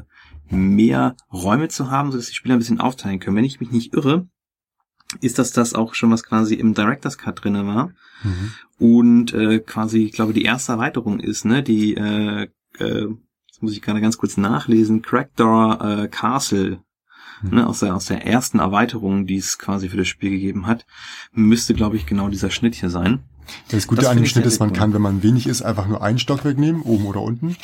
mehr 0.50 1.16
Räume 1.32 1.68
zu 1.68 1.90
haben, 1.92 2.12
sodass 2.12 2.28
die 2.28 2.36
Spieler 2.36 2.56
ein 2.56 2.60
bisschen 2.60 2.80
aufteilen 2.80 3.20
können. 3.20 3.36
Wenn 3.36 3.44
ich 3.46 3.60
mich 3.60 3.72
nicht 3.72 3.94
irre, 3.94 4.28
ist 5.22 5.40
das 5.40 5.52
das 5.52 5.74
auch 5.74 5.94
schon, 5.96 6.12
was 6.12 6.24
quasi 6.24 6.56
im 6.56 6.74
Director's 6.74 7.18
Cut 7.18 7.44
drinne 7.44 7.66
war 7.68 7.92
Mhm. 8.24 8.52
und 8.80 9.34
äh, 9.34 9.60
quasi, 9.60 10.04
ich 10.06 10.14
glaube, 10.14 10.34
die 10.34 10.44
erste 10.44 10.72
Erweiterung 10.74 11.20
ist, 11.20 11.44
ne, 11.46 11.62
die, 11.64 11.96
äh, 11.96 12.44
äh, 12.80 13.08
das 13.50 13.62
muss 13.62 13.74
ich 13.74 13.82
gerade 13.82 14.02
ganz 14.02 14.18
kurz 14.18 14.38
nachlesen, 14.38 15.02
Crackdoor 15.02 15.82
äh, 16.04 16.08
Castle, 16.08 16.80
Mhm. 17.42 17.56
ne, 17.56 17.68
aus 17.68 17.80
der, 17.80 17.96
aus 17.96 18.06
der 18.06 18.26
ersten 18.26 18.60
Erweiterung, 18.60 19.26
die 19.28 19.38
es 19.38 19.58
quasi 19.58 19.90
für 19.90 19.98
das 19.98 20.08
Spiel 20.08 20.30
gegeben 20.30 20.68
hat, 20.68 20.86
müsste, 21.34 21.74
glaube 21.74 21.98
ich, 21.98 22.06
genau 22.06 22.30
dieser 22.30 22.50
Schnitt 22.50 22.76
hier 22.76 22.90
sein. 22.90 23.20
Das 23.70 23.88
Gute 23.88 24.02
Das 24.02 24.10
an 24.12 24.16
dem 24.18 24.26
Schnitt 24.26 24.46
ist, 24.46 24.60
man 24.62 24.72
kann, 24.72 24.94
wenn 24.94 25.02
man 25.02 25.22
wenig 25.22 25.48
ist, 25.48 25.62
einfach 25.62 25.88
nur 25.88 26.02
einen 26.02 26.20
Stockwerk 26.20 26.58
nehmen, 26.58 26.82
oben 26.82 27.06
oder 27.06 27.22
unten. 27.22 27.58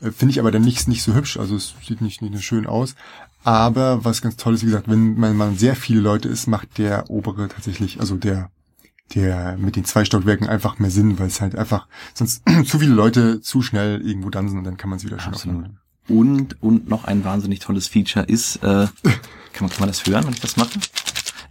Äh, 0.00 0.10
Finde 0.10 0.32
ich 0.32 0.40
aber 0.40 0.50
dann 0.50 0.62
nicht, 0.62 0.88
nicht 0.88 1.02
so 1.02 1.14
hübsch, 1.14 1.38
also 1.38 1.56
es 1.56 1.74
sieht 1.86 2.00
nicht, 2.00 2.22
nicht 2.22 2.44
schön 2.44 2.66
aus. 2.66 2.94
Aber 3.44 4.04
was 4.04 4.22
ganz 4.22 4.36
toll 4.36 4.54
ist, 4.54 4.62
wie 4.62 4.66
gesagt, 4.66 4.88
wenn 4.88 5.14
man, 5.18 5.36
man 5.36 5.56
sehr 5.56 5.76
viele 5.76 6.00
Leute 6.00 6.28
ist, 6.28 6.46
macht 6.48 6.78
der 6.78 7.08
obere 7.10 7.48
tatsächlich, 7.48 8.00
also 8.00 8.16
der, 8.16 8.50
der 9.14 9.56
mit 9.56 9.76
den 9.76 9.84
zwei 9.84 10.04
Stockwerken 10.04 10.48
einfach 10.48 10.78
mehr 10.80 10.90
Sinn, 10.90 11.18
weil 11.18 11.28
es 11.28 11.40
halt 11.40 11.54
einfach 11.56 11.86
sonst 12.14 12.42
zu 12.66 12.78
viele 12.78 12.94
Leute 12.94 13.40
zu 13.40 13.62
schnell 13.62 14.00
irgendwo 14.00 14.30
dann 14.30 14.48
sind 14.48 14.58
und 14.58 14.64
dann 14.64 14.76
kann 14.76 14.90
man 14.90 14.98
es 14.98 15.04
wieder 15.04 15.20
schön 15.20 15.34
aufnehmen. 15.34 15.78
Und, 16.08 16.60
und 16.62 16.88
noch 16.88 17.04
ein 17.04 17.24
wahnsinnig 17.24 17.58
tolles 17.60 17.88
Feature 17.88 18.24
ist, 18.26 18.56
äh, 18.56 18.86
kann 19.52 19.60
man, 19.60 19.70
kann 19.70 19.80
man 19.80 19.88
das 19.88 20.04
hören, 20.06 20.24
wenn 20.24 20.32
ich 20.32 20.40
das 20.40 20.56
mache? 20.56 20.78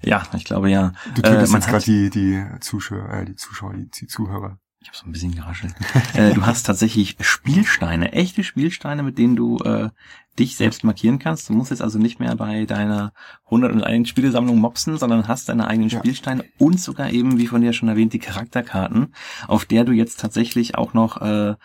Ja, 0.04 0.24
ich 0.36 0.44
glaube 0.46 0.70
ja. 0.70 0.94
Du 1.16 1.22
Äh, 1.22 1.32
tötest 1.32 1.52
man 1.52 1.62
jetzt 1.62 1.70
gerade 1.70 1.84
die, 1.86 2.10
die 2.10 2.44
Zuschauer, 2.62 3.10
äh, 3.10 3.26
die 3.26 3.36
Zuschauer, 3.36 3.74
die, 3.74 3.90
die 3.90 4.08
Zuhörer. 4.08 4.60
Ich 4.86 4.90
habe 4.90 4.98
so 5.00 5.08
ein 5.08 5.14
bisschen 5.14 5.34
geraschelt. 5.34 5.74
äh, 6.14 6.32
du 6.36 6.46
hast 6.46 6.68
tatsächlich 6.68 7.18
Spielsteine, 7.20 8.12
echte 8.12 8.44
Spielsteine, 8.44 9.02
mit 9.02 9.18
denen 9.18 9.36
du 9.36 9.58
äh, 9.64 9.90
dich 10.38 10.58
selbst 10.58 10.84
markieren 10.84 11.18
kannst. 11.18 11.50
Du 11.50 11.54
musst 11.54 11.72
jetzt 11.72 11.82
also 11.82 11.98
nicht 11.98 12.20
mehr 12.20 12.36
bei 12.36 12.66
deiner 12.66 13.12
101 13.46 14.08
Spielesammlung 14.08 14.60
mopsen, 14.60 15.00
sondern 15.00 15.28
hast 15.28 15.50
deine 15.50 15.66
eigenen 15.66 15.90
Ja. 15.90 15.98
Spielsteine 15.98 16.46
und 16.60 16.80
sogar 16.80 17.10
eben, 17.10 17.40
wie 17.40 17.48
von 17.48 17.62
dir 17.62 17.74
schon 17.74 17.90
erwähnt, 17.90 18.14
die 18.14 18.20
Charakterkarten, 18.20 19.16
auf 19.48 19.66
der 19.66 19.86
du 19.86 19.92
jetzt 19.92 20.20
tatsächlich 20.20 20.76
auch 20.76 20.94
noch 20.94 21.20
äh, 21.20 21.56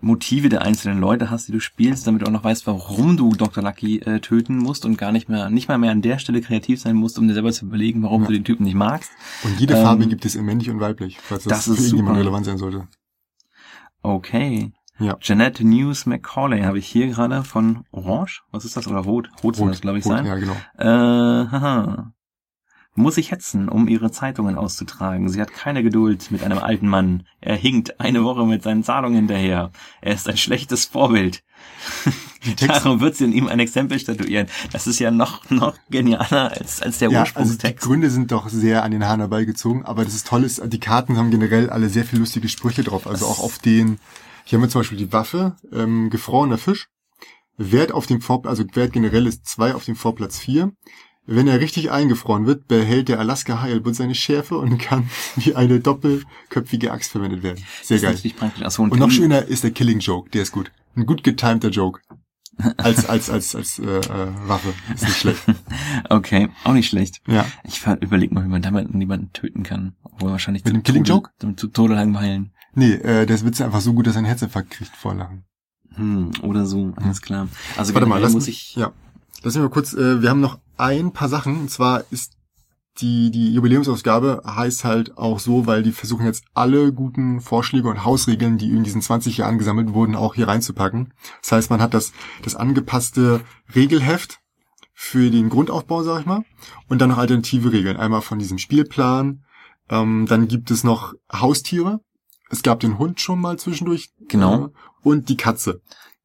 Motive 0.00 0.48
der 0.48 0.62
einzelnen 0.62 1.00
Leute 1.00 1.30
hast, 1.30 1.48
die 1.48 1.52
du 1.52 1.60
spielst, 1.60 2.06
damit 2.06 2.22
du 2.22 2.26
auch 2.26 2.30
noch 2.32 2.44
weißt, 2.44 2.66
warum 2.66 3.16
du 3.16 3.34
Dr. 3.34 3.62
Lucky 3.62 3.98
äh, 3.98 4.20
töten 4.20 4.56
musst 4.56 4.84
und 4.86 4.96
gar 4.96 5.12
nicht 5.12 5.28
mehr, 5.28 5.50
nicht 5.50 5.68
mal 5.68 5.76
mehr 5.78 5.92
an 5.92 6.00
der 6.02 6.18
Stelle 6.18 6.40
kreativ 6.40 6.80
sein 6.80 6.96
musst, 6.96 7.18
um 7.18 7.28
dir 7.28 7.34
selber 7.34 7.52
zu 7.52 7.66
überlegen, 7.66 8.02
warum 8.02 8.22
Ja. 8.22 8.28
du 8.28 8.32
den 8.34 8.44
Typen 8.44 8.64
nicht 8.64 8.74
magst. 8.74 9.10
Und 9.44 9.60
jede 9.60 9.74
Ähm, 9.74 9.82
Farbe 9.82 10.06
gibt 10.06 10.24
es 10.24 10.34
in 10.34 10.44
männlich 10.44 10.70
und 10.70 10.80
weiblich, 10.80 11.18
falls 11.20 11.44
das, 11.44 11.66
das 11.66 11.68
ist 11.68 11.76
für 11.76 11.82
irgendjemand 11.84 12.16
super. 12.16 12.20
relevant 12.20 12.46
sein 12.46 12.58
sollte. 12.58 12.88
Okay. 14.02 14.72
Ja. 14.98 15.16
Jeanette 15.20 15.64
News 15.66 16.06
McCauley 16.06 16.62
habe 16.62 16.78
ich 16.78 16.86
hier 16.86 17.08
gerade 17.08 17.44
von 17.44 17.84
Orange. 17.92 18.42
Was 18.50 18.64
ist 18.64 18.76
das? 18.76 18.86
Oder 18.88 19.00
Rot? 19.00 19.30
Rot 19.42 19.56
soll 19.56 19.68
das, 19.68 19.80
glaube 19.80 19.98
ich, 19.98 20.04
rot, 20.04 20.12
sein. 20.12 20.26
Ja, 20.26 20.36
genau. 20.36 20.56
Äh, 20.78 20.84
haha. 21.50 22.12
Muss 22.94 23.16
ich 23.16 23.30
hetzen, 23.30 23.70
um 23.70 23.88
ihre 23.88 24.10
Zeitungen 24.10 24.58
auszutragen. 24.58 25.30
Sie 25.30 25.40
hat 25.40 25.52
keine 25.54 25.82
Geduld 25.82 26.30
mit 26.30 26.42
einem 26.42 26.58
alten 26.58 26.86
Mann. 26.88 27.26
Er 27.40 27.56
hinkt 27.56 28.00
eine 28.00 28.22
Woche 28.22 28.44
mit 28.44 28.62
seinen 28.62 28.84
Zahlungen 28.84 29.16
hinterher. 29.16 29.70
Er 30.02 30.12
ist 30.12 30.28
ein 30.28 30.36
schlechtes 30.36 30.84
Vorbild. 30.84 31.42
Die 32.44 32.66
Darum 32.66 33.00
wird 33.00 33.16
sie 33.16 33.24
in 33.24 33.32
ihm 33.32 33.48
ein 33.48 33.60
Exempel 33.60 33.98
statuieren. 33.98 34.46
Das 34.72 34.86
ist 34.86 34.98
ja 34.98 35.10
noch, 35.10 35.48
noch 35.48 35.74
genialer 35.88 36.50
als, 36.50 36.82
als 36.82 36.98
der 36.98 37.10
ja, 37.10 37.20
also 37.20 37.32
die 37.32 37.38
Ursprungstext. 37.38 37.84
Gründe 37.86 38.10
sind 38.10 38.30
doch 38.30 38.48
sehr 38.50 38.82
an 38.82 38.90
den 38.90 39.06
Haaren 39.06 39.20
herbeigezogen, 39.20 39.86
aber 39.86 40.04
das 40.04 40.14
ist 40.14 40.26
toll 40.26 40.44
ist, 40.44 40.60
die 40.62 40.80
Karten 40.80 41.16
haben 41.16 41.30
generell 41.30 41.70
alle 41.70 41.88
sehr 41.88 42.04
viel 42.04 42.18
lustige 42.18 42.48
Sprüche 42.48 42.82
drauf. 42.82 43.06
Also 43.06 43.24
auch 43.26 43.38
auf 43.38 43.58
den, 43.58 44.00
hier 44.44 44.58
haben 44.58 44.64
wir 44.64 44.68
zum 44.68 44.80
Beispiel 44.80 44.98
die 44.98 45.12
Waffe, 45.12 45.56
ähm, 45.72 46.10
gefrorener 46.10 46.58
Fisch. 46.58 46.88
Wert 47.56 47.92
auf 47.92 48.06
dem 48.06 48.20
Vor, 48.20 48.44
also 48.46 48.64
Wert 48.74 48.92
generell 48.92 49.26
ist 49.26 49.46
zwei 49.46 49.74
auf 49.74 49.84
dem 49.84 49.96
Vorplatz 49.96 50.38
vier. 50.38 50.72
Wenn 51.24 51.46
er 51.46 51.60
richtig 51.60 51.90
eingefroren 51.92 52.46
wird, 52.46 52.66
behält 52.66 53.08
der 53.08 53.20
Alaska 53.20 53.62
Heilbutt 53.62 53.94
seine 53.94 54.14
Schärfe 54.14 54.58
und 54.58 54.78
kann 54.78 55.08
wie 55.36 55.54
eine 55.54 55.78
doppelköpfige 55.80 56.92
Axt 56.92 57.12
verwendet 57.12 57.42
werden. 57.42 57.58
Sehr 57.82 57.96
Das 57.96 57.96
ist 57.96 58.02
geil. 58.02 58.12
natürlich 58.14 58.36
praktisch. 58.36 58.62
Ach 58.66 58.70
so, 58.70 58.82
Und 58.82 58.98
noch 58.98 59.10
schöner 59.10 59.42
ist 59.46 59.62
der 59.64 59.70
Killing 59.70 60.00
Joke, 60.00 60.30
der 60.30 60.42
ist 60.42 60.52
gut. 60.52 60.72
Ein 60.96 61.06
gut 61.06 61.22
getimter 61.22 61.68
Joke. 61.70 62.00
Als, 62.76 63.06
als, 63.08 63.30
als, 63.30 63.56
als 63.56 63.78
äh, 63.78 63.84
äh, 63.84 64.28
Waffe. 64.46 64.74
Ist 64.94 65.04
nicht 65.04 65.16
schlecht. 65.16 65.42
Okay, 66.10 66.50
auch 66.64 66.74
nicht 66.74 66.86
schlecht. 66.88 67.22
Ja. 67.26 67.46
Ich 67.64 67.82
überlege 67.86 68.34
mal, 68.34 68.44
wie 68.44 68.48
man 68.48 68.60
damit 68.60 68.94
niemanden 68.94 69.32
töten 69.32 69.62
kann. 69.62 69.94
Obwohl 70.02 70.32
wahrscheinlich 70.32 70.62
Mit 70.64 70.74
dem 70.74 70.82
Killing 70.82 71.04
Tode- 71.04 71.14
Joke? 71.14 71.30
Zum 71.38 71.56
zu 71.56 71.68
Tode 71.68 71.94
langweilen. 71.94 72.52
Nee, 72.74 72.92
äh, 72.92 73.24
das 73.24 73.44
Witz 73.46 73.58
ist 73.60 73.64
einfach 73.64 73.80
so 73.80 73.94
gut, 73.94 74.06
dass 74.06 74.16
er 74.16 74.18
einen 74.18 74.26
Herzinfarkt 74.26 74.68
kriegt 74.70 74.94
vor 74.94 75.14
Lachen. 75.14 75.44
Hm, 75.94 76.30
oder 76.42 76.66
so, 76.66 76.92
alles 76.96 77.22
klar. 77.22 77.48
Also 77.78 77.94
Warte 77.94 78.06
mal, 78.06 78.20
lass 78.20 78.34
muss 78.34 78.48
ich. 78.48 78.76
ja. 78.76 78.92
Lass 79.42 79.54
mich 79.54 79.62
mal 79.62 79.70
kurz, 79.70 79.94
äh, 79.94 80.20
wir 80.20 80.28
haben 80.28 80.40
noch 80.40 80.58
ein 80.76 81.12
paar 81.12 81.28
Sachen, 81.28 81.60
und 81.60 81.70
zwar 81.70 82.04
ist 82.10 82.36
die, 83.00 83.30
die 83.30 83.54
Jubiläumsausgabe 83.54 84.42
heißt 84.46 84.84
halt 84.84 85.16
auch 85.16 85.38
so, 85.38 85.66
weil 85.66 85.82
die 85.82 85.92
versuchen 85.92 86.26
jetzt 86.26 86.44
alle 86.52 86.92
guten 86.92 87.40
Vorschläge 87.40 87.88
und 87.88 88.04
Hausregeln, 88.04 88.58
die 88.58 88.70
in 88.70 88.84
diesen 88.84 89.00
20 89.00 89.38
Jahren 89.38 89.58
gesammelt 89.58 89.94
wurden, 89.94 90.14
auch 90.14 90.34
hier 90.34 90.48
reinzupacken. 90.48 91.14
Das 91.40 91.52
heißt, 91.52 91.70
man 91.70 91.80
hat 91.80 91.94
das, 91.94 92.12
das 92.42 92.54
angepasste 92.54 93.40
Regelheft 93.74 94.40
für 94.92 95.30
den 95.30 95.48
Grundaufbau, 95.48 96.02
sag 96.02 96.20
ich 96.20 96.26
mal, 96.26 96.44
und 96.88 97.00
dann 97.00 97.08
noch 97.10 97.18
alternative 97.18 97.72
Regeln. 97.72 97.96
Einmal 97.96 98.20
von 98.20 98.38
diesem 98.38 98.58
Spielplan, 98.58 99.42
ähm, 99.88 100.26
dann 100.28 100.48
gibt 100.48 100.70
es 100.70 100.84
noch 100.84 101.14
Haustiere. 101.32 102.00
Es 102.50 102.62
gab 102.62 102.80
den 102.80 102.98
Hund 102.98 103.20
schon 103.20 103.40
mal 103.40 103.58
zwischendurch. 103.58 104.12
Genau. 104.28 104.66
Äh, 104.66 104.68
und 105.02 105.28
die 105.30 105.38
Katze. 105.38 105.80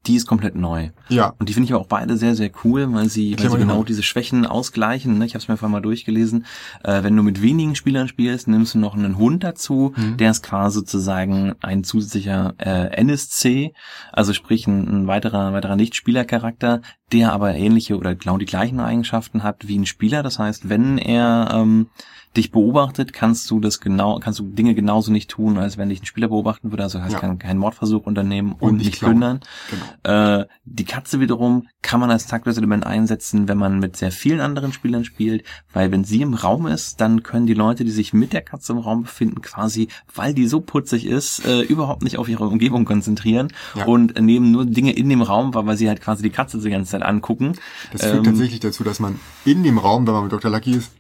Die 0.08 0.15
ist 0.15 0.26
komplett 0.26 0.56
neu. 0.56 0.89
Ja. 1.10 1.34
Und 1.38 1.50
die 1.50 1.54
finde 1.54 1.65
ich 1.65 1.74
aber 1.74 1.82
auch 1.82 1.88
beide 1.88 2.15
sehr, 2.15 2.34
sehr 2.34 2.50
cool, 2.63 2.88
weil 2.93 3.10
sie, 3.10 3.38
weil 3.38 3.50
sie 3.50 3.58
genau 3.58 3.84
diese 3.84 4.04
Schwächen 4.04 4.46
ausgleichen. 4.46 5.17
Ne? 5.17 5.26
Ich 5.26 5.34
habe 5.34 5.41
es 5.41 5.50
mir 5.50 5.54
einfach 5.54 5.67
mal 5.67 5.82
durchgelesen. 5.82 6.46
Äh, 6.84 7.04
wenn 7.04 7.15
du 7.15 7.24
mit 7.24 7.41
wenigen 7.41 7.76
Spielern 7.76 8.08
spielst, 8.08 8.48
nimmst 8.48 8.76
du 8.76 8.80
noch 8.80 8.96
einen 8.96 9.17
Hund 9.17 9.43
dazu. 9.43 9.93
Mhm. 9.98 10.15
Der 10.17 10.32
ist 10.32 10.43
quasi 10.43 10.80
sozusagen 10.80 11.56
ein 11.62 11.84
zusätzlicher 11.84 12.56
äh, 12.58 12.96
NSC, 13.02 13.74
also 14.13 14.34
sprich 14.34 14.65
ein, 14.67 14.88
ein 14.88 15.08
weiterer, 15.08 15.52
weiterer 15.52 15.76
Nicht-Spieler-Charakter, 15.76 16.82
der 17.12 17.34
aber 17.34 17.56
ähnliche 17.56 17.98
oder 17.98 18.15
genau 18.15 18.38
die 18.38 18.46
gleichen 18.46 18.80
Eigenschaften 18.80 19.43
hat 19.43 19.67
wie 19.67 19.78
ein 19.78 19.86
Spieler. 19.86 20.24
Das 20.24 20.39
heißt, 20.39 20.70
wenn 20.70 20.98
er 20.98 21.52
ähm, 21.54 21.88
dich 22.38 22.52
beobachtet, 22.52 23.12
kannst 23.13 23.50
du 23.52 23.60
das 23.60 23.80
genau, 23.80 24.19
kannst 24.19 24.39
du 24.39 24.43
Dinge 24.43 24.73
genauso 24.76 25.12
nicht 25.12 25.30
tun, 25.30 25.58
als 25.58 25.78
wenn 25.78 25.89
dich 25.89 26.02
ein 26.02 26.06
Spieler 26.06 26.28
beobachten 26.30 26.71
würde. 26.71 26.84
Also 26.84 27.02
heißt 27.02 27.13
Ja. 27.13 27.19
kein, 27.19 27.39
kein 27.39 27.58
Mordversuch 27.58 28.06
unternehmen 28.06 28.54
und, 28.54 28.69
Und 28.69 28.78
nicht 28.78 29.00
plündern. 29.00 29.41
Genau. 30.04 30.39
Äh, 30.41 30.45
die 30.65 30.86
Katze 30.86 31.19
wiederum 31.19 31.67
kann 31.82 32.00
man 32.00 32.12
als 32.12 32.28
taktisches 32.28 32.58
Element 32.58 32.86
einsetzen, 32.86 33.47
wenn 33.47 33.58
man 33.58 33.80
mit 33.80 33.97
sehr 33.97 34.12
vielen 34.12 34.39
anderen 34.39 34.71
Spielern 34.73 35.04
spielt, 35.06 35.43
weil 35.73 35.91
wenn 35.91 36.04
sie 36.04 36.21
im 36.21 36.34
Raum 36.34 36.67
ist, 36.67 37.02
dann 37.02 37.23
können 37.23 37.47
die 37.47 37.54
Leute, 37.54 37.84
die 37.84 37.91
sich 37.91 38.13
mit 38.13 38.34
der 38.34 38.41
Katze 38.41 38.73
im 38.73 38.80
Raum 38.80 39.04
befinden, 39.04 39.41
quasi, 39.41 39.88
weil 40.13 40.34
die 40.34 40.47
so 40.47 40.62
putzig 40.62 41.06
ist, 41.06 41.45
äh, 41.45 41.62
überhaupt 41.62 42.04
nicht 42.04 42.17
auf 42.17 42.30
ihre 42.30 42.45
Umgebung 42.47 42.86
konzentrieren 42.86 43.47
Ja. 43.76 43.86
und 43.86 44.19
nehmen 44.21 44.52
nur 44.52 44.65
Dinge 44.65 44.91
in 44.93 45.10
dem 45.10 45.21
Raum, 45.21 45.54
weil, 45.54 45.65
weil 45.65 45.78
sie 45.78 45.88
halt 45.89 46.02
quasi 46.02 46.23
die 46.23 46.30
Katze 46.30 46.60
die 46.60 46.69
ganze 46.69 46.91
Zeit 46.91 47.02
angucken. 47.04 47.54
Das 47.91 48.02
führt 48.04 48.17
Ähm, 48.17 48.23
tatsächlich 48.23 48.60
dazu, 48.60 48.84
dass 48.84 49.00
man 49.00 49.19
in 49.45 49.63
dem 49.63 49.78
Raum, 49.78 50.06
wenn 50.06 50.13
man 50.13 50.23
mit 50.23 50.32
Dr. 50.32 50.52
Lucky 50.52 50.71
ist, 50.71 50.91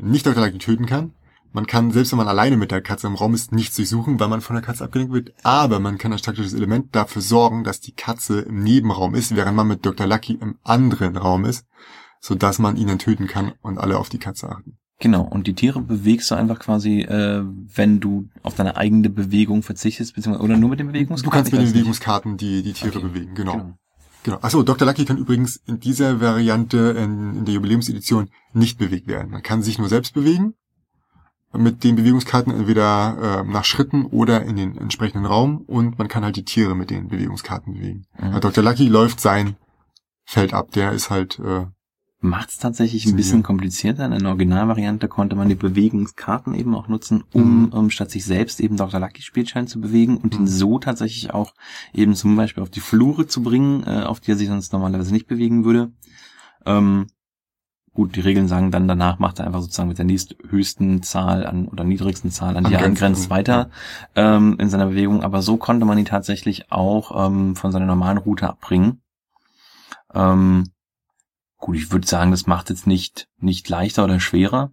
nicht 0.00 0.26
Dr. 0.26 0.44
Lucky 0.44 0.58
töten 0.58 0.86
kann. 0.86 1.12
Man 1.52 1.66
kann, 1.66 1.90
selbst 1.92 2.12
wenn 2.12 2.18
man 2.18 2.28
alleine 2.28 2.56
mit 2.58 2.70
der 2.70 2.82
Katze 2.82 3.06
im 3.06 3.14
Raum 3.14 3.34
ist, 3.34 3.52
nichts 3.52 3.76
durchsuchen, 3.76 4.20
weil 4.20 4.28
man 4.28 4.42
von 4.42 4.54
der 4.54 4.62
Katze 4.62 4.84
abgelenkt 4.84 5.14
wird. 5.14 5.32
Aber 5.44 5.80
man 5.80 5.96
kann 5.96 6.12
als 6.12 6.22
taktisches 6.22 6.52
Element 6.52 6.94
dafür 6.94 7.22
sorgen, 7.22 7.64
dass 7.64 7.80
die 7.80 7.92
Katze 7.92 8.40
im 8.40 8.62
Nebenraum 8.62 9.14
ist, 9.14 9.34
während 9.34 9.56
man 9.56 9.66
mit 9.66 9.84
Dr. 9.86 10.06
Lucky 10.06 10.34
im 10.34 10.56
anderen 10.62 11.16
Raum 11.16 11.46
ist, 11.46 11.66
sodass 12.20 12.58
man 12.58 12.76
ihn 12.76 12.88
dann 12.88 12.98
töten 12.98 13.26
kann 13.26 13.52
und 13.62 13.78
alle 13.78 13.98
auf 13.98 14.10
die 14.10 14.18
Katze 14.18 14.50
achten. 14.50 14.76
Genau, 15.00 15.22
und 15.22 15.46
die 15.46 15.54
Tiere 15.54 15.80
bewegst 15.80 16.30
du 16.30 16.34
einfach 16.34 16.58
quasi, 16.58 17.00
äh, 17.02 17.44
wenn 17.44 18.00
du 18.00 18.28
auf 18.42 18.56
deine 18.56 18.76
eigene 18.76 19.08
Bewegung 19.08 19.62
verzichtest, 19.62 20.14
beziehungsweise 20.16 20.44
oder 20.44 20.56
nur 20.56 20.70
mit 20.70 20.80
den 20.80 20.88
Bewegungskarten. 20.88 21.30
Du 21.30 21.34
kannst 21.34 21.52
mit 21.52 21.62
den. 21.62 21.72
Bewegungskarten 21.72 22.36
die, 22.36 22.62
die 22.62 22.72
Tiere 22.72 22.98
Okay. 22.98 23.06
bewegen, 23.06 23.34
genau. 23.34 23.52
Genau. 23.52 23.74
Genau. 24.28 24.42
Achso, 24.42 24.62
Dr. 24.62 24.86
Lucky 24.86 25.04
kann 25.04 25.16
übrigens 25.16 25.56
in 25.66 25.80
dieser 25.80 26.20
Variante 26.20 26.94
in, 26.98 27.36
in 27.36 27.44
der 27.44 27.54
Jubiläumsedition 27.54 28.30
nicht 28.52 28.78
bewegt 28.78 29.06
werden. 29.06 29.30
Man 29.30 29.42
kann 29.42 29.62
sich 29.62 29.78
nur 29.78 29.88
selbst 29.88 30.14
bewegen 30.14 30.54
mit 31.52 31.82
den 31.82 31.96
Bewegungskarten 31.96 32.52
entweder 32.52 33.42
äh, 33.46 33.50
nach 33.50 33.64
Schritten 33.64 34.04
oder 34.04 34.42
in 34.42 34.56
den 34.56 34.76
entsprechenden 34.76 35.24
Raum 35.24 35.62
und 35.66 35.98
man 35.98 36.08
kann 36.08 36.24
halt 36.24 36.36
die 36.36 36.44
Tiere 36.44 36.74
mit 36.74 36.90
den 36.90 37.08
Bewegungskarten 37.08 37.74
bewegen. 37.74 38.06
Mhm. 38.18 38.32
Ja, 38.32 38.40
Dr. 38.40 38.62
Lucky 38.62 38.86
läuft 38.86 39.20
sein 39.20 39.56
Feld 40.24 40.52
ab, 40.52 40.72
der 40.72 40.92
ist 40.92 41.08
halt 41.08 41.38
äh, 41.38 41.66
Macht 42.20 42.48
es 42.50 42.58
tatsächlich 42.58 43.06
ein 43.06 43.14
bisschen 43.14 43.44
komplizierter. 43.44 44.04
In 44.06 44.18
der 44.18 44.28
Originalvariante 44.30 45.06
konnte 45.06 45.36
man 45.36 45.48
die 45.48 45.54
Bewegungskarten 45.54 46.52
eben 46.54 46.74
auch 46.74 46.88
nutzen, 46.88 47.22
um, 47.32 47.62
Mhm. 47.66 47.68
um 47.68 47.90
statt 47.90 48.10
sich 48.10 48.24
selbst 48.24 48.58
eben 48.58 48.76
Dr. 48.76 48.98
Lucky 48.98 49.22
Spielschein 49.22 49.68
zu 49.68 49.80
bewegen 49.80 50.16
und 50.16 50.34
ihn 50.34 50.42
Mhm. 50.42 50.46
so 50.48 50.78
tatsächlich 50.80 51.32
auch 51.32 51.54
eben 51.94 52.16
zum 52.16 52.34
Beispiel 52.34 52.64
auf 52.64 52.70
die 52.70 52.80
Flure 52.80 53.28
zu 53.28 53.40
bringen, 53.44 53.84
äh, 53.86 54.02
auf 54.02 54.18
die 54.18 54.32
er 54.32 54.36
sich 54.36 54.48
sonst 54.48 54.72
normalerweise 54.72 55.12
nicht 55.12 55.28
bewegen 55.28 55.64
würde. 55.64 55.92
Ähm, 56.66 57.06
gut, 57.94 58.16
die 58.16 58.20
Regeln 58.20 58.48
sagen 58.48 58.72
dann 58.72 58.88
danach 58.88 59.20
macht 59.20 59.38
er 59.38 59.46
einfach 59.46 59.60
sozusagen 59.60 59.88
mit 59.88 59.98
der 59.98 60.04
nächsthöchsten 60.04 61.04
Zahl 61.04 61.46
an 61.46 61.68
oder 61.68 61.84
niedrigsten 61.84 62.32
Zahl 62.32 62.56
an 62.56 62.64
die 62.64 62.74
er 62.74 62.82
Angrenzt, 62.84 63.30
weiter 63.30 63.70
ähm, 64.16 64.56
in 64.58 64.68
seiner 64.70 64.86
Bewegung. 64.86 65.22
Aber 65.22 65.40
so 65.40 65.56
konnte 65.56 65.86
man 65.86 65.96
ihn 65.98 66.04
tatsächlich 66.04 66.72
auch 66.72 67.28
ähm, 67.28 67.54
von 67.54 67.70
seiner 67.70 67.86
normalen 67.86 68.18
Route 68.18 68.48
abbringen. 68.48 69.02
Ähm, 70.12 70.64
Gut, 71.58 71.76
ich 71.76 71.90
würde 71.90 72.06
sagen, 72.06 72.30
das 72.30 72.46
macht 72.46 72.70
jetzt 72.70 72.86
nicht, 72.86 73.28
nicht 73.38 73.68
leichter 73.68 74.04
oder 74.04 74.20
schwerer. 74.20 74.72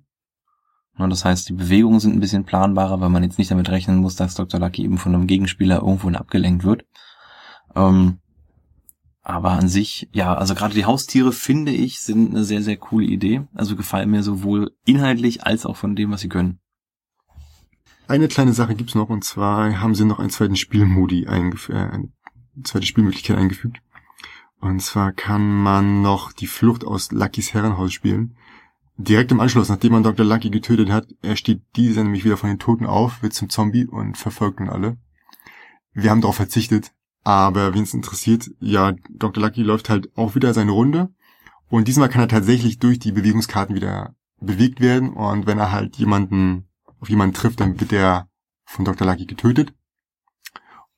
Ne, 0.98 1.10
Das 1.10 1.26
heißt, 1.26 1.50
die 1.50 1.54
Bewegungen 1.54 2.00
sind 2.00 2.14
ein 2.14 2.20
bisschen 2.20 2.46
planbarer, 2.46 3.02
weil 3.02 3.10
man 3.10 3.24
jetzt 3.24 3.38
nicht 3.38 3.52
damit 3.52 3.70
rechnen 3.70 3.98
muss, 3.98 4.16
dass 4.16 4.36
Dr. 4.36 4.60
Lucky 4.60 4.84
eben 4.84 4.98
von 4.98 5.14
einem 5.14 5.28
Gegenspieler 5.28 5.78
irgendwohin 5.78 6.16
abgelenkt 6.16 6.64
wird. 6.64 6.86
Ähm, 7.76 8.20
aber 9.22 9.54
an 9.54 9.68
sich, 9.68 10.08
ja, 10.14 10.36
also 10.36 10.54
gerade 10.54 10.76
die 10.76 10.86
Haustiere, 10.86 11.32
finde 11.32 11.72
ich, 11.72 12.00
sind 12.00 12.30
eine 12.30 12.44
sehr, 12.44 12.62
sehr 12.62 12.78
coole 12.78 13.08
Idee. 13.08 13.42
Also 13.56 13.76
gefallen 13.76 14.12
mir 14.12 14.22
sowohl 14.22 14.72
inhaltlich 14.86 15.44
als 15.44 15.66
auch 15.66 15.76
von 15.76 15.96
dem, 15.96 16.12
was 16.12 16.22
sie 16.22 16.30
können. 16.30 16.60
eine 18.08 18.28
kleine 18.28 18.54
Sache 18.54 18.76
gibt's 18.76 18.94
noch 18.94 19.10
und 19.10 19.24
zwar 19.24 19.82
haben 19.82 19.96
sie 19.96 20.06
noch 20.06 20.20
einen 20.20 20.30
zweiten 20.30 20.56
Spielmodi 20.56 21.26
eingefügt, 21.26 21.76
äh, 21.76 21.82
eine 21.82 22.10
zweite 22.64 22.86
Spielmöglichkeit 22.86 23.38
eingefügt. 23.38 23.80
Und 24.60 24.82
zwar 24.82 25.12
kann 25.12 25.48
man 25.64 26.02
noch 26.02 26.32
die 26.32 26.48
Flucht 26.48 26.86
aus 26.86 27.12
Luckys 27.12 27.54
Herrenhaus 27.54 27.94
spielen. 27.94 28.36
Direkt 28.98 29.32
im 29.32 29.42
Anschluss, 29.42 29.68
nachdem 29.68 29.92
man 29.92 30.04
Dr. 30.04 30.26
Lucky 30.26 30.50
getötet 30.50 30.90
hat, 30.90 31.08
er 31.22 31.36
steht 31.36 31.62
dieser 31.76 32.04
nämlich 32.04 32.24
wieder 32.24 32.38
von 32.38 32.50
den 32.50 32.60
Toten 32.60 32.86
auf, 32.86 33.22
wird 33.22 33.34
zum 33.34 33.50
Zombie 33.50 33.86
und 33.86 34.18
verfolgt 34.18 34.62
nun 34.62 34.70
alle. 34.70 34.98
Wir 35.92 36.12
haben 36.12 36.22
darauf 36.22 36.38
verzichtet, 36.38 36.94
aber 37.24 37.74
wen 37.74 37.84
es 37.84 37.94
interessiert, 37.94 38.52
ja, 38.60 38.94
Dr. 39.10 39.44
Lucky 39.44 39.64
läuft 39.64 39.90
halt 39.90 40.16
auch 40.18 40.36
wieder 40.36 40.54
seine 40.54 40.72
Runde 40.72 41.14
und 41.68 41.90
diesmal 41.90 42.08
kann 42.08 42.22
er 42.22 42.30
tatsächlich 42.30 42.80
durch 42.80 42.98
die 42.98 43.12
Bewegungskarten 43.12 43.76
wieder 43.76 44.16
bewegt 44.40 44.80
werden 44.80 45.12
und 45.12 45.46
wenn 45.46 45.60
er 45.60 45.74
halt 45.74 45.98
jemanden 45.98 46.70
auf 47.02 47.10
jemanden 47.10 47.34
trifft, 47.34 47.60
dann 47.60 47.80
wird 47.82 47.92
er 47.92 48.30
von 48.64 48.86
Dr. 48.86 49.06
Lucky 49.06 49.26
getötet 49.26 49.74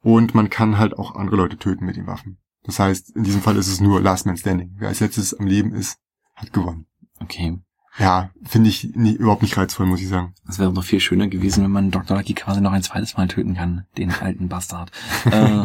und 0.02 0.36
man 0.36 0.52
kann 0.52 0.78
halt 0.78 0.98
auch 0.98 1.16
andere 1.16 1.38
Leute 1.38 1.58
töten 1.58 1.86
mit 1.86 1.96
den 1.96 2.06
Waffen. 2.06 2.38
Das 2.68 2.80
heißt, 2.80 3.16
in 3.16 3.24
diesem 3.24 3.42
Fall 3.42 3.56
ist 3.58 3.70
es 3.70 3.80
nur 3.80 4.02
Last 4.02 4.26
Man 4.26 4.38
Standing. 4.38 4.76
Wer 4.78 4.90
als 4.90 5.00
letztes 5.00 5.34
am 5.34 5.48
Leben 5.48 5.74
ist, 5.74 5.98
hat 6.36 6.54
gewonnen. 6.54 6.86
Okay. 7.20 7.58
Ja, 7.98 8.30
finde 8.44 8.70
ich 8.70 8.96
nie, 8.96 9.14
überhaupt 9.14 9.42
nicht 9.42 9.58
reizvoll, 9.58 9.88
muss 9.88 10.02
ich 10.02 10.08
sagen. 10.08 10.36
Es 10.48 10.60
wäre 10.60 10.72
noch 10.72 10.84
viel 10.84 11.00
schöner 11.00 11.28
gewesen, 11.28 11.64
wenn 11.64 11.72
man 11.72 11.90
Dr. 11.90 12.16
Lucky 12.16 12.36
quasi 12.36 12.62
noch 12.62 12.74
ein 12.74 12.84
zweites 12.84 13.18
Mal 13.18 13.28
töten 13.28 13.56
kann, 13.56 13.86
den 13.98 14.12
alten 14.12 14.50
Bastard. 14.50 14.92
äh, 15.26 15.64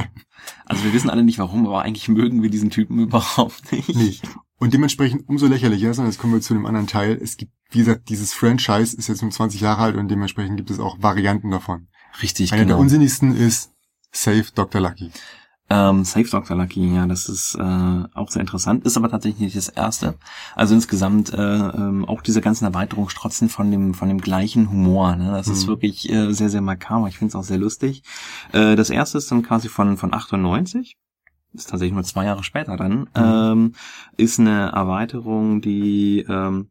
also 0.64 0.84
wir 0.84 0.92
wissen 0.94 1.10
alle 1.10 1.24
nicht 1.24 1.38
warum, 1.38 1.66
aber 1.66 1.82
eigentlich 1.82 2.08
mögen 2.08 2.42
wir 2.42 2.48
diesen 2.48 2.70
Typen 2.70 3.00
überhaupt 3.00 3.70
nicht. 3.72 3.94
Nicht. 3.94 4.22
Und 4.58 4.72
dementsprechend 4.72 5.28
umso 5.28 5.46
lächerlicher, 5.46 5.92
sondern 5.92 6.10
jetzt 6.10 6.20
kommen 6.20 6.32
wir 6.32 6.40
zu 6.40 6.54
dem 6.54 6.64
anderen 6.64 6.86
Teil. 6.86 7.18
Es 7.20 7.36
gibt, 7.36 7.52
wie 7.70 7.80
gesagt, 7.80 8.08
dieses 8.08 8.32
Franchise 8.32 8.96
ist 8.96 9.08
jetzt 9.08 9.20
nur 9.20 9.30
20 9.30 9.60
Jahre 9.60 9.82
alt 9.82 9.96
und 9.96 10.08
dementsprechend 10.08 10.56
gibt 10.56 10.70
es 10.70 10.78
auch 10.78 11.02
Varianten 11.02 11.50
davon. 11.50 11.88
Richtig, 12.22 12.52
Eine 12.52 12.62
genau. 12.62 12.76
der 12.76 12.80
unsinnigsten 12.80 13.36
ist 13.36 13.72
Save 14.12 14.46
Dr. 14.54 14.80
Lucky. 14.80 15.10
Ähm, 15.74 16.04
Save 16.04 16.28
Dr. 16.28 16.54
Lucky, 16.56 16.94
ja, 16.94 17.06
das 17.06 17.28
ist 17.30 17.54
äh, 17.54 18.04
auch 18.14 18.28
sehr 18.30 18.40
interessant, 18.42 18.84
ist 18.84 18.98
aber 18.98 19.08
tatsächlich 19.08 19.40
nicht 19.40 19.56
das 19.56 19.70
erste. 19.70 20.16
Also 20.54 20.74
insgesamt 20.74 21.32
äh, 21.32 21.36
ähm, 21.40 22.04
auch 22.04 22.20
diese 22.20 22.42
ganzen 22.42 22.66
Erweiterungen 22.66 23.08
strotzen 23.08 23.48
von 23.48 23.70
dem 23.70 23.94
von 23.94 24.08
dem 24.08 24.20
gleichen 24.20 24.70
Humor. 24.70 25.16
Ne? 25.16 25.30
Das 25.30 25.48
ist 25.48 25.64
Mhm. 25.64 25.68
wirklich 25.68 26.10
äh, 26.10 26.32
sehr 26.32 26.50
sehr 26.50 26.60
makaber. 26.60 27.08
Ich 27.08 27.16
finde 27.16 27.30
es 27.30 27.36
auch 27.36 27.44
sehr 27.44 27.56
lustig. 27.58 28.02
Äh, 28.52 28.76
das 28.76 28.90
erste 28.90 29.16
ist 29.16 29.30
dann 29.30 29.42
quasi 29.42 29.68
von 29.70 29.96
von 29.96 30.12
98. 30.12 30.96
Ist 31.54 31.70
tatsächlich 31.70 31.94
nur 31.94 32.04
zwei 32.04 32.24
Jahre 32.26 32.44
später 32.44 32.76
dann. 32.76 33.08
Ähm, 33.14 33.74
ist 34.18 34.38
eine 34.40 34.72
Erweiterung, 34.72 35.60
die 35.62 36.24
ähm, 36.28 36.68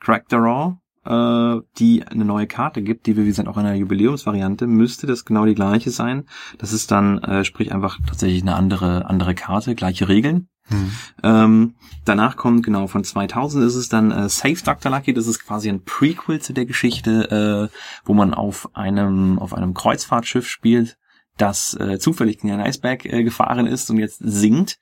Crack 0.00 0.24
the 0.30 0.36
Raw 0.36 0.76
äh, 1.04 1.56
die 1.78 2.04
eine 2.06 2.24
neue 2.24 2.46
Karte 2.46 2.82
gibt, 2.82 3.06
die 3.06 3.16
wir, 3.16 3.24
wie 3.24 3.28
gesagt, 3.28 3.48
auch 3.48 3.56
in 3.56 3.64
der 3.64 3.76
Jubiläumsvariante, 3.76 4.66
müsste 4.66 5.06
das 5.06 5.24
genau 5.24 5.44
die 5.44 5.54
gleiche 5.54 5.90
sein. 5.90 6.24
Das 6.58 6.72
ist 6.72 6.90
dann, 6.90 7.18
äh, 7.18 7.44
sprich 7.44 7.72
einfach 7.72 7.98
tatsächlich 8.06 8.42
eine 8.42 8.54
andere, 8.54 9.06
andere 9.06 9.34
Karte, 9.34 9.74
gleiche 9.74 10.08
Regeln. 10.08 10.48
Hm. 10.68 10.92
Ähm, 11.24 11.74
danach 12.04 12.36
kommt, 12.36 12.64
genau, 12.64 12.86
von 12.86 13.02
2000 13.02 13.64
ist 13.64 13.74
es 13.74 13.88
dann 13.88 14.12
äh, 14.12 14.28
Save 14.28 14.62
Dr. 14.64 14.92
Lucky, 14.92 15.12
das 15.12 15.26
ist 15.26 15.44
quasi 15.44 15.68
ein 15.68 15.84
Prequel 15.84 16.40
zu 16.40 16.52
der 16.52 16.66
Geschichte, 16.66 17.70
äh, 17.72 17.76
wo 18.04 18.14
man 18.14 18.32
auf 18.32 18.70
einem, 18.74 19.38
auf 19.38 19.54
einem 19.54 19.74
Kreuzfahrtschiff 19.74 20.48
spielt, 20.48 20.96
das 21.38 21.74
äh, 21.74 21.98
zufällig 21.98 22.42
in 22.42 22.50
einen 22.50 22.62
Eisberg 22.62 23.04
äh, 23.06 23.24
gefahren 23.24 23.66
ist 23.66 23.90
und 23.90 23.98
jetzt 23.98 24.18
sinkt. 24.18 24.78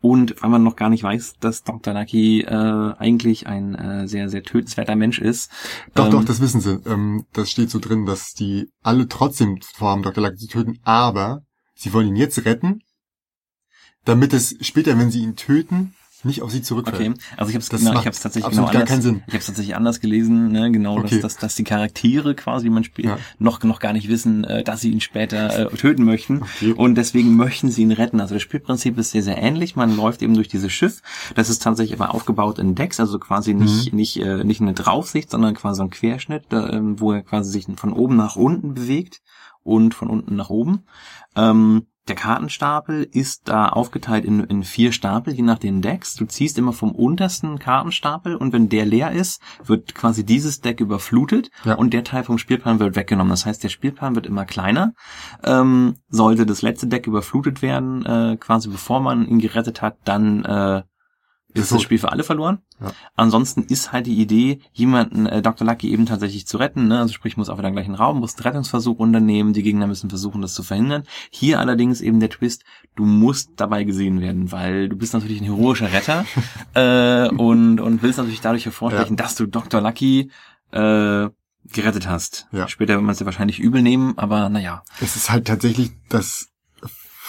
Und 0.00 0.42
weil 0.42 0.50
man 0.50 0.64
noch 0.64 0.76
gar 0.76 0.90
nicht 0.90 1.04
weiß, 1.04 1.34
dass 1.40 1.62
Dr. 1.62 1.94
Lucky 1.94 2.42
äh, 2.42 2.94
eigentlich 2.98 3.46
ein 3.46 3.74
äh, 3.74 4.08
sehr, 4.08 4.28
sehr 4.28 4.42
tötenswerter 4.42 4.96
Mensch 4.96 5.20
ist. 5.20 5.50
Doch, 5.94 6.06
ähm, 6.06 6.10
doch, 6.10 6.24
das 6.24 6.40
wissen 6.40 6.60
sie. 6.60 6.80
Ähm, 6.86 7.24
das 7.32 7.50
steht 7.50 7.70
so 7.70 7.78
drin, 7.78 8.04
dass 8.04 8.32
die 8.32 8.68
alle 8.82 9.06
trotzdem 9.08 9.60
vorhaben, 9.74 10.02
Dr. 10.02 10.24
Lucky 10.24 10.36
zu 10.36 10.48
töten, 10.48 10.80
aber 10.82 11.42
sie 11.74 11.92
wollen 11.92 12.08
ihn 12.08 12.16
jetzt 12.16 12.44
retten, 12.44 12.80
damit 14.04 14.32
es 14.32 14.56
später, 14.60 14.98
wenn 14.98 15.10
sie 15.10 15.22
ihn 15.22 15.36
töten, 15.36 15.94
nicht 16.24 16.42
auf 16.42 16.50
sie 16.50 16.62
zurückfällt. 16.62 17.00
Okay, 17.00 17.20
also 17.36 17.48
ich 17.50 17.54
habe 17.56 17.62
es 17.62 17.68
genau, 17.68 17.92
ich 17.92 17.98
habe 17.98 18.10
es 18.10 18.20
tatsächlich 18.20 18.50
genau 18.52 18.66
anders. 18.66 18.88
keinen 18.88 19.02
Sinn. 19.02 19.22
Ich 19.26 19.32
habe 19.34 19.38
es 19.38 19.46
tatsächlich 19.46 19.76
anders 19.76 20.00
gelesen, 20.00 20.52
ne, 20.52 20.70
genau, 20.70 20.98
Okay. 20.98 21.14
dass, 21.20 21.20
dass, 21.20 21.36
dass 21.38 21.54
die 21.56 21.64
Charaktere 21.64 22.34
quasi, 22.34 22.64
die 22.64 22.70
man 22.70 22.84
spielt, 22.84 23.08
Ja. 23.08 23.18
noch 23.38 23.62
noch 23.62 23.80
gar 23.80 23.92
nicht 23.92 24.08
wissen, 24.08 24.44
äh, 24.44 24.62
dass 24.64 24.80
sie 24.80 24.90
ihn 24.90 25.00
später 25.00 25.70
äh, 25.72 25.76
töten 25.76 26.04
möchten 26.04 26.42
Okay. 26.42 26.72
und 26.72 26.94
deswegen 26.96 27.34
möchten 27.36 27.70
sie 27.70 27.82
ihn 27.82 27.92
retten. 27.92 28.20
Also 28.20 28.34
das 28.34 28.42
Spielprinzip 28.42 28.96
ist 28.98 29.10
sehr 29.12 29.22
sehr 29.22 29.38
ähnlich. 29.38 29.76
Man 29.76 29.96
läuft 29.96 30.22
eben 30.22 30.34
durch 30.34 30.48
dieses 30.48 30.72
Schiff. 30.72 31.00
Das 31.34 31.50
ist 31.50 31.62
tatsächlich 31.62 31.98
aber 32.00 32.14
aufgebaut 32.14 32.58
in 32.58 32.74
Decks, 32.74 33.00
also 33.00 33.18
quasi 33.18 33.54
nicht 33.54 33.92
nicht 33.92 34.16
äh, 34.18 34.44
nicht 34.44 34.60
eine 34.60 34.72
Draufsicht, 34.74 35.30
sondern 35.30 35.54
quasi 35.54 35.78
so 35.78 35.82
ein 35.84 35.90
Querschnitt, 35.90 36.44
da, 36.50 36.68
ähm, 36.70 37.00
wo 37.00 37.12
er 37.12 37.22
quasi 37.22 37.50
sich 37.50 37.66
von 37.76 37.92
oben 37.92 38.16
nach 38.16 38.36
unten 38.36 38.74
bewegt 38.74 39.20
und 39.62 39.94
von 39.94 40.08
unten 40.08 40.34
nach 40.36 40.50
oben. 40.50 40.84
Ähm, 41.36 41.86
der 42.08 42.16
Kartenstapel 42.16 43.08
ist 43.10 43.48
da 43.48 43.68
aufgeteilt 43.68 44.24
in, 44.24 44.40
in 44.40 44.64
vier 44.64 44.92
Stapel, 44.92 45.32
je 45.34 45.42
nach 45.42 45.58
den 45.58 45.82
Decks. 45.82 46.14
Du 46.16 46.24
ziehst 46.24 46.58
immer 46.58 46.72
vom 46.72 46.92
untersten 46.92 47.58
Kartenstapel 47.58 48.34
und 48.34 48.52
wenn 48.52 48.68
der 48.68 48.84
leer 48.86 49.12
ist, 49.12 49.40
wird 49.64 49.94
quasi 49.94 50.24
dieses 50.24 50.60
Deck 50.60 50.80
überflutet 50.80 51.50
Ja. 51.64 51.74
und 51.74 51.92
der 51.94 52.02
Teil 52.04 52.24
vom 52.24 52.38
Spielplan 52.38 52.80
wird 52.80 52.96
weggenommen. 52.96 53.30
Das 53.30 53.46
heißt, 53.46 53.62
der 53.62 53.68
Spielplan 53.68 54.14
wird 54.16 54.26
immer 54.26 54.44
kleiner. 54.44 54.94
Ähm, 55.44 55.96
sollte 56.08 56.44
das 56.44 56.62
letzte 56.62 56.88
Deck 56.88 57.06
überflutet 57.06 57.62
werden, 57.62 58.04
äh, 58.04 58.36
quasi 58.38 58.68
bevor 58.68 59.00
man 59.00 59.26
ihn 59.26 59.38
gerettet 59.38 59.80
hat, 59.80 59.98
dann 60.04 60.44
äh, 60.44 60.82
ist 61.54 61.68
tot. 61.68 61.76
das 61.76 61.82
Spiel 61.82 61.98
für 61.98 62.12
alle 62.12 62.24
verloren. 62.24 62.58
Ja. 62.80 62.92
Ansonsten 63.14 63.62
ist 63.64 63.92
halt 63.92 64.06
die 64.06 64.18
Idee, 64.18 64.60
jemanden, 64.72 65.26
äh, 65.26 65.42
Dr. 65.42 65.66
Lucky 65.66 65.90
eben 65.90 66.06
tatsächlich 66.06 66.46
zu 66.46 66.56
retten. 66.56 66.88
Ne? 66.88 66.98
Also 66.98 67.12
sprich, 67.12 67.36
muss 67.36 67.48
auf 67.48 67.60
den 67.60 67.72
gleichen 67.72 67.94
Raum, 67.94 68.20
muss 68.20 68.36
einen 68.36 68.44
Rettungsversuch 68.44 68.98
unternehmen, 68.98 69.52
die 69.52 69.62
Gegner 69.62 69.86
müssen 69.86 70.08
versuchen, 70.08 70.42
das 70.42 70.54
zu 70.54 70.62
verhindern. 70.62 71.04
Hier 71.30 71.60
allerdings 71.60 72.00
eben 72.00 72.20
der 72.20 72.30
Twist, 72.30 72.64
du 72.96 73.04
musst 73.04 73.50
dabei 73.56 73.84
gesehen 73.84 74.20
werden, 74.20 74.52
weil 74.52 74.88
du 74.88 74.96
bist 74.96 75.14
natürlich 75.14 75.40
ein 75.40 75.46
heroischer 75.46 75.92
Retter 75.92 76.24
äh, 76.74 77.28
und, 77.28 77.80
und 77.80 78.02
willst 78.02 78.18
natürlich 78.18 78.40
dadurch 78.40 78.64
hervorstechen, 78.64 79.16
dass 79.16 79.34
du 79.34 79.46
Dr. 79.46 79.80
Lucky 79.80 80.30
äh, 80.70 81.28
gerettet 81.64 82.08
hast. 82.08 82.48
Ja. 82.52 82.68
Später 82.68 82.94
wird 82.94 83.02
man 83.02 83.12
es 83.12 83.18
dir 83.18 83.26
wahrscheinlich 83.26 83.60
übel 83.60 83.82
nehmen, 83.82 84.14
aber 84.16 84.48
naja. 84.48 84.82
Es 85.00 85.16
ist 85.16 85.30
halt 85.30 85.46
tatsächlich 85.46 85.92
das 86.08 86.51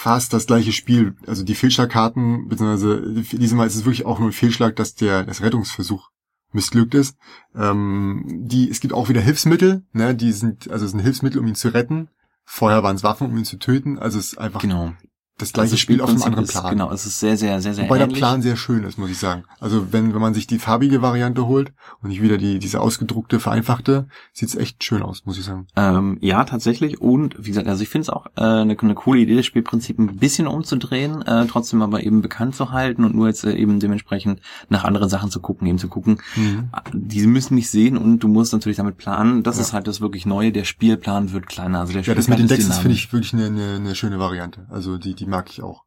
fast 0.04 0.34
das 0.34 0.46
gleiche 0.46 0.72
Spiel. 0.72 1.16
Also 1.26 1.44
die 1.44 1.54
Fehlschlagkarten, 1.54 2.46
beziehungsweise 2.46 3.22
diesmal 3.32 3.66
ist 3.66 3.74
es 3.74 3.86
wirklich 3.86 4.04
auch 4.04 4.18
nur 4.18 4.28
ein 4.28 4.32
Fehlschlag, 4.32 4.76
dass 4.76 4.94
der 4.94 5.24
das 5.24 5.40
Rettungsversuch 5.40 6.10
missglückt 6.52 6.94
ist. 6.94 7.16
Ähm, 7.54 8.22
die, 8.44 8.68
es 8.68 8.80
gibt 8.80 8.92
auch 8.92 9.08
wieder 9.08 9.22
Hilfsmittel, 9.22 9.82
ne, 9.94 10.14
die 10.14 10.32
sind, 10.32 10.70
also 10.70 10.84
es 10.84 10.90
sind 10.90 11.00
Hilfsmittel, 11.00 11.40
um 11.40 11.46
ihn 11.46 11.54
zu 11.54 11.72
retten. 11.72 12.10
Vorher 12.44 12.82
waren 12.82 12.96
es 12.96 13.02
Waffen, 13.02 13.28
um 13.28 13.36
ihn 13.38 13.46
zu 13.46 13.58
töten. 13.58 13.98
Also 13.98 14.18
es 14.18 14.32
ist 14.32 14.38
einfach 14.38 14.60
Genau. 14.60 14.92
Das 15.38 15.52
gleiche 15.52 15.64
Also 15.72 15.76
Spiel 15.78 16.00
auf 16.00 16.10
einem 16.10 16.22
anderen 16.22 16.44
ist, 16.44 16.52
Plan. 16.52 16.70
Genau, 16.70 16.92
es 16.92 17.06
ist 17.06 17.18
sehr, 17.18 17.36
sehr, 17.36 17.60
sehr, 17.60 17.74
sehr 17.74 17.84
Wobei 17.86 17.98
der 17.98 18.06
ähnlich. 18.06 18.20
Plan 18.20 18.40
sehr 18.40 18.56
schön 18.56 18.84
ist, 18.84 18.98
muss 18.98 19.10
ich 19.10 19.18
sagen. 19.18 19.42
Also 19.58 19.92
wenn, 19.92 20.14
wenn 20.14 20.20
man 20.20 20.32
sich 20.32 20.46
die 20.46 20.58
farbige 20.60 21.02
Variante 21.02 21.46
holt 21.46 21.72
und 22.02 22.10
nicht 22.10 22.22
wieder 22.22 22.38
die, 22.38 22.60
diese 22.60 22.80
ausgedruckte, 22.80 23.40
vereinfachte, 23.40 24.06
sieht's 24.32 24.54
echt 24.54 24.84
schön 24.84 25.02
aus, 25.02 25.24
muss 25.26 25.36
ich 25.36 25.44
sagen. 25.44 25.66
Ähm, 25.74 26.18
ja, 26.20 26.44
tatsächlich. 26.44 27.00
Und 27.00 27.34
wie 27.38 27.48
gesagt, 27.48 27.66
also 27.66 27.82
ich 27.82 27.88
finde 27.88 28.02
es 28.02 28.10
auch 28.10 28.26
äh, 28.36 28.42
eine, 28.42 28.78
eine 28.78 28.94
coole 28.94 29.20
Idee, 29.20 29.36
das 29.36 29.46
Spielprinzip 29.46 29.98
ein 29.98 30.16
bisschen 30.18 30.46
umzudrehen, 30.46 31.22
äh, 31.22 31.46
trotzdem 31.46 31.82
aber 31.82 32.04
eben 32.04 32.22
bekannt 32.22 32.54
zu 32.54 32.70
halten 32.70 33.04
und 33.04 33.14
nur 33.16 33.26
jetzt 33.26 33.42
äh, 33.44 33.54
eben 33.54 33.80
dementsprechend 33.80 34.40
nach 34.68 34.84
anderen 34.84 35.08
Sachen 35.08 35.30
zu 35.32 35.40
gucken, 35.40 35.66
eben 35.66 35.78
zu 35.78 35.88
gucken. 35.88 36.18
äh, 36.36 36.90
Die 36.92 37.26
müssen 37.26 37.56
nicht 37.56 37.70
sehen 37.70 37.96
und 37.98 38.20
du 38.20 38.28
musst 38.28 38.52
natürlich 38.52 38.76
damit 38.76 38.98
planen. 38.98 39.42
Das 39.42 39.56
Ja. 39.56 39.62
ist 39.62 39.72
halt 39.72 39.88
das 39.88 40.00
wirklich 40.00 40.26
Neue. 40.26 40.52
Der 40.52 40.64
Spielplan 40.64 41.32
wird 41.32 41.48
kleiner. 41.48 41.80
Also 41.80 41.92
der 41.92 42.02
Ja, 42.02 42.14
das 42.14 42.24
Spielplan 42.26 42.42
mit 42.42 42.50
den 42.50 42.56
Decks 42.56 42.68
ist, 42.68 42.78
finde 42.78 42.94
ich, 42.96 43.12
wirklich 43.12 43.32
eine, 43.34 43.46
eine, 43.46 43.74
eine 43.76 43.94
schöne 43.96 44.18
Variante. 44.20 44.66
Also 44.70 44.96
die, 44.96 45.14
die 45.14 45.23
mag 45.26 45.50
ich 45.50 45.62
auch. 45.62 45.84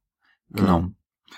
Genau. 0.49 0.79
Ähm, 0.79 0.95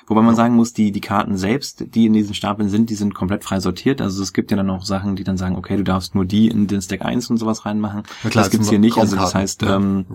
Wobei 0.07 0.21
man 0.21 0.35
sagen 0.35 0.55
muss, 0.55 0.73
die, 0.73 0.91
die 0.91 1.01
Karten 1.01 1.37
selbst, 1.37 1.93
die 1.93 2.05
in 2.05 2.13
diesen 2.13 2.33
Stapeln 2.33 2.69
sind, 2.69 2.89
die 2.89 2.95
sind 2.95 3.13
komplett 3.13 3.43
frei 3.43 3.59
sortiert. 3.59 4.01
Also 4.01 4.23
es 4.23 4.33
gibt 4.33 4.51
ja 4.51 4.57
dann 4.57 4.69
auch 4.69 4.83
Sachen, 4.83 5.15
die 5.15 5.23
dann 5.23 5.37
sagen, 5.37 5.55
okay, 5.55 5.77
du 5.77 5.83
darfst 5.83 6.15
nur 6.15 6.25
die 6.25 6.47
in 6.47 6.67
den 6.67 6.81
Stack 6.81 7.03
1 7.03 7.29
und 7.29 7.37
sowas 7.37 7.65
reinmachen. 7.65 8.03
na 8.23 8.29
klar, 8.29 8.43
das 8.43 8.51
gibt's 8.51 8.69
hier 8.69 8.79
nicht. 8.79 8.97
Also 8.97 9.15
das 9.15 9.35
heißt, 9.35 9.63
ähm, 9.63 10.05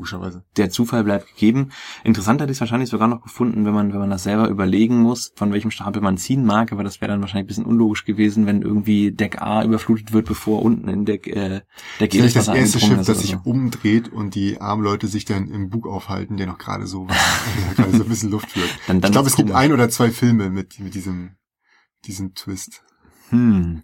der 0.56 0.70
Zufall 0.70 1.04
bleibt 1.04 1.28
gegeben. 1.28 1.70
Interessant 2.02 2.40
hätte 2.40 2.50
ich 2.50 2.56
es 2.56 2.60
wahrscheinlich 2.60 2.90
sogar 2.90 3.08
noch 3.08 3.22
gefunden, 3.22 3.64
wenn 3.64 3.74
man, 3.74 3.92
wenn 3.92 4.00
man 4.00 4.10
das 4.10 4.24
selber 4.24 4.48
überlegen 4.48 4.98
muss, 4.98 5.32
von 5.36 5.52
welchem 5.52 5.70
Stapel 5.70 6.02
man 6.02 6.16
ziehen 6.16 6.44
mag, 6.44 6.72
aber 6.72 6.84
das 6.84 7.00
wäre 7.00 7.12
dann 7.12 7.20
wahrscheinlich 7.20 7.44
ein 7.44 7.48
bisschen 7.48 7.66
unlogisch 7.66 8.04
gewesen, 8.04 8.46
wenn 8.46 8.62
irgendwie 8.62 9.12
Deck 9.12 9.42
A 9.42 9.64
überflutet 9.64 10.12
wird, 10.12 10.26
bevor 10.26 10.62
unten 10.62 10.88
in 10.88 11.04
Deck, 11.04 11.26
äh, 11.26 11.62
Deck 12.00 12.14
E 12.14 12.18
Vielleicht 12.18 12.36
das 12.36 12.48
Wasser 12.48 12.58
erste 12.58 12.80
Schiff, 12.80 13.04
das 13.04 13.20
sich 13.20 13.32
so. 13.32 13.40
umdreht 13.44 14.12
und 14.12 14.34
die 14.34 14.60
armen 14.60 14.82
Leute 14.82 15.06
sich 15.06 15.24
dann 15.24 15.48
im 15.48 15.70
Bug 15.70 15.86
aufhalten, 15.86 16.36
der 16.36 16.46
noch 16.46 16.58
gerade 16.58 16.86
so, 16.86 17.06
gerade 17.76 17.96
so 17.96 18.02
ein 18.02 18.08
bisschen 18.08 18.30
Luft 18.30 18.56
wird. 18.56 18.68
Dann, 18.86 19.00
dann 19.00 19.10
ich 19.10 19.12
glaube, 19.12 19.28
es 19.28 19.36
gibt. 19.36 19.52
Ein 19.64 19.72
oder 19.72 19.88
zwei 19.88 20.10
Filme 20.10 20.50
mit, 20.50 20.78
mit 20.78 20.94
diesem, 20.94 21.36
diesem 22.04 22.34
Twist. 22.34 22.82
Hm. 23.30 23.82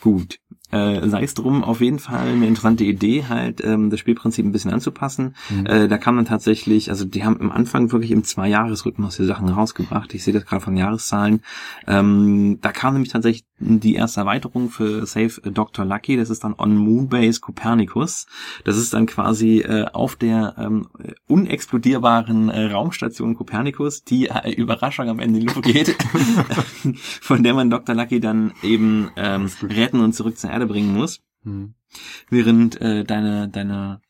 Gut. 0.00 0.40
Äh, 0.70 1.08
sei 1.08 1.22
es 1.22 1.34
drum, 1.34 1.64
auf 1.64 1.80
jeden 1.80 1.98
Fall 1.98 2.28
eine 2.28 2.46
interessante 2.46 2.84
Idee, 2.84 3.24
halt 3.28 3.62
ähm, 3.64 3.90
das 3.90 4.00
Spielprinzip 4.00 4.44
ein 4.44 4.52
bisschen 4.52 4.72
anzupassen. 4.72 5.34
Mhm. 5.48 5.66
Äh, 5.66 5.88
da 5.88 5.98
kam 5.98 6.16
dann 6.16 6.26
tatsächlich, 6.26 6.90
also 6.90 7.04
die 7.04 7.24
haben 7.24 7.40
am 7.40 7.50
Anfang 7.50 7.90
wirklich 7.92 8.10
im 8.10 8.24
Zwei-Jahres-Rhythmus 8.24 9.16
die 9.16 9.24
Sachen 9.24 9.48
rausgebracht. 9.48 10.14
Ich 10.14 10.24
sehe 10.24 10.34
das 10.34 10.46
gerade 10.46 10.62
von 10.62 10.76
Jahreszahlen. 10.76 11.42
Ähm, 11.86 12.58
da 12.60 12.72
kam 12.72 12.94
nämlich 12.94 13.12
tatsächlich 13.12 13.44
die 13.60 13.94
erste 13.94 14.20
Erweiterung 14.20 14.70
für 14.70 15.04
Save 15.06 15.50
Dr. 15.50 15.84
Lucky. 15.84 16.16
Das 16.16 16.30
ist 16.30 16.44
dann 16.44 16.54
on 16.56 16.76
Moonbase 16.76 17.40
Copernicus. 17.40 18.26
Das 18.64 18.76
ist 18.76 18.94
dann 18.94 19.06
quasi 19.06 19.60
äh, 19.60 19.86
auf 19.92 20.16
der 20.16 20.54
ähm, 20.58 20.88
unexplodierbaren 21.26 22.48
äh, 22.48 22.66
Raumstation 22.66 23.34
Copernicus, 23.34 24.02
die 24.02 24.28
äh, 24.28 24.52
Überraschung 24.52 25.08
am 25.08 25.18
Ende 25.18 25.40
in 25.40 25.46
die 25.46 25.52
Luft 25.52 25.62
geht, 25.62 25.96
von 27.20 27.42
der 27.42 27.54
man 27.54 27.70
Dr. 27.70 27.94
Lucky 27.94 28.20
dann 28.20 28.52
eben 28.62 29.10
ähm, 29.16 29.50
retten 29.62 30.00
und 30.00 30.14
zurück 30.14 30.38
zur 30.38 30.50
Erde 30.50 30.59
bringen 30.66 30.94
muss 30.94 31.20
Mhm. 31.42 31.74
während 32.28 32.80
äh, 32.82 33.04
deine 33.04 33.48
deine 33.48 34.00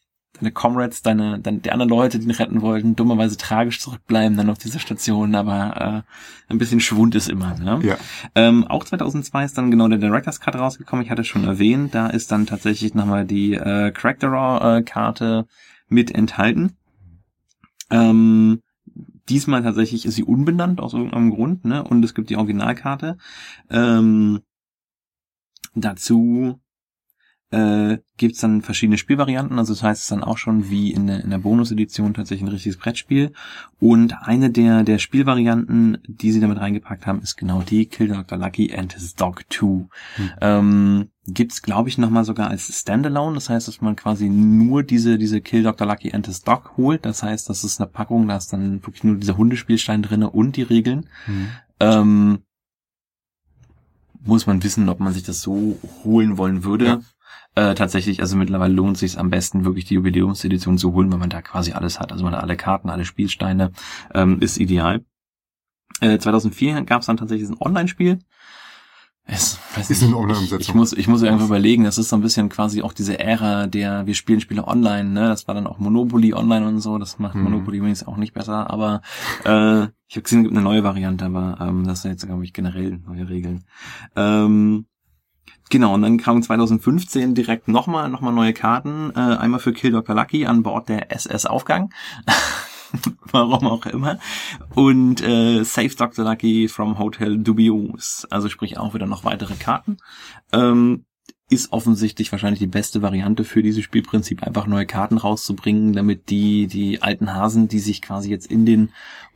deine 0.40 0.53
Comrades, 0.53 1.03
deine, 1.03 1.38
deine 1.38 1.59
die 1.59 1.70
anderen 1.70 1.90
Leute, 1.90 2.18
die 2.18 2.26
ihn 2.26 2.30
retten 2.30 2.62
wollten, 2.62 2.96
dummerweise 2.96 3.36
tragisch 3.36 3.80
zurückbleiben 3.80 4.36
dann 4.36 4.51
auf 4.51 4.59
dieser 4.59 4.78
Station, 4.78 5.34
aber 5.34 6.05
äh, 6.48 6.53
ein 6.53 6.59
bisschen 6.59 6.80
Schwund 6.80 7.14
ist 7.14 7.28
immer. 7.28 7.57
Ne? 7.59 7.80
Ja. 7.82 7.96
Ähm, 8.34 8.66
auch 8.66 8.84
2002 8.84 9.44
ist 9.44 9.59
dann 9.59 9.70
genau 9.70 9.88
der 9.88 9.98
Director's 9.98 10.40
Cut 10.40 10.55
rausgekommen. 10.57 11.05
Ich 11.05 11.11
hatte 11.11 11.24
schon 11.24 11.44
erwähnt, 11.44 11.94
da 11.94 12.07
ist 12.09 12.32
dann 12.32 12.46
tatsächlich 12.46 12.94
nochmal 12.94 13.24
die 13.24 13.55
äh, 13.55 13.92
Raw 14.22 14.78
äh, 14.78 14.82
Karte 14.82 15.46
mit 15.88 16.14
enthalten. 16.14 16.76
Ähm, 17.90 18.62
diesmal 19.28 19.62
tatsächlich 19.62 20.07
ist 20.07 20.14
sie 20.14 20.24
unbenannt 20.24 20.80
aus 20.80 20.94
irgendeinem 20.94 21.30
Grund, 21.30 21.64
ne? 21.64 21.82
Und 21.82 22.05
es 22.05 22.14
gibt 22.14 22.30
die 22.30 22.36
Originalkarte. 22.36 23.18
Ähm, 23.68 24.40
dazu 25.75 26.61
äh, 27.51 27.99
gibt 28.16 28.37
es 28.37 28.41
dann 28.41 28.62
verschiedene 28.62 28.97
Spielvarianten, 28.97 29.59
also 29.59 29.73
das 29.73 29.83
heißt 29.83 30.03
es 30.03 30.09
dann 30.09 30.23
auch 30.23 30.39
schon 30.39 30.71
wie 30.71 30.93
in 30.93 31.09
der, 31.09 31.25
in 31.25 31.31
der 31.31 31.39
Bonus-Edition 31.39 32.14
tatsächlich 32.14 32.49
ein 32.49 32.53
richtiges 32.53 32.79
Brettspiel. 32.79 33.33
Und 33.81 34.14
eine 34.23 34.51
der, 34.51 34.85
der 34.85 34.99
Spielvarianten, 34.99 35.99
die 36.07 36.31
sie 36.31 36.41
damit 36.41 36.61
reingepackt 36.61 37.07
haben, 37.07 37.23
ist 37.23 37.37
genau 37.37 37.62
die 37.62 37.87
Kill 37.87 38.09
Dr. 38.09 38.39
Lucky 38.39 38.73
and 38.73 38.93
his 38.93 39.14
Dog 39.14 39.45
2. 39.51 39.66
Hm. 39.66 39.89
Ähm, 40.41 41.09
gibt's 41.27 41.62
glaube 41.62 41.89
ich, 41.89 41.99
nochmal 41.99 42.25
sogar 42.25 42.51
als 42.51 42.81
Standalone, 42.81 43.35
das 43.35 43.49
heißt, 43.49 43.66
dass 43.66 43.81
man 43.81 43.97
quasi 43.97 44.29
nur 44.29 44.85
diese, 44.85 45.18
diese 45.18 45.41
Kill 45.41 45.64
Dr. 45.64 45.87
Lucky 45.87 46.12
and 46.12 46.27
his 46.27 46.43
Dog 46.43 46.77
holt. 46.77 47.05
Das 47.05 47.23
heißt, 47.23 47.49
das 47.49 47.64
ist 47.64 47.81
eine 47.81 47.91
Packung, 47.91 48.29
da 48.29 48.37
ist 48.37 48.53
dann 48.53 48.83
wirklich 48.85 49.03
nur 49.03 49.16
dieser 49.16 49.37
Hundespielstein 49.37 50.03
drinne 50.03 50.31
und 50.31 50.57
die 50.57 50.62
Regeln. 50.62 51.09
Mhm. 51.27 51.49
Ähm, 51.81 52.39
muss 54.25 54.47
man 54.47 54.62
wissen, 54.62 54.89
ob 54.89 55.01
man 55.01 55.12
sich 55.12 55.23
das 55.23 55.41
so 55.43 55.79
holen 56.05 56.39
wollen 56.39 56.64
würde. 56.64 56.85
Ja. 56.85 57.01
Äh, 57.55 57.75
tatsächlich, 57.75 58.21
also 58.21 58.37
mittlerweile 58.37 58.73
lohnt 58.73 58.97
es 58.97 59.01
sich 59.01 59.18
am 59.18 59.31
besten, 59.31 59.64
wirklich 59.64 59.85
die 59.85 59.95
Jubiläumsedition 59.95 60.79
zu 60.79 60.93
holen, 60.93 61.11
weil 61.11 61.18
man 61.18 61.31
da 61.31 61.43
quasi 61.43 61.73
alles 61.73 61.99
hat. 61.99 62.12
Also 62.12 62.25
man 62.25 62.35
hat 62.35 62.43
alle 62.43 62.57
Karten, 62.57 62.91
alle 62.91 63.05
Spielsteine, 63.05 63.73
ähm, 64.14 64.41
ist 64.41 64.59
ideal. 64.59 65.05
Äh, 66.01 66.18
2004 66.18 66.83
gab 66.83 67.01
es 67.01 67.07
dann 67.07 67.16
tatsächlich 67.16 67.49
ein 67.49 67.61
Online-Spiel. 67.61 68.21
Es, 69.33 69.59
Ist 69.76 69.91
nicht, 69.91 70.03
eine 70.03 70.16
Online-Umsetzung. 70.16 70.61
Ich, 70.61 70.68
ich 70.68 70.74
muss, 70.74 70.93
ich 70.93 71.07
muss 71.07 71.22
irgendwie 71.22 71.45
überlegen, 71.45 71.85
das 71.85 71.99
ist 71.99 72.09
so 72.09 72.16
ein 72.16 72.22
bisschen 72.22 72.49
quasi 72.49 72.83
auch 72.83 72.93
diese 72.93 73.18
Ära 73.20 73.68
der, 73.68 74.07
wir 74.07 74.14
spielen 74.14 74.41
Spiele 74.41 74.66
online, 74.66 75.11
ne? 75.11 75.28
Das 75.28 75.47
war 75.47 75.55
dann 75.55 75.68
auch 75.68 75.78
Monopoly 75.78 76.35
online 76.35 76.66
und 76.66 76.81
so, 76.81 76.99
das 76.99 77.18
macht 77.18 77.37
Mhm. 77.37 77.45
Monopoly 77.45 77.78
übrigens 77.78 78.07
auch 78.07 78.16
nicht 78.16 78.35
besser, 78.35 78.70
aber 78.70 79.03
äh, 79.45 79.85
ich 80.09 80.16
habe 80.16 80.22
gesehen, 80.22 80.41
es 80.41 80.45
gibt 80.45 80.53
eine 80.53 80.62
neue 80.62 80.83
Variante, 80.83 81.26
aber 81.26 81.59
ähm, 81.61 81.87
das 81.87 82.03
sind 82.03 82.11
jetzt, 82.11 82.26
glaube 82.26 82.45
ich, 82.45 82.53
generell 82.53 82.99
neue 83.07 83.28
Regeln. 83.28 83.64
Ähm, 84.16 84.87
genau, 85.68 85.95
und 85.95 86.03
dann 86.03 86.18
kamen 86.18 86.43
2015 86.43 87.35
direkt 87.35 87.68
nochmal 87.68 88.09
noch 88.09 88.20
mal 88.20 88.33
neue 88.33 88.53
Karten, 88.53 89.12
äh, 89.14 89.18
einmal 89.20 89.61
für 89.61 89.72
Kill 89.72 89.93
Dr. 89.93 90.16
Lucky 90.16 90.47
an 90.47 90.64
Bord 90.64 90.89
der 90.89 91.12
SS 91.12 91.47
Aufgang. 91.47 91.91
Warum 93.30 93.66
auch 93.66 93.86
immer. 93.86 94.18
Und 94.74 95.22
äh, 95.22 95.64
Save 95.64 95.95
Dr. 95.95 96.24
Lucky 96.24 96.68
from 96.68 96.99
Hotel 96.99 97.38
Dubious. 97.38 98.26
Also 98.30 98.49
sprich 98.49 98.78
auch 98.78 98.95
wieder 98.95 99.07
noch 99.07 99.24
weitere 99.24 99.55
Karten. 99.55 99.99
Ähm, 100.53 101.05
ist 101.51 101.72
offensichtlich 101.72 102.32
wahrscheinlich 102.32 102.61
die 102.61 102.66
beste 102.66 103.03
Variante 103.03 103.44
für 103.44 103.62
dieses 103.62 103.84
Spielprinzip, 103.84 104.42
einfach 104.42 104.66
neue 104.66 104.86
Karten 104.86 105.18
rauszubringen, 105.18 105.92
damit 105.92 106.30
die, 106.30 106.68
die 106.68 107.03
alten 107.03 107.34
Hasen, 107.34 107.68
die 107.68 107.80
sich 107.80 108.01
quasi 108.01 108.30
jetzt 108.30 108.46
in 108.46 108.64
den 108.64 108.90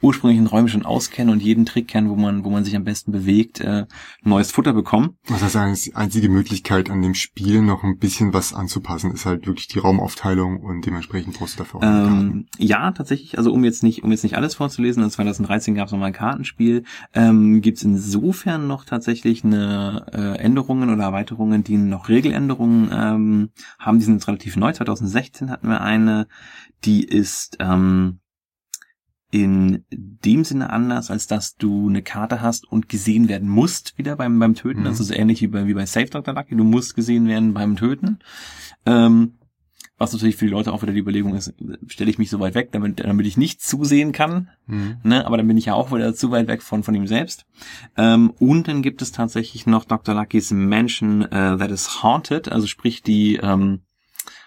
ursprünglichen 0.05 0.47
Räumen 0.47 0.69
schon 0.69 0.85
auskennen 0.85 1.33
und 1.33 1.43
jeden 1.43 1.65
Trick 1.65 1.89
kennen, 1.89 2.11
wo 2.11 2.17
man, 2.17 2.45
wo 2.45 2.51
man 2.51 2.65
sich 2.65 2.77
am 2.77 2.85
besten 2.85 3.11
bewegt, 3.11 3.61
äh, 3.61 3.87
neues 4.23 4.53
Futter 4.53 4.75
bekommen. 4.75 5.17
Das 5.27 5.43
heißt, 5.43 5.87
die 5.87 5.95
einzige 5.95 6.29
Möglichkeit 6.29 6.91
an 6.91 7.03
dem 7.03 7.15
Spiel 7.15 7.63
noch 7.63 7.83
ein 7.83 7.99
bisschen 7.99 8.33
was 8.35 8.53
anzupassen, 8.53 9.13
ist 9.13 9.25
halt 9.25 9.47
wirklich 9.47 9.67
die 9.69 9.79
Raumaufteilung 9.79 10.61
und 10.61 10.85
dementsprechend 10.85 11.39
brauchst 11.39 11.59
du 11.59 11.65
dafür 11.65 11.81
auch 11.81 11.83
ähm, 11.83 12.47
Ja, 12.59 12.93
tatsächlich, 12.93 13.39
also 13.39 13.53
um 13.53 13.65
jetzt 13.65 13.83
nicht, 13.83 14.05
um 14.05 14.11
jetzt 14.11 14.23
nicht 14.23 14.37
alles 14.37 14.55
vorzulesen, 14.55 15.03
in 15.03 15.11
2013 15.11 15.75
gab 15.75 15.87
es 15.87 15.93
nochmal 15.93 16.09
ein 16.09 16.13
Kartenspiel, 16.13 16.85
ähm, 17.15 17.63
gibt 17.63 17.79
es 17.79 17.85
insofern 17.85 18.67
noch 18.67 18.85
tatsächlich 18.85 19.43
eine 19.43 20.07
äh, 20.13 20.39
Änderungen 20.39 20.91
oder 20.91 21.05
Erweiterungen, 21.05 21.65
die 21.65 21.79
noch 21.79 22.04
Regeländerungen 22.09 22.91
ähm, 22.93 23.51
haben, 23.79 23.99
die 23.99 24.05
sind 24.05 24.15
jetzt 24.15 24.29
relativ 24.29 24.57
neu. 24.57 24.73
2016 24.73 25.51
hatten 25.51 25.69
wir 25.69 25.81
eine, 25.81 26.27
die 26.85 27.05
ist 27.05 27.57
ähm, 27.61 28.21
in 29.31 29.85
dem 29.91 30.45
Sinne 30.45 30.71
anders, 30.71 31.11
als 31.11 31.27
dass 31.27 31.57
du 31.57 31.89
eine 31.89 32.03
Karte 32.03 32.41
hast 32.41 32.71
und 32.71 32.89
gesehen 32.89 33.29
werden 33.29 33.49
musst 33.49 33.99
wieder 33.99 34.15
beim, 34.15 34.39
beim 34.39 34.55
Töten. 34.55 34.81
Mhm. 34.81 34.85
Das 34.85 35.01
ist 35.01 35.11
ähnlich 35.11 35.43
wie 35.43 35.49
bei, 35.49 35.67
wie 35.67 35.75
bei 35.75 35.87
Save 35.87 36.07
Dr. 36.07 36.35
Lucky. 36.35 36.55
Du 36.55 36.63
musst 36.63 36.95
gesehen 36.95 37.27
werden 37.27 37.53
beim 37.53 37.77
Töten. 37.77 38.21
Ähm, 38.87 39.39
was 40.05 40.13
natürlich 40.13 40.37
für 40.37 40.45
die 40.45 40.51
Leute 40.51 40.73
auch 40.73 40.83
wieder 40.83 40.93
die 40.93 41.01
Überlegung 41.01 41.35
ist, 41.35 41.55
stelle 41.89 42.11
ich 42.11 42.19
mich 42.19 42.31
so 42.31 42.39
weit 42.39 42.55
weg, 42.55 42.73
damit, 42.73 43.01
damit 43.01 43.27
ich 43.27 43.37
nicht 43.37 43.63
zusehen 43.63 44.13
kann. 44.13 44.51
Mhm. 44.67 44.99
Ne? 45.03 45.27
Aber 45.27 45.39
dann 45.39 45.49
bin 45.49 45.57
ich 45.57 45.67
ja 45.67 45.75
auch 45.75 45.91
wieder 45.93 46.15
zu 46.15 46.31
weit 46.31 46.47
weg 46.47 46.63
von, 46.63 46.83
von 46.83 46.95
ihm 46.95 47.07
selbst. 47.07 47.47
Ähm, 47.97 48.31
und 48.39 48.69
dann 48.69 48.83
gibt 48.83 49.01
es 49.03 49.13
tatsächlich 49.13 49.67
noch 49.67 49.85
Dr. 49.85 50.15
Luckys 50.15 50.51
Mansion 50.51 51.23
uh, 51.23 51.57
That 51.57 51.71
is 51.71 52.03
Haunted, 52.03 52.53
also 52.53 52.67
sprich 52.67 53.03
die 53.03 53.37
ähm, 53.37 53.81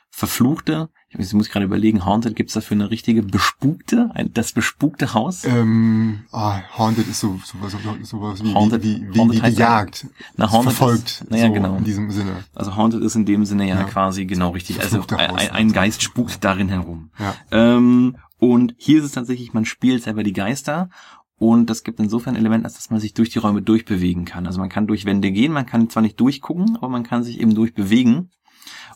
verfluchte 0.10 0.90
ich 1.10 1.34
muss 1.34 1.50
gerade 1.50 1.66
überlegen, 1.66 2.06
Haunted, 2.06 2.36
gibt's 2.36 2.54
dafür 2.54 2.76
eine 2.76 2.92
richtige 2.92 3.24
bespukte, 3.24 4.12
ein, 4.14 4.34
das 4.34 4.52
bespukte 4.52 5.14
Haus? 5.14 5.46
Ähm, 5.46 6.26
ah, 6.32 6.60
Haunted 6.78 7.08
ist 7.08 7.22
so 7.22 7.40
sowas 7.46 7.76
so, 8.04 8.36
so, 8.36 8.46
wie, 8.46 8.54
Haunted, 8.54 8.84
wie, 8.84 9.08
wie, 9.14 9.20
Haunted 9.20 9.44
wie 9.44 9.50
gejagt. 9.50 10.08
Na, 10.36 10.52
Haunted 10.52 10.74
verfolgt. 10.74 11.22
Ist, 11.22 11.32
naja, 11.32 11.48
so 11.48 11.54
genau. 11.54 11.78
In 11.78 11.86
diesem 11.86 12.12
Sinne. 12.12 12.44
Also 12.54 12.76
Haunted 12.76 13.02
ist 13.02 13.16
in 13.16 13.26
dem 13.26 13.46
Sinne 13.46 13.68
ja, 13.68 13.76
ja. 13.76 13.84
quasi 13.84 14.26
genau 14.26 14.50
richtig. 14.50 14.82
Also 14.82 15.02
ein, 15.16 15.52
ein, 15.52 15.72
Geist 15.72 16.04
spukt 16.04 16.44
darin 16.44 16.68
herum. 16.68 17.10
Ja. 17.20 17.36
Ähm, 17.52 18.18
und 18.38 18.76
hier 18.78 19.00
ist 19.00 19.06
es 19.06 19.12
tatsächlich, 19.14 19.54
man 19.54 19.66
spielt 19.66 20.04
selber 20.04 20.24
die 20.24 20.34
Geister 20.34 20.90
und 21.40 21.70
das 21.70 21.84
gibt 21.84 22.00
insofern 22.00 22.36
Element, 22.36 22.66
als 22.66 22.74
dass 22.76 22.90
man 22.90 23.00
sich 23.00 23.14
durch 23.14 23.30
die 23.30 23.40
Räume 23.40 23.62
durchbewegen 23.62 24.26
kann. 24.26 24.46
Also 24.46 24.60
man 24.60 24.70
kann 24.70 24.88
durch 24.88 25.06
Wände 25.06 25.32
gehen, 25.32 25.54
man 25.54 25.66
kann 25.66 25.90
zwar 25.90 26.04
nicht 26.04 26.20
durchgucken, 26.20 26.76
aber 26.78 26.90
man 26.90 27.04
kann 27.04 27.24
sich 27.24 27.40
eben 27.40 27.56
durchbewegen 27.56 28.32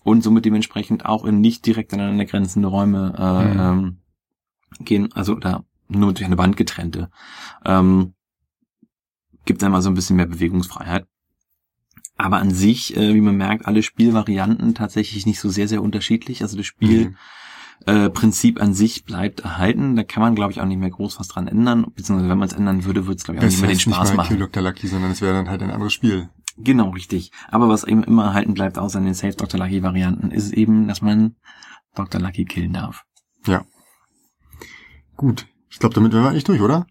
und 0.04 0.24
somit 0.24 0.45
dementsprechend 0.45 1.06
auch 1.06 1.26
in 1.26 1.41
nicht 1.41 1.66
direkt 1.66 1.93
aneinander 1.93 2.26
grenzende 2.26 2.68
Räume 2.68 3.14
äh, 3.18 3.54
mhm. 3.54 3.60
ähm, 3.60 3.97
gehen, 4.80 5.14
also 5.14 5.36
da 5.36 5.64
nur 5.88 6.14
durch 6.14 6.26
eine 6.26 6.38
Wand 6.38 6.58
getrennte. 6.58 7.10
Ähm, 7.66 8.14
gibt 9.45 9.64
einmal 9.64 9.82
so 9.82 9.89
ein 9.89 9.95
bisschen 9.95 10.16
mehr 10.16 10.26
Bewegungsfreiheit. 10.26 11.06
Aber 12.18 12.38
an 12.38 12.52
sich, 12.52 12.95
äh, 12.95 13.14
wie 13.14 13.22
man 13.22 13.36
merkt, 13.36 13.66
alle 13.66 13.84
Spielvarianten 13.84 14.76
tatsächlich 14.76 15.26
nicht 15.26 15.39
so 15.39 15.49
sehr, 15.49 15.68
sehr 15.68 15.82
unterschiedlich. 15.82 16.43
Also 16.43 16.56
das 16.56 16.68
Spiel 16.68 17.16
mhm. 17.88 17.88
äh, 17.88 18.60
an 18.60 18.74
sich 18.74 19.06
bleibt 19.06 19.39
erhalten. 19.41 19.95
Da 19.95 20.04
kann 20.04 20.22
man, 20.22 20.36
glaube 20.36 20.52
ich, 20.52 20.62
auch 20.62 20.66
nicht 20.66 20.78
mehr 20.78 20.91
groß 20.91 21.20
was 21.20 21.28
dran 21.28 21.47
ändern. 21.47 21.88
Beziehungsweise 21.95 22.30
wenn 22.30 22.38
man 22.38 22.47
es 22.47 22.54
ändern 22.54 22.86
würde, 22.86 23.08
würde 23.08 23.18
es, 23.18 23.24
glaube 23.24 23.38
ich, 23.38 23.41
auch 23.41 23.47
das 23.47 23.54
nicht 23.54 23.62
mehr 23.62 23.70
den 23.72 23.80
Spaß 23.80 24.10
nicht 24.10 24.18
machen. 24.18 24.39
Dr. 24.39 24.62
Lucky, 24.62 24.88
sondern 24.88 25.12
es 25.12 25.22
wäre 25.22 25.34
dann 25.34 25.49
halt 25.49 25.64
ein 25.64 25.72
anderes 25.72 25.93
Spiel. 25.93 26.30
Genau, 26.58 26.89
richtig. 26.89 27.32
Aber 27.49 27.70
was 27.70 27.84
eben 27.84 28.04
immer 28.04 28.26
erhalten 28.26 28.54
bleibt, 28.54 28.78
außer 28.78 28.99
in 28.99 29.06
den 29.06 29.14
Safe 29.14 29.36
Dr. 29.36 29.60
Lucky 29.60 29.84
Varianten, 29.84 30.32
ist 30.32 30.52
eben, 30.54 30.88
dass 30.88 31.02
man 31.02 31.36
Dr. 31.95 32.22
Lucky 32.22 32.45
killen 32.45 32.74
darf. 32.74 33.04
Ja. 33.45 33.66
Gut. 35.16 35.47
Ich 35.70 35.80
glaube, 35.80 35.95
damit 35.95 36.12
wären 36.12 36.24
wir 36.24 36.30
eigentlich 36.30 36.43
durch, 36.43 36.62
oder? 36.62 36.86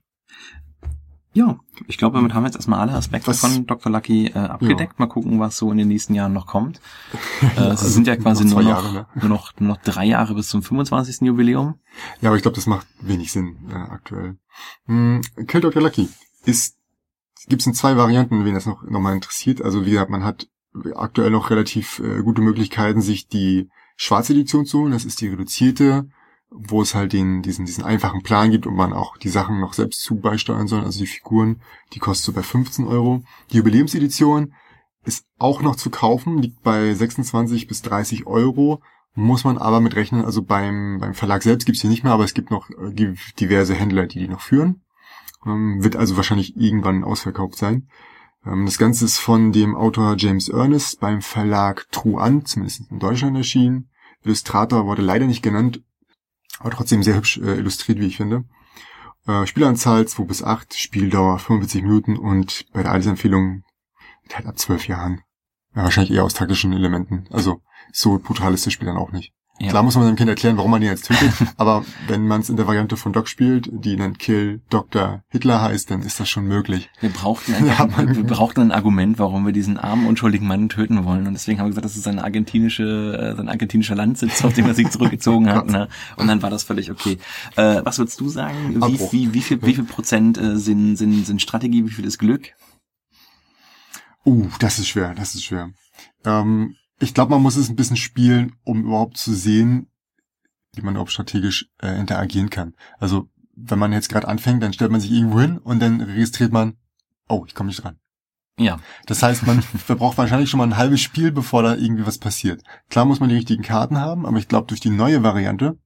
Ja, 1.33 1.61
ich 1.87 1.97
glaube, 1.97 2.17
damit 2.17 2.35
haben 2.35 2.43
wir 2.43 2.49
jetzt 2.49 2.57
erstmal 2.57 2.81
alle 2.81 2.93
Aspekte 2.93 3.29
was? 3.29 3.41
von 3.41 3.65
Dr. 3.65 3.93
Lucky 3.93 4.27
äh, 4.27 4.39
abgedeckt. 4.39 4.95
Ja. 4.95 4.97
Mal 4.99 5.07
gucken, 5.07 5.39
was 5.39 5.57
so 5.57 5.71
in 5.71 5.79
den 5.79 5.87
nächsten 5.87 6.15
Jahren 6.15 6.33
noch 6.33 6.47
kommt. 6.49 6.81
äh, 7.57 7.61
also 7.61 7.87
es 7.87 7.95
sind 7.95 8.09
ja 8.09 8.17
quasi 8.17 8.45
noch 8.45 8.55
nur, 8.55 8.63
noch, 8.63 8.71
Jahre, 8.71 8.93
ne? 8.93 9.07
nur, 9.15 9.29
noch, 9.29 9.53
nur 9.61 9.69
noch 9.69 9.83
drei 9.83 10.07
Jahre 10.07 10.35
bis 10.35 10.49
zum 10.49 10.63
25. 10.63 11.21
Jubiläum. 11.21 11.79
Ja, 12.21 12.31
aber 12.31 12.37
ich 12.37 12.43
glaube, 12.43 12.57
das 12.57 12.67
macht 12.67 12.89
wenig 13.01 13.31
Sinn 13.31 13.59
äh, 13.71 13.75
aktuell. 13.75 14.39
Hm, 14.87 15.21
Kill 15.47 15.61
Dr. 15.61 15.81
Lucky 15.81 16.09
ist 16.47 16.80
gibt 17.49 17.63
es 17.63 17.67
in 17.67 17.75
zwei 17.75 17.97
Varianten, 17.97 18.45
wen 18.45 18.55
das 18.55 18.67
noch, 18.67 18.83
noch 18.83 19.01
mal 19.01 19.15
interessiert. 19.15 19.63
Also 19.63 19.87
wie 19.87 19.91
gesagt, 19.91 20.11
man 20.11 20.25
hat 20.25 20.49
aktuell 20.95 21.31
noch 21.31 21.51
relativ 21.51 22.01
äh, 22.01 22.23
gute 22.23 22.43
Möglichkeiten, 22.43 23.01
sich 23.01 23.29
die 23.29 23.69
schwarze 23.97 24.33
Edition 24.33 24.67
zu 24.67 24.81
holen. 24.81 24.93
Das 24.93 25.05
ist 25.05 25.21
die 25.21 25.29
reduzierte, 25.29 26.09
wo 26.51 26.83
es 26.83 26.95
halt 26.95 27.13
den, 27.13 27.43
diesen, 27.43 27.67
diesen 27.67 27.85
einfachen 27.85 28.23
Plan 28.23 28.51
gibt 28.51 28.67
und 28.67 28.75
man 28.75 28.93
auch 28.93 29.17
die 29.17 29.29
Sachen 29.29 29.61
noch 29.61 29.73
selbst 29.73 30.03
zu 30.03 30.17
beisteuern 30.17 30.67
soll. 30.67 30.85
Also 30.85 31.01
die 31.01 31.07
Figuren, 31.07 31.61
die 31.93 31.99
kostet 31.99 32.27
so 32.27 32.33
bei 32.33 32.43
15 32.43 32.87
Euro. 32.87 33.23
Die 33.53 33.59
Überlebensedition 33.59 34.55
ist 35.05 35.25
auch 35.39 35.63
noch 35.63 35.77
zu 35.77 35.91
kaufen, 35.91 36.39
liegt 36.39 36.63
bei 36.63 36.93
26 36.93 37.67
bis 37.67 37.83
30 37.83 38.27
Euro. 38.27 38.83
Muss 39.15 39.45
man 39.45 39.59
aber 39.59 39.81
mit 39.81 39.97
rechnen, 39.97 40.25
also 40.25 40.43
beim, 40.43 40.99
beim 41.01 41.15
Verlag 41.15 41.43
selbst 41.43 41.65
gibt's 41.67 41.81
die 41.81 41.89
nicht 41.89 42.05
mehr, 42.05 42.13
aber 42.13 42.25
es 42.25 42.35
gibt 42.35 42.51
noch 42.51 42.71
äh, 42.71 43.15
diverse 43.41 43.75
Händler, 43.75 44.07
die 44.07 44.21
die 44.21 44.29
noch 44.29 44.41
führen. 44.41 44.83
Ähm, 45.47 45.83
wird 45.83 45.97
also 45.97 46.17
wahrscheinlich 46.17 46.57
irgendwann 46.57 47.05
ausverkauft 47.05 47.57
sein. 47.57 47.89
Ähm, 48.45 48.67
das 48.67 48.79
Ganze 48.79 49.05
ist 49.05 49.19
von 49.19 49.53
dem 49.53 49.75
Autor 49.75 50.17
James 50.17 50.49
Ernest 50.49 51.01
beim 51.01 51.23
Verlag 51.23 51.87
Truan, 51.91 52.45
zumindest 52.45 52.91
in 52.91 52.99
Deutschland 52.99 53.37
erschienen. 53.37 53.91
Illustrator 54.23 54.87
wurde 54.87 55.03
leider 55.03 55.27
nicht 55.27 55.43
genannt, 55.43 55.83
aber 56.59 56.71
trotzdem 56.71 57.03
sehr 57.03 57.17
hübsch 57.17 57.39
äh, 57.39 57.57
illustriert, 57.57 57.99
wie 57.99 58.07
ich 58.07 58.17
finde. 58.17 58.45
Äh, 59.27 59.47
Spielanzahl 59.47 60.07
2 60.07 60.25
bis 60.25 60.43
8, 60.43 60.75
Spieldauer 60.75 61.39
45 61.39 61.83
Minuten 61.83 62.17
und 62.17 62.67
bei 62.73 62.83
der 62.83 62.93
Altersempfehlung 62.93 63.65
halt 64.33 64.47
ab 64.47 64.59
12 64.59 64.89
Jahren. 64.89 65.23
Ja, 65.75 65.85
wahrscheinlich 65.85 66.13
eher 66.13 66.25
aus 66.25 66.35
taktischen 66.35 66.73
Elementen. 66.73 67.27
Also 67.31 67.63
so 67.93 68.19
brutal 68.19 68.55
ist 68.55 68.67
das 68.67 68.73
Spiel 68.73 68.87
dann 68.87 68.97
auch 68.97 69.13
nicht. 69.13 69.33
Ja. 69.61 69.69
Klar 69.69 69.83
muss 69.83 69.95
man 69.95 70.05
seinem 70.05 70.17
Kind 70.17 70.31
erklären, 70.31 70.57
warum 70.57 70.71
man 70.71 70.81
ihn 70.81 70.89
jetzt 70.89 71.05
tötet, 71.05 71.35
aber 71.59 71.85
wenn 72.09 72.27
man 72.27 72.41
es 72.41 72.49
in 72.49 72.57
der 72.57 72.67
Variante 72.67 72.97
von 72.97 73.13
Doc 73.13 73.29
spielt, 73.29 73.69
die 73.71 73.95
dann 73.95 74.17
Kill 74.17 74.63
Dr. 74.71 75.23
Hitler 75.29 75.61
heißt, 75.61 75.91
dann 75.91 76.01
ist 76.01 76.19
das 76.19 76.31
schon 76.31 76.47
möglich. 76.47 76.89
Wir 77.01 77.11
brauchten 77.11 77.53
ein, 77.59 77.67
ja, 77.67 77.87
wir 77.95 78.25
brauchten 78.25 78.63
ein 78.63 78.73
Argument, 78.73 79.19
warum 79.19 79.45
wir 79.45 79.53
diesen 79.53 79.77
armen, 79.77 80.07
unschuldigen 80.07 80.47
Mann 80.47 80.71
töten 80.71 81.05
wollen. 81.05 81.27
Und 81.27 81.35
deswegen 81.35 81.59
haben 81.59 81.67
wir 81.67 81.71
gesagt, 81.71 81.85
das 81.85 81.97
ist 81.97 82.09
ein 82.09 82.19
argentinische, 82.19 83.19
äh, 83.21 83.37
sein 83.37 83.51
argentinischer 83.51 83.95
Landsitz, 83.95 84.43
auf 84.45 84.55
dem 84.55 84.65
er 84.65 84.75
sich 84.75 84.89
zurückgezogen 84.91 85.51
hat. 85.51 85.67
Ne? 85.67 85.89
Und 86.17 86.27
dann 86.27 86.41
war 86.41 86.49
das 86.49 86.63
völlig 86.63 86.91
okay. 86.91 87.19
Äh, 87.57 87.83
was 87.85 87.99
würdest 87.99 88.19
du 88.19 88.31
sagen? 88.31 88.77
Wie, 88.77 88.99
wie, 89.13 89.35
wie, 89.35 89.43
viel, 89.43 89.61
wie 89.61 89.75
viel 89.75 89.85
Prozent 89.85 90.39
äh, 90.39 90.57
sind, 90.57 90.97
sind, 90.97 91.27
sind 91.27 91.43
Strategie, 91.43 91.85
wie 91.85 91.91
viel 91.91 92.07
ist 92.07 92.17
Glück? 92.17 92.55
Uh, 94.25 94.49
das 94.59 94.79
ist 94.79 94.89
schwer, 94.89 95.15
das 95.15 95.35
ist 95.35 95.45
schwer. 95.45 95.71
Ähm, 96.25 96.77
ich 97.01 97.15
glaube, 97.15 97.33
man 97.33 97.43
muss 97.43 97.57
es 97.57 97.69
ein 97.69 97.77
bisschen 97.77 97.97
spielen, 97.97 98.57
um 98.63 98.85
überhaupt 98.85 99.17
zu 99.17 99.35
sehen, 99.35 99.89
wie 100.75 100.83
man 100.83 100.95
überhaupt 100.95 101.13
strategisch 101.13 101.69
äh, 101.83 101.99
interagieren 101.99 102.51
kann. 102.51 102.75
Also 102.99 103.29
wenn 103.57 103.79
man 103.79 103.93
jetzt 103.93 104.09
gerade 104.09 104.29
anfängt, 104.29 104.63
dann 104.63 104.73
stellt 104.73 104.91
man 104.91 105.01
sich 105.01 105.11
irgendwo 105.11 105.41
hin 105.41 105.59
und 105.59 105.81
dann 105.81 106.01
registriert 106.01 106.53
man, 106.53 106.77
oh, 107.29 107.45
ich 107.47 107.55
komme 107.55 107.69
nicht 107.69 107.83
dran. 107.83 107.99
Ja. 108.59 108.79
Das 109.07 109.23
heißt, 109.23 109.47
man 109.47 109.63
verbraucht 109.63 110.19
wahrscheinlich 110.19 110.51
schon 110.51 110.59
mal 110.59 110.67
ein 110.67 110.77
halbes 110.77 111.01
Spiel, 111.01 111.33
bevor 111.33 111.63
da 111.63 111.75
irgendwie 111.75 112.07
was 112.07 112.19
passiert. 112.19 112.63
Klar 112.91 113.07
muss 113.07 113.21
man 113.21 113.31
die 113.31 113.35
richtigen 113.37 113.63
Karten 113.63 113.99
haben, 113.99 114.27
aber 114.27 114.39
ich 114.39 114.49
glaube, 114.49 114.67
durch 114.67 114.81
die 114.81 114.91
neue 114.91 115.23
Variante 115.23 115.79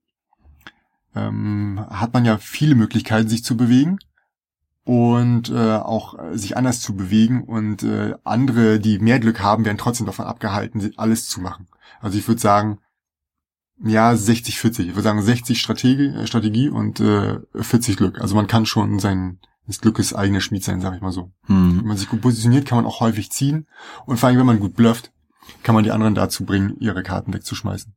ähm, 1.14 1.84
hat 1.88 2.12
man 2.12 2.24
ja 2.24 2.38
viele 2.38 2.74
Möglichkeiten, 2.74 3.28
sich 3.28 3.44
zu 3.44 3.56
bewegen 3.56 3.98
und 4.84 5.50
äh, 5.50 5.76
auch 5.76 6.18
äh, 6.18 6.36
sich 6.36 6.56
anders 6.56 6.80
zu 6.80 6.94
bewegen 6.94 7.44
und 7.44 7.82
äh, 7.82 8.14
andere, 8.22 8.78
die 8.78 8.98
mehr 8.98 9.18
Glück 9.18 9.40
haben, 9.40 9.64
werden 9.64 9.78
trotzdem 9.78 10.06
davon 10.06 10.26
abgehalten, 10.26 10.92
alles 10.96 11.28
zu 11.28 11.40
machen. 11.40 11.68
Also 12.00 12.18
ich 12.18 12.28
würde 12.28 12.40
sagen, 12.40 12.78
ja, 13.82 14.12
60-40. 14.12 14.80
Ich 14.80 14.88
würde 14.88 15.02
sagen 15.02 15.22
60 15.22 15.60
Strategie, 15.60 16.06
äh, 16.06 16.26
Strategie 16.26 16.68
und 16.68 17.00
äh, 17.00 17.38
40 17.54 17.96
Glück. 17.96 18.20
Also 18.20 18.34
man 18.34 18.46
kann 18.46 18.66
schon 18.66 18.98
sein 18.98 19.40
des 19.66 19.80
Glückes 19.80 20.14
eigener 20.14 20.42
Schmied 20.42 20.62
sein, 20.62 20.80
sag 20.80 20.94
ich 20.94 21.00
mal 21.00 21.12
so. 21.12 21.32
Mhm. 21.48 21.78
Wenn 21.78 21.86
man 21.86 21.96
sich 21.96 22.08
gut 22.08 22.20
positioniert, 22.20 22.66
kann 22.66 22.76
man 22.76 22.86
auch 22.86 23.00
häufig 23.00 23.30
ziehen. 23.30 23.66
Und 24.04 24.18
vor 24.18 24.28
allem, 24.28 24.38
wenn 24.38 24.46
man 24.46 24.60
gut 24.60 24.76
blufft, 24.76 25.12
kann 25.62 25.74
man 25.74 25.84
die 25.84 25.90
anderen 25.90 26.14
dazu 26.14 26.44
bringen, 26.44 26.76
ihre 26.80 27.02
Karten 27.02 27.32
wegzuschmeißen. 27.32 27.94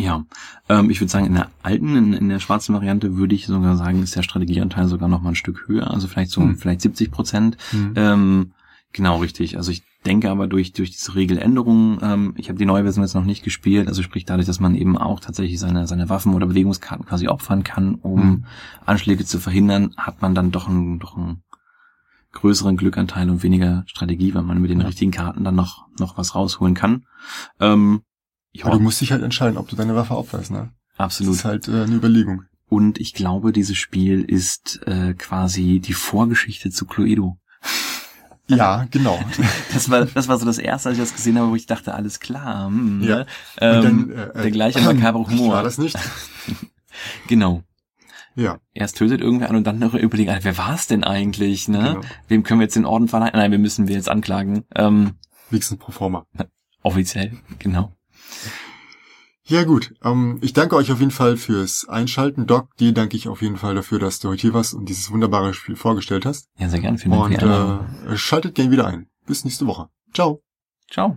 Ja, 0.00 0.24
ähm, 0.68 0.90
ich 0.90 1.00
würde 1.00 1.10
sagen, 1.10 1.26
in 1.26 1.34
der 1.34 1.50
alten, 1.64 1.96
in, 1.96 2.12
in, 2.12 2.28
der 2.28 2.38
schwarzen 2.38 2.72
Variante 2.72 3.16
würde 3.16 3.34
ich 3.34 3.46
sogar 3.46 3.76
sagen, 3.76 4.00
ist 4.00 4.14
der 4.14 4.22
Strategieanteil 4.22 4.86
sogar 4.86 5.08
noch 5.08 5.22
mal 5.22 5.30
ein 5.30 5.34
Stück 5.34 5.66
höher, 5.66 5.90
also 5.90 6.06
vielleicht 6.06 6.30
so, 6.30 6.40
hm. 6.40 6.56
vielleicht 6.56 6.82
70 6.82 7.10
Prozent. 7.10 7.56
Hm. 7.70 7.94
Ähm, 7.96 8.52
genau, 8.92 9.16
richtig. 9.18 9.56
Also 9.56 9.72
ich 9.72 9.82
denke 10.06 10.30
aber 10.30 10.46
durch, 10.46 10.72
durch 10.72 10.92
diese 10.92 11.16
Regeländerungen, 11.16 11.98
ähm, 12.00 12.34
ich 12.36 12.48
habe 12.48 12.60
die 12.60 12.64
neue 12.64 12.84
Version 12.84 13.04
jetzt 13.04 13.14
noch 13.14 13.24
nicht 13.24 13.42
gespielt, 13.42 13.88
also 13.88 14.04
sprich 14.04 14.24
dadurch, 14.24 14.46
dass 14.46 14.60
man 14.60 14.76
eben 14.76 14.96
auch 14.96 15.18
tatsächlich 15.18 15.58
seine, 15.58 15.88
seine 15.88 16.08
Waffen 16.08 16.32
oder 16.32 16.46
Bewegungskarten 16.46 17.04
quasi 17.04 17.26
opfern 17.26 17.64
kann, 17.64 17.96
um 17.96 18.22
hm. 18.22 18.44
Anschläge 18.86 19.24
zu 19.24 19.40
verhindern, 19.40 19.94
hat 19.96 20.22
man 20.22 20.32
dann 20.32 20.52
doch 20.52 20.68
ein, 20.68 21.00
doch 21.00 21.16
ein 21.16 21.42
größeren 22.32 22.76
Glückanteil 22.76 23.30
und 23.30 23.42
weniger 23.42 23.82
Strategie, 23.86 24.32
weil 24.32 24.42
man 24.42 24.62
mit 24.62 24.70
den 24.70 24.80
Ja. 24.80 24.86
richtigen 24.86 25.10
Karten 25.10 25.42
dann 25.42 25.56
noch, 25.56 25.88
noch 25.98 26.16
was 26.18 26.36
rausholen 26.36 26.74
kann. 26.74 27.04
Ähm, 27.58 28.02
ja, 28.58 28.66
Aber 28.66 28.76
du 28.76 28.82
musst 28.82 29.00
dich 29.00 29.12
halt 29.12 29.22
entscheiden, 29.22 29.56
ob 29.58 29.68
du 29.68 29.76
deine 29.76 29.94
Waffe 29.94 30.14
aufweist, 30.14 30.50
ne? 30.50 30.70
Das 30.96 31.04
absolut. 31.06 31.34
ist 31.34 31.44
halt 31.44 31.68
äh, 31.68 31.82
eine 31.84 31.94
Überlegung. 31.94 32.42
Und 32.68 32.98
ich 32.98 33.14
glaube, 33.14 33.52
dieses 33.52 33.76
Spiel 33.78 34.22
ist 34.22 34.80
äh, 34.86 35.14
quasi 35.14 35.80
die 35.80 35.94
Vorgeschichte 35.94 36.70
zu 36.70 36.86
Cluedo. 36.86 37.38
Ja, 38.50 38.86
genau. 38.90 39.22
Das 39.74 39.90
war, 39.90 40.06
das 40.06 40.26
war 40.26 40.38
so 40.38 40.46
das 40.46 40.56
erste, 40.56 40.88
als 40.88 40.96
ich 40.96 41.04
das 41.04 41.12
gesehen 41.14 41.38
habe, 41.38 41.50
wo 41.50 41.54
ich 41.54 41.66
dachte, 41.66 41.92
alles 41.94 42.18
klar. 42.18 42.68
Hm, 42.68 43.02
Ja. 43.02 43.16
ne? 43.18 43.26
ähm, 43.60 43.76
Und 43.76 43.84
dann, 43.84 44.10
äh, 44.10 44.42
der 44.42 44.50
gleiche 44.50 44.80
makabre 44.94 45.20
ich 45.22 45.28
Humor. 45.28 45.52
War 45.56 45.62
das 45.62 45.76
nicht? 45.76 45.96
Genau. 47.28 47.62
Ja, 48.34 48.58
Erst 48.72 48.96
tötet 48.96 49.20
irgendwer 49.20 49.50
an 49.50 49.56
und 49.56 49.66
dann 49.66 49.78
noch 49.78 49.94
überlegen, 49.94 50.34
wer 50.42 50.56
war 50.58 50.74
es 50.74 50.86
denn 50.86 51.04
eigentlich? 51.04 51.68
Ne? 51.68 51.78
genau. 51.78 52.00
Wem 52.28 52.42
können 52.42 52.60
wir 52.60 52.64
jetzt 52.64 52.76
den 52.76 52.84
Orden 52.86 53.08
verleihen? 53.08 53.32
Nein, 53.34 53.50
wir 53.50 53.58
müssen 53.58 53.86
wir 53.86 53.96
jetzt 53.96 54.08
anklagen. 54.08 54.64
Ähm, 54.74 55.14
Wenigstens 55.50 55.78
pro 55.78 55.92
forma. 55.92 56.24
offiziell, 56.82 57.36
genau. 57.58 57.92
Ja 59.48 59.64
gut, 59.64 59.94
ähm, 60.04 60.38
ich 60.42 60.52
danke 60.52 60.76
euch 60.76 60.92
auf 60.92 61.00
jeden 61.00 61.10
Fall 61.10 61.38
fürs 61.38 61.88
Einschalten. 61.88 62.46
Doc, 62.46 62.76
dir 62.76 62.92
danke 62.92 63.16
ich 63.16 63.28
auf 63.28 63.40
jeden 63.40 63.56
Fall 63.56 63.74
dafür, 63.74 63.98
dass 63.98 64.20
du 64.20 64.28
heute 64.28 64.42
hier 64.42 64.52
warst 64.52 64.74
und 64.74 64.86
dieses 64.90 65.10
wunderbare 65.10 65.54
Spiel 65.54 65.74
vorgestellt 65.74 66.26
hast. 66.26 66.50
Ja, 66.58 66.68
sehr 66.68 66.80
gerne. 66.80 66.98
Vielen 66.98 67.12
Dank 67.12 67.42
Und 67.42 68.10
äh, 68.12 68.16
schaltet 68.18 68.54
gerne 68.54 68.70
wieder 68.70 68.86
ein. 68.86 69.08
Bis 69.26 69.46
nächste 69.46 69.66
Woche. 69.66 69.88
Ciao. 70.12 70.42
Ciao. 70.90 71.16